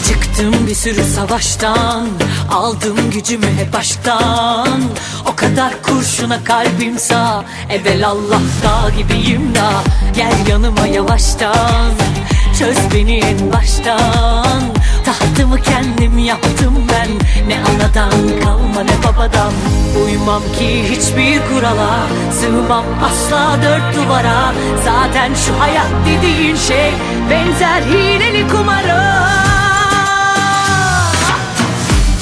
Çıktım 0.07 0.67
bir 0.67 0.75
sürü 0.75 1.05
savaştan 1.05 2.09
Aldım 2.51 3.11
gücümü 3.11 3.47
hep 3.47 3.73
baştan 3.73 4.83
kadar 5.39 5.83
kurşuna 5.83 6.45
kalbim 6.45 6.99
sağ. 6.99 7.45
Evvel 7.71 8.07
Allah 8.07 8.41
dağ 8.63 8.91
gibiyim 8.91 9.55
da 9.55 9.71
Gel 10.17 10.47
yanıma 10.49 10.87
yavaştan. 10.87 11.93
Çöz 12.59 12.77
beni 12.95 13.19
en 13.19 13.53
baştan. 13.53 14.63
Tahtımı 15.05 15.63
kendim 15.63 16.19
yaptım 16.19 16.75
ben. 16.93 17.09
Ne 17.49 17.57
anadan 17.59 18.41
kalma 18.45 18.83
ne 18.83 19.05
babadan. 19.05 19.53
Uymam 20.05 20.43
ki 20.59 20.85
hiçbir 20.91 21.41
kurala 21.49 21.99
Sığmam 22.41 22.85
asla 23.05 23.59
dört 23.63 23.97
duvara. 23.97 24.53
Zaten 24.85 25.35
şu 25.35 25.61
hayat 25.61 25.91
dediğin 26.07 26.57
şey 26.57 26.93
Benzer 27.31 27.83
hileli 27.83 28.49
kumara. 28.49 29.29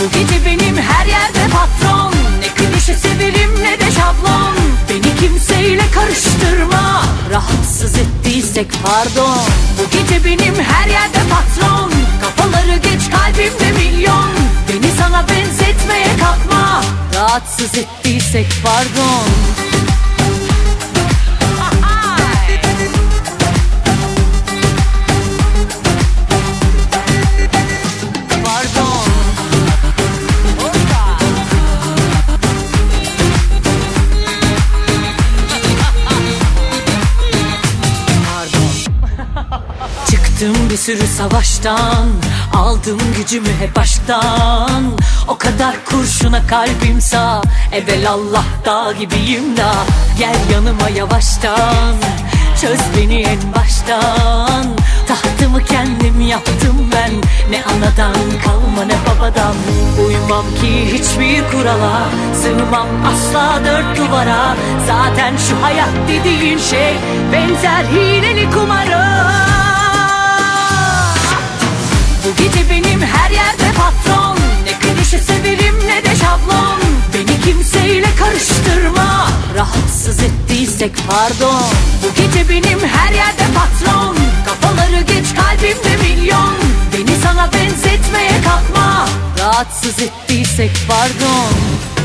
Bu 0.00 0.10
gece 0.10 0.44
benim 0.46 0.76
her 0.76 1.06
patron 1.06 1.25
Severim 2.94 3.50
ne 3.62 3.80
de 3.80 3.90
şablon. 3.90 4.54
Beni 4.88 5.16
kimseyle 5.16 5.82
karıştırma. 5.94 7.02
Rahatsız 7.30 7.94
ettiysek 7.98 8.66
pardon. 8.82 9.38
Bu 9.78 9.90
gece 9.90 10.24
benim 10.24 10.54
her 10.54 10.88
yerde 10.88 11.18
patron. 11.30 11.92
Kafaları 12.20 12.76
geç 12.76 13.10
kalbimde 13.10 13.72
milyon. 13.78 14.30
Beni 14.68 14.90
sana 14.98 15.24
benzetmeye 15.28 16.16
kalkma. 16.20 16.82
Rahatsız 17.14 17.78
ettiysek 17.78 18.46
Pardon 18.64 19.65
savaştan 41.16 42.08
Aldım 42.54 42.98
gücümü 43.16 43.48
hep 43.60 43.76
baştan. 43.76 44.82
O 45.28 45.38
kadar 45.38 45.84
kurşuna 45.84 46.46
kalbim 46.46 47.00
sağ 47.00 47.42
Evvel 47.72 48.10
Allah 48.10 48.44
dağ 48.64 48.92
gibiyim 48.92 49.56
da 49.56 49.72
Gel 50.18 50.36
yanıma 50.52 50.88
yavaştan. 50.88 51.94
Çöz 52.60 52.80
beni 52.96 53.22
en 53.22 53.54
baştan. 53.54 54.66
Tahtımı 55.08 55.64
kendim 55.64 56.20
yaptım 56.20 56.76
ben. 56.92 57.12
Ne 57.50 57.64
anadan 57.64 58.14
kalma 58.44 58.84
ne 58.84 58.96
babadan. 59.06 59.54
Uymam 60.06 60.44
ki 60.60 60.92
hiçbir 60.92 61.50
kurala 61.50 62.08
Sığmam 62.42 62.88
asla 63.06 63.60
dört 63.64 63.98
duvara. 63.98 64.56
Zaten 64.86 65.34
şu 65.48 65.62
hayat 65.62 65.94
dediğin 66.08 66.58
şey 66.58 66.94
Benzer 67.32 67.84
hileli 67.84 68.50
kumara 68.50 69.45
Bu 72.26 72.42
gece 72.42 72.70
benim 72.70 73.00
her 73.02 73.30
yerde 73.30 73.72
patron. 73.76 74.38
Ne 74.64 74.78
klişe 74.78 75.18
severim 75.18 75.74
ne 75.86 76.04
de 76.04 76.16
şablon. 76.16 76.80
Beni 77.14 77.40
kimseyle 77.40 78.08
karıştırma. 78.18 79.28
Rahatsız 79.54 80.20
ettiysek 80.22 80.92
pardon. 81.08 81.62
Bu 82.02 82.14
gece 82.16 82.48
benim 82.48 82.78
her 82.88 83.12
yerde 83.12 83.44
patron. 83.54 84.16
Kafaları 84.46 85.00
geç 85.00 85.26
kalbimde 85.36 85.96
milyon. 86.02 86.54
Beni 86.92 87.16
sana 87.22 87.52
benzetmeye 87.52 88.42
kalkma. 88.44 89.08
Rahatsız 89.38 90.00
ettiysek 90.00 90.70
pardon 90.88 91.95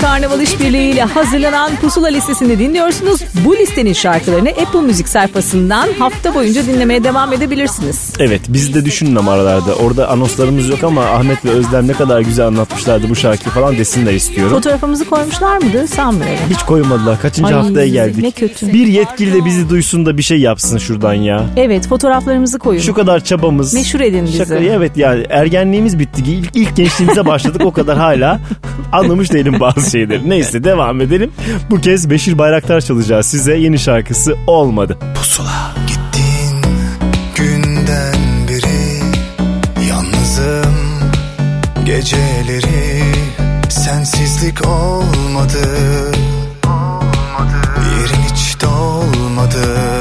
Karnaval 0.00 0.40
İşbirliği 0.40 0.92
ile 0.92 1.02
hazırlanan 1.02 1.70
Pusula 1.80 2.08
listesini 2.08 2.58
dinliyorsunuz. 2.58 3.20
Bu 3.44 3.56
listenin 3.56 3.92
şarkılarını 3.92 4.48
Apple 4.48 4.80
Müzik 4.80 5.08
sayfasından 5.08 5.88
hafta 5.98 6.34
boyunca 6.34 6.66
dinlemeye 6.66 7.04
devam 7.04 7.32
edebilirsiniz. 7.32 8.12
Evet 8.18 8.40
biz 8.48 8.74
de 8.74 8.84
düşünün 8.84 9.16
ama 9.16 9.32
aralarda. 9.32 9.74
Orada 9.74 10.08
anonslarımız 10.08 10.68
yok 10.68 10.84
ama 10.84 11.04
Ahmet 11.04 11.44
ve 11.44 11.50
Özlem 11.50 11.88
ne 11.88 11.92
kadar 11.92 12.20
güzel 12.20 12.46
anlatmışlardı 12.46 13.08
bu 13.10 13.16
şarkıyı 13.16 13.52
falan 13.54 13.78
desinler 13.78 14.12
istiyorum. 14.12 14.56
Fotoğrafımızı 14.56 15.04
koymuşlar 15.04 15.56
mıydı? 15.56 15.86
Sanmıyorum. 15.88 16.38
Hiç 16.50 16.62
koymadılar. 16.62 17.20
Kaçıncı 17.20 17.56
Ay, 17.56 17.62
haftaya 17.62 17.88
geldik. 17.88 18.22
ne 18.22 18.30
kötü. 18.30 18.72
Bir 18.72 18.86
yetkili 18.86 19.34
de 19.34 19.44
bizi 19.44 19.68
duysun 19.68 20.06
da 20.06 20.18
bir 20.18 20.22
şey 20.22 20.40
yapsın 20.40 20.78
şuradan 20.78 21.14
ya. 21.14 21.46
Evet 21.56 21.88
fotoğraflarımızı 21.88 22.58
koyun. 22.58 22.80
Şu 22.80 22.94
kadar 22.94 23.24
çabamız. 23.24 23.74
Meşhur 23.74 24.00
edin 24.00 24.24
bizi. 24.24 24.38
Şaka, 24.38 24.56
evet 24.56 24.96
yani 24.96 25.26
ergenliğimiz 25.30 25.98
bitti. 25.98 26.22
İlk, 26.26 26.56
ilk 26.56 26.76
gençliğimize 26.76 27.26
başladık 27.26 27.62
o 27.64 27.72
kadar 27.72 27.98
hala 27.98 28.40
anlamış 28.92 29.32
değilim 29.32 29.56
bazı 29.60 29.85
şeyleri. 29.90 30.30
Neyse 30.30 30.64
devam 30.64 31.00
edelim. 31.00 31.30
Bu 31.70 31.80
kez 31.80 32.10
Beşir 32.10 32.38
Bayraktar 32.38 32.80
çalacağız 32.80 33.26
size 33.26 33.56
yeni 33.56 33.78
şarkısı 33.78 34.36
olmadı. 34.46 34.98
Pusula 35.14 35.74
gittiğin 35.86 36.62
günden 37.36 38.48
beri 38.48 38.86
Yalnızım 39.88 40.74
geceleri 41.84 43.02
Sensizlik 43.68 44.66
olmadı 44.68 45.58
Yerin 47.98 48.22
hiç 48.32 48.62
dolmadı 48.62 49.95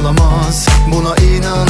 olamaz. 0.00 0.66
Buna 0.88 1.14
inanma 1.16 1.69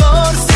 Ne 0.00 0.51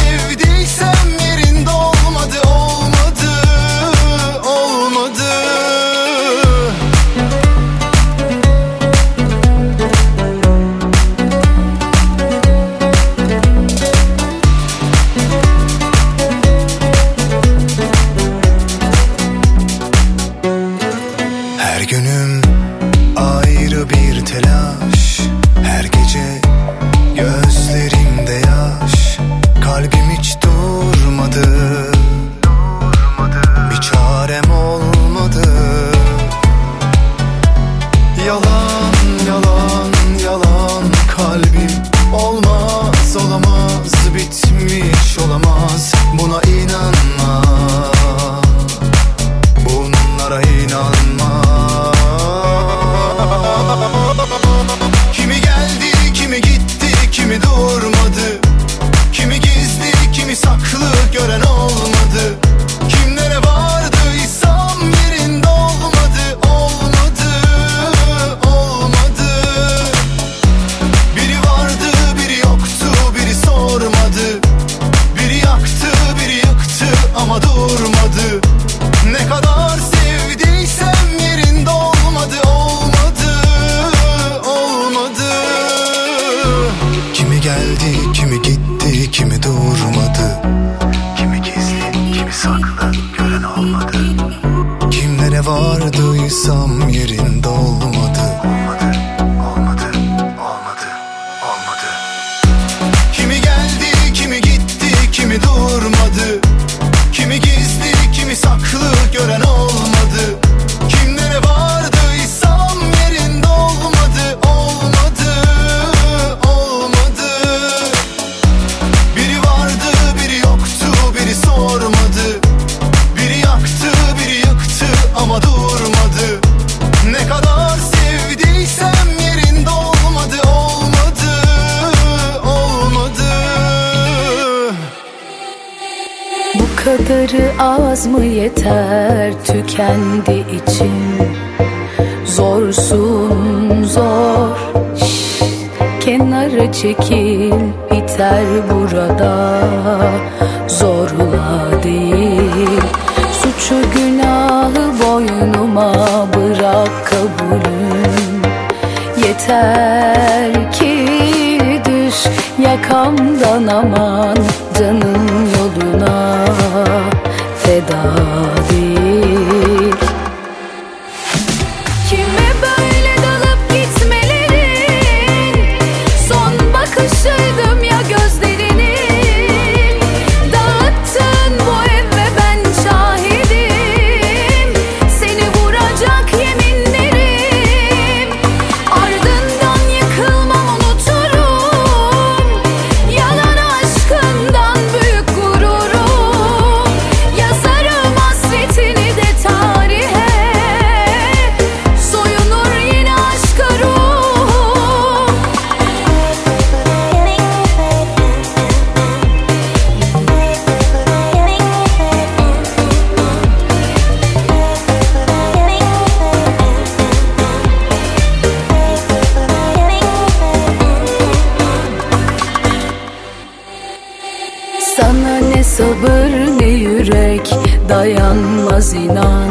sabır 225.87 226.61
ne 226.61 226.69
yürek 226.69 227.55
dayanmaz 227.89 228.95
inan. 228.95 229.51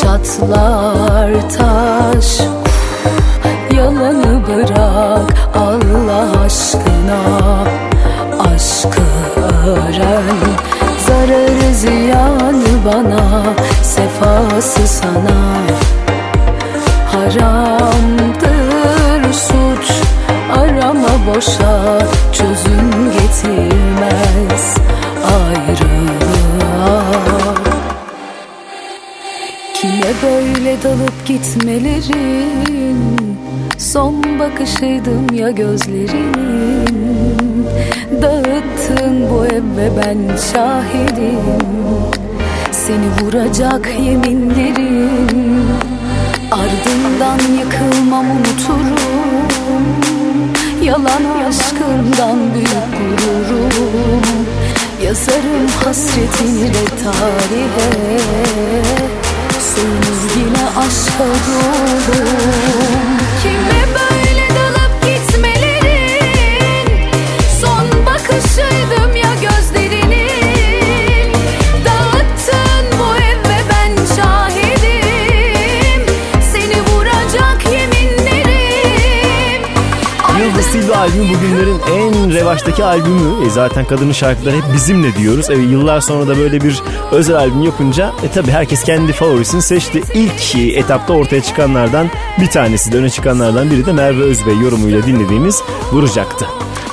Çatlar 0.00 1.32
taş 1.58 2.40
Yalanı 3.76 4.40
bırak 4.46 5.34
Allah 5.54 6.40
aşkına. 6.44 7.20
Aşkı 8.38 9.02
öğren 9.66 10.38
Zararı 11.06 11.74
ziyanı 11.74 12.84
bana 12.86 13.42
Sefası 13.82 14.88
sana. 14.88 15.38
Haramdır 17.12 18.42
suç 19.32 19.92
Arama 20.58 21.14
boşa 21.26 21.98
Çözüm 22.32 22.77
Kime 30.08 30.32
böyle 30.32 30.82
dalıp 30.82 31.26
gitmelerin 31.26 33.18
Son 33.78 34.38
bakışıydım 34.38 35.34
ya 35.34 35.50
gözlerin 35.50 36.34
Dağıttın 38.22 39.30
bu 39.30 39.46
ev 39.46 39.76
ve 39.76 39.90
ben 39.96 40.36
şahidim. 40.36 41.38
Seni 42.72 43.08
vuracak 43.20 43.88
yeminlerim. 44.06 45.66
Ardından 46.50 47.38
yıkılmam 47.58 48.26
unuturum. 48.30 48.98
Yalan 50.84 51.46
aşkından 51.48 52.38
büyük 52.54 53.18
gururum. 53.18 54.22
Yazarım 55.04 55.68
hasretini 55.84 56.74
de 56.74 56.84
tarihe 57.04 58.38
Yine 60.36 60.66
aşka 60.78 61.24
ruhum 61.24 63.18
Kime 63.42 63.94
böyle 63.94 64.07
albümü 80.98 81.34
bugünlerin 81.34 81.80
en 81.92 82.34
revaçtaki 82.34 82.84
albümü. 82.84 83.46
E 83.46 83.50
zaten 83.50 83.84
kadının 83.84 84.12
şarkıları 84.12 84.56
hep 84.56 84.74
bizimle 84.74 85.16
diyoruz. 85.16 85.50
E, 85.50 85.54
yıllar 85.54 86.00
sonra 86.00 86.28
da 86.28 86.38
böyle 86.38 86.60
bir 86.60 86.82
özel 87.12 87.36
albüm 87.36 87.62
yapınca 87.62 88.12
e 88.22 88.30
tabi 88.30 88.50
herkes 88.50 88.84
kendi 88.84 89.12
favorisini 89.12 89.62
seçti. 89.62 90.02
İlk 90.14 90.54
etapta 90.76 91.12
ortaya 91.12 91.42
çıkanlardan 91.42 92.10
bir 92.40 92.46
tanesi 92.46 92.92
de 92.92 92.96
öne 92.96 93.10
çıkanlardan 93.10 93.70
biri 93.70 93.86
de 93.86 93.92
Merve 93.92 94.22
Özbey 94.22 94.58
yorumuyla 94.58 95.06
dinlediğimiz 95.06 95.62
Vuracaktı. 95.92 96.46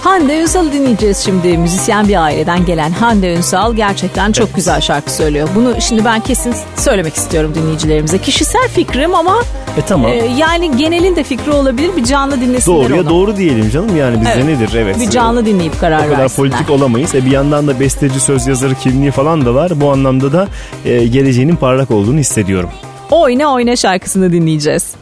Hande 0.03 0.41
Ünsal 0.41 0.71
dinleyeceğiz 0.71 1.17
şimdi. 1.17 1.57
Müzisyen 1.57 2.07
bir 2.07 2.23
aileden 2.23 2.65
gelen 2.65 2.91
Hande 2.91 3.33
Ünsal 3.33 3.73
gerçekten 3.73 4.31
çok 4.31 4.55
güzel 4.55 4.81
şarkı 4.81 5.11
söylüyor. 5.11 5.49
Bunu 5.55 5.75
şimdi 5.81 6.05
ben 6.05 6.19
kesin 6.19 6.55
söylemek 6.77 7.15
istiyorum 7.15 7.51
dinleyicilerimize. 7.55 8.17
Kişisel 8.17 8.67
fikrim 8.67 9.15
ama 9.15 9.35
E 9.77 9.81
tamam. 9.81 10.11
e, 10.11 10.15
yani 10.37 10.77
genelin 10.77 11.15
de 11.15 11.23
fikri 11.23 11.51
olabilir. 11.51 11.89
Bir 11.97 12.03
canlı 12.03 12.41
dinlesinler 12.41 12.77
Doğruya 12.77 13.01
onu. 13.01 13.09
doğru 13.09 13.37
diyelim 13.37 13.69
canım 13.69 13.97
yani 13.97 14.21
bizde 14.21 14.31
Evet. 14.35 14.45
nedir 14.45 14.69
evet. 14.77 14.99
Bir 14.99 15.09
canlı 15.09 15.45
dinleyip 15.45 15.79
karar 15.79 15.99
O 15.99 16.03
kadar 16.09 16.17
versinler. 16.23 16.49
politik 16.49 16.69
olamayız. 16.69 17.15
E 17.15 17.25
bir 17.25 17.31
yandan 17.31 17.67
da 17.67 17.79
besteci 17.79 18.19
söz 18.19 18.47
yazarı 18.47 18.75
kimliği 18.75 19.11
falan 19.11 19.45
da 19.45 19.55
var. 19.55 19.71
Bu 19.81 19.91
anlamda 19.91 20.33
da 20.33 20.47
e, 20.85 21.07
geleceğinin 21.07 21.55
parlak 21.55 21.91
olduğunu 21.91 22.17
hissediyorum. 22.19 22.69
Oyna 23.11 23.53
Oyna 23.53 23.75
şarkısını 23.75 24.31
dinleyeceğiz. 24.31 24.94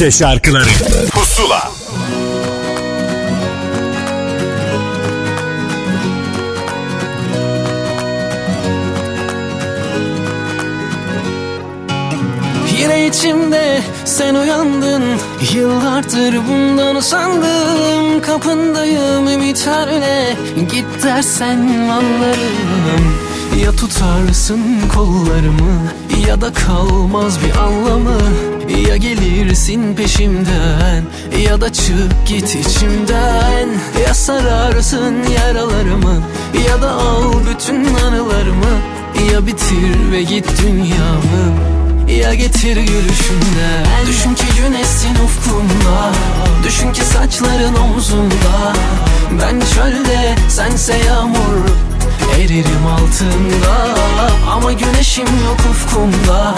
Türkçe 0.00 0.18
şarkıları. 0.18 0.64
Pusula. 1.10 1.70
Yine 12.78 13.06
içimde 13.06 13.82
sen 14.04 14.34
uyandın. 14.34 15.02
Yıllardır 15.54 16.36
bundan 16.48 16.96
usandım. 16.96 18.22
Kapındayım 18.22 19.28
ümitlerle 19.28 20.36
Git 20.72 21.04
dersen 21.04 21.58
anlarım. 21.88 23.14
Ya 23.64 23.72
tutarsın 23.72 24.60
kollarımı 24.94 25.90
Ya 26.28 26.40
da 26.40 26.52
kalmaz 26.52 27.38
bir 27.44 27.58
anlamı 27.58 28.20
Ya 28.70 28.96
gelirsin 28.96 29.94
peşimden 29.94 31.04
Ya 31.44 31.60
da 31.60 31.72
çık 31.72 32.26
git 32.26 32.54
içimden. 32.54 33.68
Ya 34.06 34.14
sararsın 34.14 35.14
yaralarımı 35.38 36.22
Ya 36.68 36.82
da 36.82 36.90
al 36.90 37.32
bütün 37.50 37.94
anılarımı. 37.94 38.80
Ya 39.32 39.46
bitir 39.46 40.12
ve 40.12 40.22
git 40.22 40.46
dünyamı 40.62 41.70
ya 42.10 42.34
getir 42.34 42.76
gülüşünden 42.76 44.06
Düşün 44.06 44.34
ki 44.34 44.44
güneşsin 44.56 45.14
ufkumda 45.24 46.12
Düşün 46.64 46.92
ki 46.92 47.00
saçların 47.04 47.74
omzumda. 47.74 48.72
Ben 49.40 49.60
çölde 49.74 50.34
sense 50.48 50.96
yağmur 51.06 51.56
Eririm 52.38 52.86
altında 52.86 53.86
Ama 54.50 54.72
güneşim 54.72 55.26
yok 55.26 55.60
ufkumda 55.70 56.54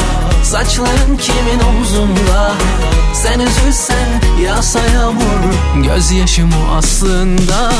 Saçların 0.53 1.17
kimin 1.17 1.61
omzunda? 1.69 2.53
Sen 3.15 3.41
üzülsen 3.41 4.09
yağsa 4.45 4.81
yağmur 4.95 5.85
Gözyaşım 5.85 6.51
o 6.53 6.75
aslında 6.77 7.73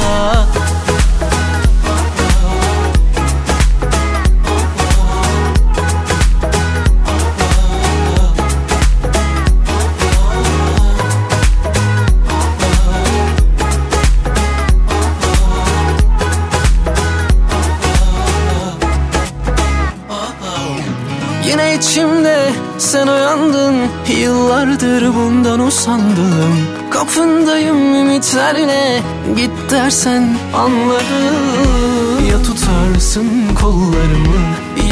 Yıllardır 24.09 25.15
bundan 25.15 25.61
usandım. 25.61 26.67
Kapındayım 26.91 27.95
ümitlerle. 27.95 29.03
Git 29.37 29.51
dersen 29.71 30.37
anlarım. 30.55 32.27
Ya 32.31 32.43
tutarsın 32.43 33.29
kollarımı 33.61 34.43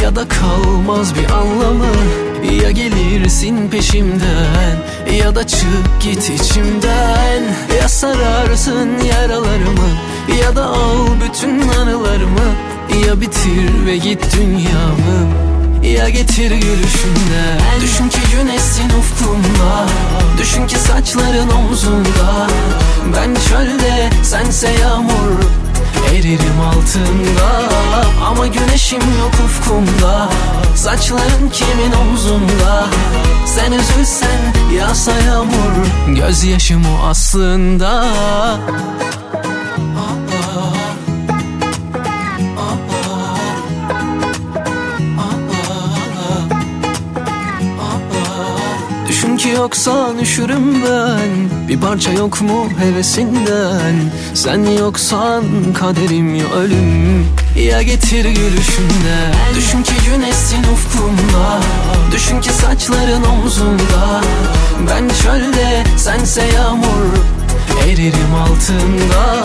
Ya 0.03 0.17
da 0.17 0.29
kalmaz 0.29 1.15
bir 1.15 1.31
anlamı. 1.33 1.95
Ya 2.63 2.71
gelirsin 2.71 3.69
peşimden 3.71 4.77
Ya 5.19 5.35
da 5.35 5.47
çık 5.47 6.01
git 6.01 6.31
içimden. 6.31 7.43
Ya 7.81 7.89
sararsın 7.89 8.89
yaralarımı 8.99 9.91
Ya 10.43 10.57
da 10.57 10.65
al 10.65 11.07
bütün 11.25 11.69
anılarımı. 11.69 12.51
Ya 13.07 13.21
bitir 13.21 13.87
ve 13.87 13.97
git 13.97 14.37
dünyamı 14.37 15.50
ya 15.83 16.09
getir 16.09 16.51
gülüşünden 16.51 17.61
Düşün 17.81 18.09
ki 18.09 18.19
güneşsin 18.33 18.91
ufkumda 18.99 19.87
Düşün 20.39 20.67
ki 20.67 20.79
saçların 20.79 21.49
omzunda. 21.51 22.47
Ben 23.17 23.35
çölde 23.49 24.11
sense 24.23 24.71
yağmur 24.71 25.41
Eririm 26.15 26.61
altında. 26.61 27.69
Ama 28.27 28.47
güneşim 28.47 29.01
yok 29.01 29.33
ufkumda. 29.45 30.29
Saçların 30.77 31.51
kimin 31.53 31.93
omzunda? 31.93 32.87
Sen 33.47 33.73
üzülsen 33.73 34.41
yağsa 34.79 35.13
yağmur. 35.13 35.87
Gözyaşım 36.09 36.83
o 36.87 37.07
aslında 37.07 38.07
Yoksan 49.61 50.19
üşürüm 50.19 50.83
ben. 50.85 51.69
Bir 51.69 51.81
parça 51.81 52.11
yok 52.13 52.41
mu 52.43 52.69
hevesinden? 52.79 53.95
Sen 54.35 54.65
yoksan 54.79 55.45
kaderim 55.75 56.35
ya 56.35 56.47
ölüm. 56.47 57.27
Ya 57.57 57.83
getir 57.83 58.25
gülüşünden 58.25 59.35
Düşün 59.57 59.83
ki 59.83 59.93
güneşsin 60.07 60.65
ufkumda. 60.73 61.61
Düşün 62.13 62.41
ki 62.41 62.53
saçların 62.53 63.23
omzunda. 63.23 64.21
Ben 64.89 65.09
çölde 65.23 65.85
sense 65.97 66.43
yağmur 66.55 67.40
Eririm 67.89 68.35
altında 68.35 69.37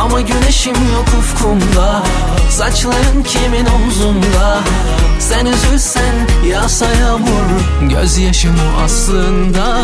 Ama 0.00 0.20
güneşim 0.20 0.74
yok 0.74 1.06
ufkumda 1.18 2.02
Saçların 2.50 3.22
kimin 3.26 3.66
omzunda 3.66 4.58
Sen 5.18 5.46
üzülsen 5.46 6.14
yağsa 6.50 6.86
yağmur 7.00 7.90
Gözyaşım 7.90 8.54
o 8.54 8.82
aslında 8.84 9.76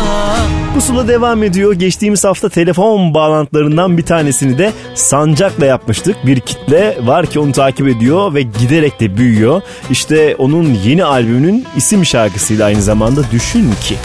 Pusula 0.73 1.07
devam 1.07 1.43
ediyor. 1.43 1.73
Geçtiğimiz 1.73 2.23
hafta 2.23 2.49
telefon 2.49 3.13
bağlantılarından 3.13 3.97
bir 3.97 4.03
tanesini 4.03 4.57
de 4.57 4.73
Sancak'la 4.95 5.65
yapmıştık. 5.65 6.15
Bir 6.25 6.39
kitle 6.39 6.97
var 7.03 7.25
ki 7.25 7.39
onu 7.39 7.51
takip 7.51 7.87
ediyor 7.87 8.33
ve 8.33 8.41
giderek 8.41 8.99
de 8.99 9.17
büyüyor. 9.17 9.61
İşte 9.89 10.35
onun 10.37 10.73
yeni 10.73 11.05
albümünün 11.05 11.65
isim 11.77 12.05
şarkısıyla 12.05 12.65
aynı 12.65 12.81
zamanda 12.81 13.21
Düşün 13.31 13.71
ki. 13.81 13.97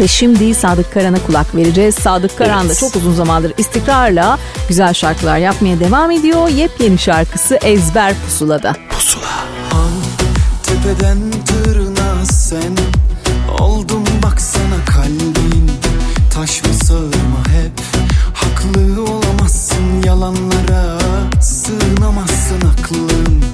Ve 0.00 0.08
şimdi 0.08 0.54
Sadık 0.54 0.92
Karan'a 0.92 1.26
kulak 1.26 1.54
vereceğiz. 1.54 1.94
Sadık 1.94 2.38
Karan 2.38 2.60
da 2.62 2.66
Evet. 2.66 2.78
çok 2.78 2.96
uzun 2.96 3.14
zamandır 3.14 3.52
istikrarla 3.58 4.38
güzel 4.68 4.94
şarkılar 4.94 5.38
yapmaya 5.38 5.80
devam 5.80 6.10
ediyor. 6.10 6.48
Yepyeni 6.48 6.98
şarkısı 6.98 7.58
Ezber 7.62 8.14
Pusula'da. 8.24 8.76
Tepeden 10.62 11.18
tırnağa 11.46 12.24
sen 12.24 12.76
Oldum 13.58 14.04
baksana 14.22 14.84
kalbin 14.86 15.70
Taş 16.34 16.62
mı 16.62 16.74
sığma 16.84 17.42
hep 17.48 17.80
Haklı 18.34 19.02
olamazsın 19.02 20.02
yalanlara 20.06 20.98
Sığınamazsın 21.40 22.60
aklın 22.72 23.44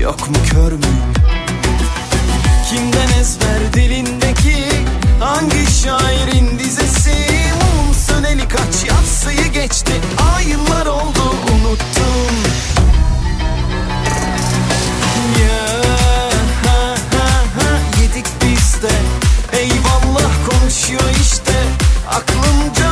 Yok 0.00 0.28
mu 0.30 0.36
kör 0.50 0.72
mü 0.72 0.94
Kimden 2.70 3.20
ezber 3.20 3.72
dilindeki 3.74 4.54
Hangi 5.20 5.66
şairin 5.82 6.58
dizesi? 6.58 7.14
Mum 7.54 7.94
söneli 7.94 8.48
kaç 8.48 8.84
yatsıyı 8.88 9.46
geçti. 9.52 9.92
Ay 10.34 10.48
yıllar 10.48 10.86
oldu 10.86 11.34
unuttum. 11.52 12.34
Ya 15.40 15.82
ha 16.64 16.94
ha 17.12 17.28
ha 17.58 17.78
yedik 18.02 18.26
biz 18.42 18.82
de. 18.82 18.92
Eyvallah 19.58 20.32
konuşuyor 20.50 21.10
işte. 21.20 21.52
Aklımca 22.08 22.87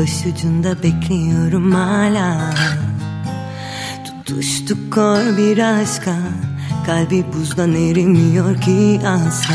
Başucunda 0.00 0.82
bekliyorum 0.82 1.72
hala. 1.72 2.54
Tutuştuk 4.04 4.92
kor 4.92 5.36
bir 5.36 5.58
aşka. 5.58 6.14
Kalbi 6.86 7.24
buzdan 7.32 7.74
erimiyor 7.74 8.60
ki 8.60 9.00
asla. 9.06 9.54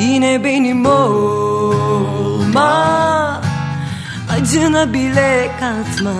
Yine 0.00 0.44
benim 0.44 0.86
olma. 0.86 2.62
Acına 4.30 4.92
bile 4.92 5.50
katma. 5.60 6.14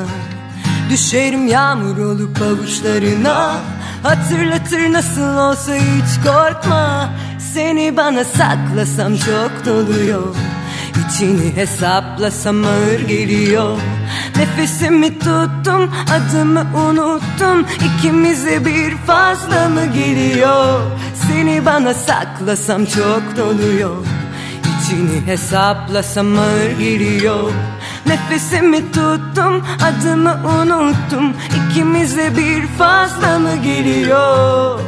Düşerim 0.91 1.47
yağmur 1.47 1.99
olup 1.99 2.43
avuçlarına. 2.43 3.57
Hatırlatır 4.03 4.93
nasıl 4.93 5.37
olsa 5.37 5.75
hiç 5.75 6.25
korkma. 6.27 7.11
Seni 7.55 7.97
bana 7.97 8.25
saklasam 8.25 9.17
çok 9.17 9.67
doluyor 9.67 10.35
İçini 11.11 11.57
hesaplasam 11.57 12.65
ağır 12.65 13.01
geliyor. 13.01 13.79
Nefesimi 14.37 15.19
tuttum 15.19 15.91
adımı 16.11 16.67
unuttum. 16.89 17.67
İkimize 17.81 18.65
bir 18.65 18.97
fazla 18.97 19.69
mı 19.69 19.87
geliyor? 19.87 20.81
Seni 21.15 21.67
bana 21.67 21.95
saklasam 21.95 22.85
çok 22.85 23.23
doluyor. 23.37 23.97
İçini 24.61 25.27
hesaplasam 25.27 26.39
ağır 26.39 26.71
geliyor. 26.79 27.53
Nefesimi 28.07 28.93
tuttum 28.93 29.65
adımı 29.83 30.41
unuttum. 30.49 31.35
İkimize 31.71 32.37
bir 32.37 32.67
fazla 32.67 33.39
mı 33.39 33.57
geliyor 33.65 34.81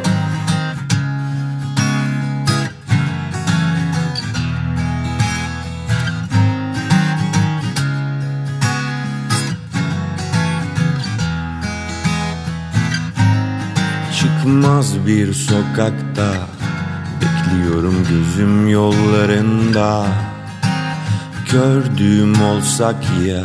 Çıkmaz 14.52 15.06
bir 15.06 15.34
sokakta 15.34 16.32
Bekliyorum 17.20 18.06
gözüm 18.10 18.68
yollarında. 18.68 20.06
Gördüğüm 21.52 22.42
olsak 22.42 22.96
ya 23.26 23.44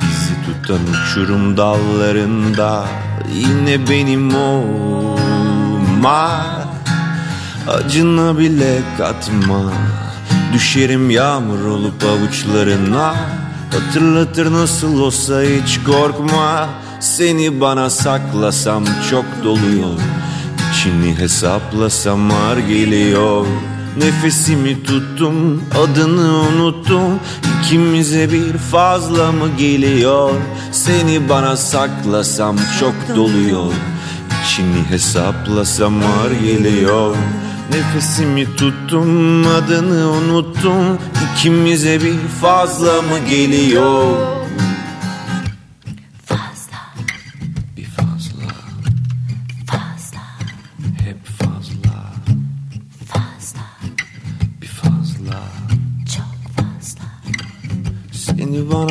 Bizi 0.00 0.34
tutan 0.46 0.80
uçurum 0.90 1.56
dallarında. 1.56 2.84
Yine 3.34 3.88
benim 3.90 4.34
olma 4.34 5.66
Acına 7.68 8.38
bile 8.38 8.78
katma. 8.98 9.72
Düşerim 10.52 11.10
yağmur 11.10 11.64
olup 11.64 12.04
avuçlarına. 12.04 13.14
Hatırlatır 13.72 14.52
nasıl 14.52 15.00
olsa 15.00 15.42
hiç 15.42 15.80
korkma. 15.86 16.68
Seni 17.00 17.60
bana 17.60 17.90
saklasam 17.90 18.84
çok 19.10 19.24
doluyor 19.44 19.98
İçini 20.78 21.18
hesaplasam 21.18 22.30
ağır 22.30 22.58
geliyor. 22.58 23.46
Nefesimi 23.96 24.82
tuttum 24.82 25.62
adını 25.84 26.38
unuttum. 26.38 27.20
İkimize 27.60 28.32
bir 28.32 28.58
fazla 28.58 29.32
mı 29.32 29.48
geliyor? 29.58 30.30
Seni 30.72 31.28
bana 31.28 31.56
saklasam 31.56 32.56
çok 32.80 33.16
doluyor. 33.16 33.72
İçini 34.44 34.90
hesaplasam 34.90 35.94
ağır 36.02 36.32
geliyor. 36.32 37.16
Nefesimi 37.72 38.56
tuttum 38.56 39.46
adını 39.46 40.10
unuttum. 40.10 40.98
İkimize 41.32 42.00
bir 42.00 42.18
fazla 42.40 43.02
mı 43.02 43.18
geliyor 43.30 44.38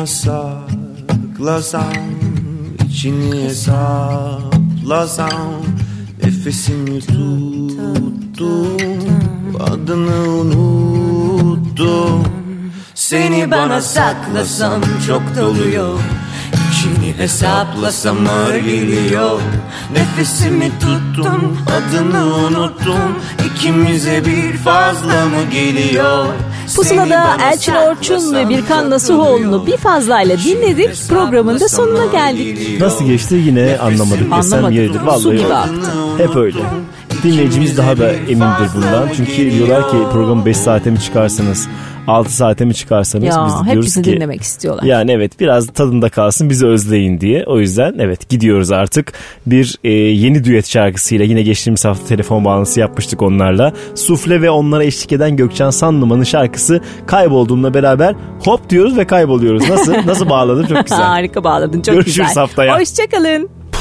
saklasam 0.08 1.92
içini 2.88 3.44
hesaplasam 3.44 5.28
Nefesimi 6.24 7.00
tuttum 7.00 8.76
Adını 9.60 10.30
unuttum. 10.30 12.24
Seni 12.94 13.50
bana 13.50 13.80
saklasam 13.80 14.80
çok 15.06 15.22
doluyor 15.40 15.98
hesaplasam 17.18 18.16
ağır 18.26 18.56
geliyor 18.56 19.40
Nefesimi 19.92 20.70
tuttum 20.80 21.58
adını 21.66 22.36
unuttum 22.36 23.18
İkimize 23.46 24.24
bir 24.24 24.56
fazla 24.56 25.24
mı 25.24 25.50
geliyor 25.52 26.26
Pusula'da 26.76 27.36
Elçin 27.52 27.72
Orçun 27.72 28.34
ve 28.34 28.48
Birkan 28.48 28.90
Nasuhoğlu'nu 28.90 29.66
bir 29.66 29.76
fazlayla 29.76 30.38
dinledik. 30.38 31.08
Programın 31.08 31.60
da 31.60 31.68
sonuna 31.68 32.06
geldik. 32.06 32.80
Nasıl 32.80 33.04
geçti 33.04 33.34
yine 33.34 33.78
anlamadık 33.78 34.32
desem 34.36 34.70
yeridir. 34.70 34.98
Su 34.98 35.06
Vallahi 35.06 35.54
aktı. 35.54 35.90
Hep 36.18 36.36
öyle. 36.36 36.58
Dinleyicimiz 37.22 37.76
daha 37.76 37.98
da 37.98 38.12
emindir 38.12 38.68
bundan. 38.74 39.08
Çünkü 39.16 39.52
diyorlar 39.52 39.90
ki 39.90 39.96
programı 40.12 40.46
5 40.46 40.56
saate 40.56 40.90
mi 40.90 41.00
çıkarsınız? 41.00 41.68
6 42.08 42.32
saate 42.32 42.64
mi 42.64 42.74
çıkarsanız 42.74 43.24
Ya, 43.24 43.46
biz 43.46 43.54
hep 43.66 43.72
diyoruz 43.72 43.86
bizi 43.86 44.02
ki 44.02 44.12
dinlemek 44.12 44.40
istiyorlar. 44.42 44.82
Yani 44.84 45.12
evet 45.12 45.40
biraz 45.40 45.66
tadında 45.66 46.08
kalsın 46.08 46.50
bizi 46.50 46.66
özleyin 46.66 47.20
diye. 47.20 47.44
O 47.46 47.58
yüzden 47.60 47.94
evet 47.98 48.28
gidiyoruz 48.28 48.70
artık. 48.70 49.12
Bir 49.46 49.78
e, 49.84 49.90
yeni 49.92 50.44
düet 50.44 50.68
şarkısıyla 50.68 51.24
yine 51.24 51.42
geçtiğimiz 51.42 51.84
hafta 51.84 52.06
telefon 52.06 52.44
bağlantısı 52.44 52.80
yapmıştık 52.80 53.22
onlarla. 53.22 53.72
Sufle 53.94 54.42
ve 54.42 54.50
onlara 54.50 54.84
eşlik 54.84 55.12
eden 55.12 55.36
Gökçen 55.36 55.70
Sanlıman'ın 55.70 56.24
şarkısı 56.24 56.80
kaybolduğumla 57.06 57.74
beraber 57.74 58.14
hop 58.44 58.70
diyoruz 58.70 58.96
ve 58.96 59.06
kayboluyoruz. 59.06 59.68
Nasıl? 59.70 59.94
Nasıl 60.06 60.30
bağladım? 60.30 60.66
Çok 60.66 60.86
güzel. 60.86 60.98
Harika 61.02 61.44
bağladın 61.44 61.82
çok 61.82 61.94
Görüşürüz 61.94 62.28
güzel. 62.28 62.34
haftaya. 62.34 62.78
Hoşçakalın. 62.80 63.48
O 63.76 63.80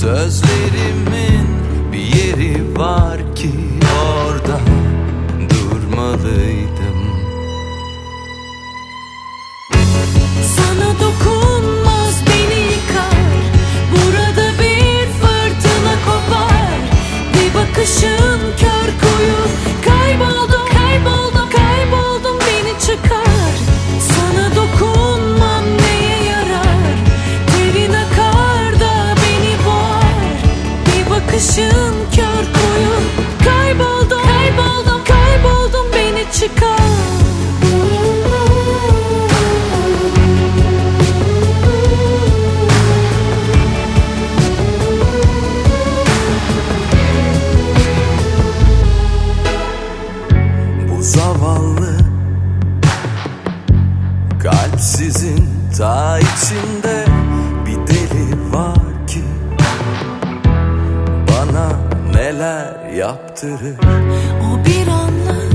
sözlerimin 0.00 1.46
bir 1.92 1.98
yeri 1.98 2.78
var 2.78 3.34
ki 3.34 3.50
orada 4.04 4.60
durmalıydım. 5.50 7.00
Sana 10.56 10.94
dokunmaz 11.00 12.22
beni 12.26 12.60
yıkar 12.62 13.40
Burada 13.92 14.48
bir 14.62 15.06
fırtına 15.20 15.94
kopar. 16.06 16.80
Bir 17.34 17.54
bakışın 17.54 18.29
yaptırır 63.42 63.76
O 64.42 64.64
bir 64.66 64.88
anlık 64.88 65.52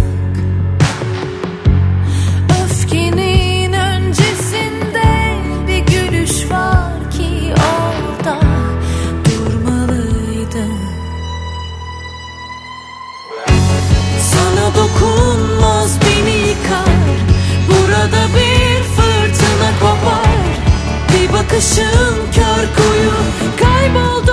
Öfkenin 2.63 3.73
öncesinde 3.73 5.37
bir 5.67 5.77
gülüş 5.77 6.51
var 6.51 7.11
ki 7.11 7.53
orada 7.53 8.39
durmalıydı. 9.25 10.65
Sana 14.19 14.75
dokunmaz 14.75 15.99
beni 16.01 16.49
yıkar 16.49 16.85
Burada 17.67 18.27
bir 18.35 18.83
fırtına 18.83 19.79
kopar. 19.79 20.35
Bir 21.13 21.33
bakışın 21.33 22.15
kör 22.35 22.65
kuyu 22.75 23.11
Kayboldum, 23.59 24.24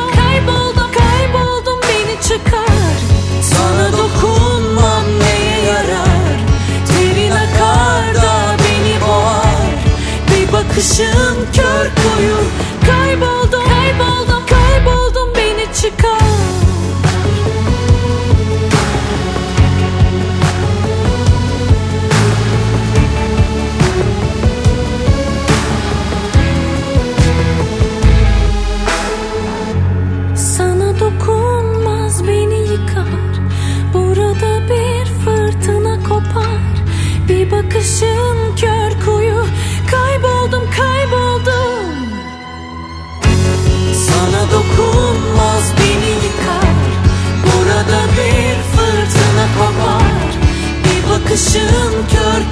bakışın 10.82 11.46
kör 11.52 11.90
koyu 12.02 12.36
Kayboldum, 12.86 13.64
kayboldum, 13.64 14.46
kayboldum. 14.46 15.34
Beni 15.36 15.66
çıkar. 15.74 16.21
bakışın 51.32 52.06
kör 52.10 52.51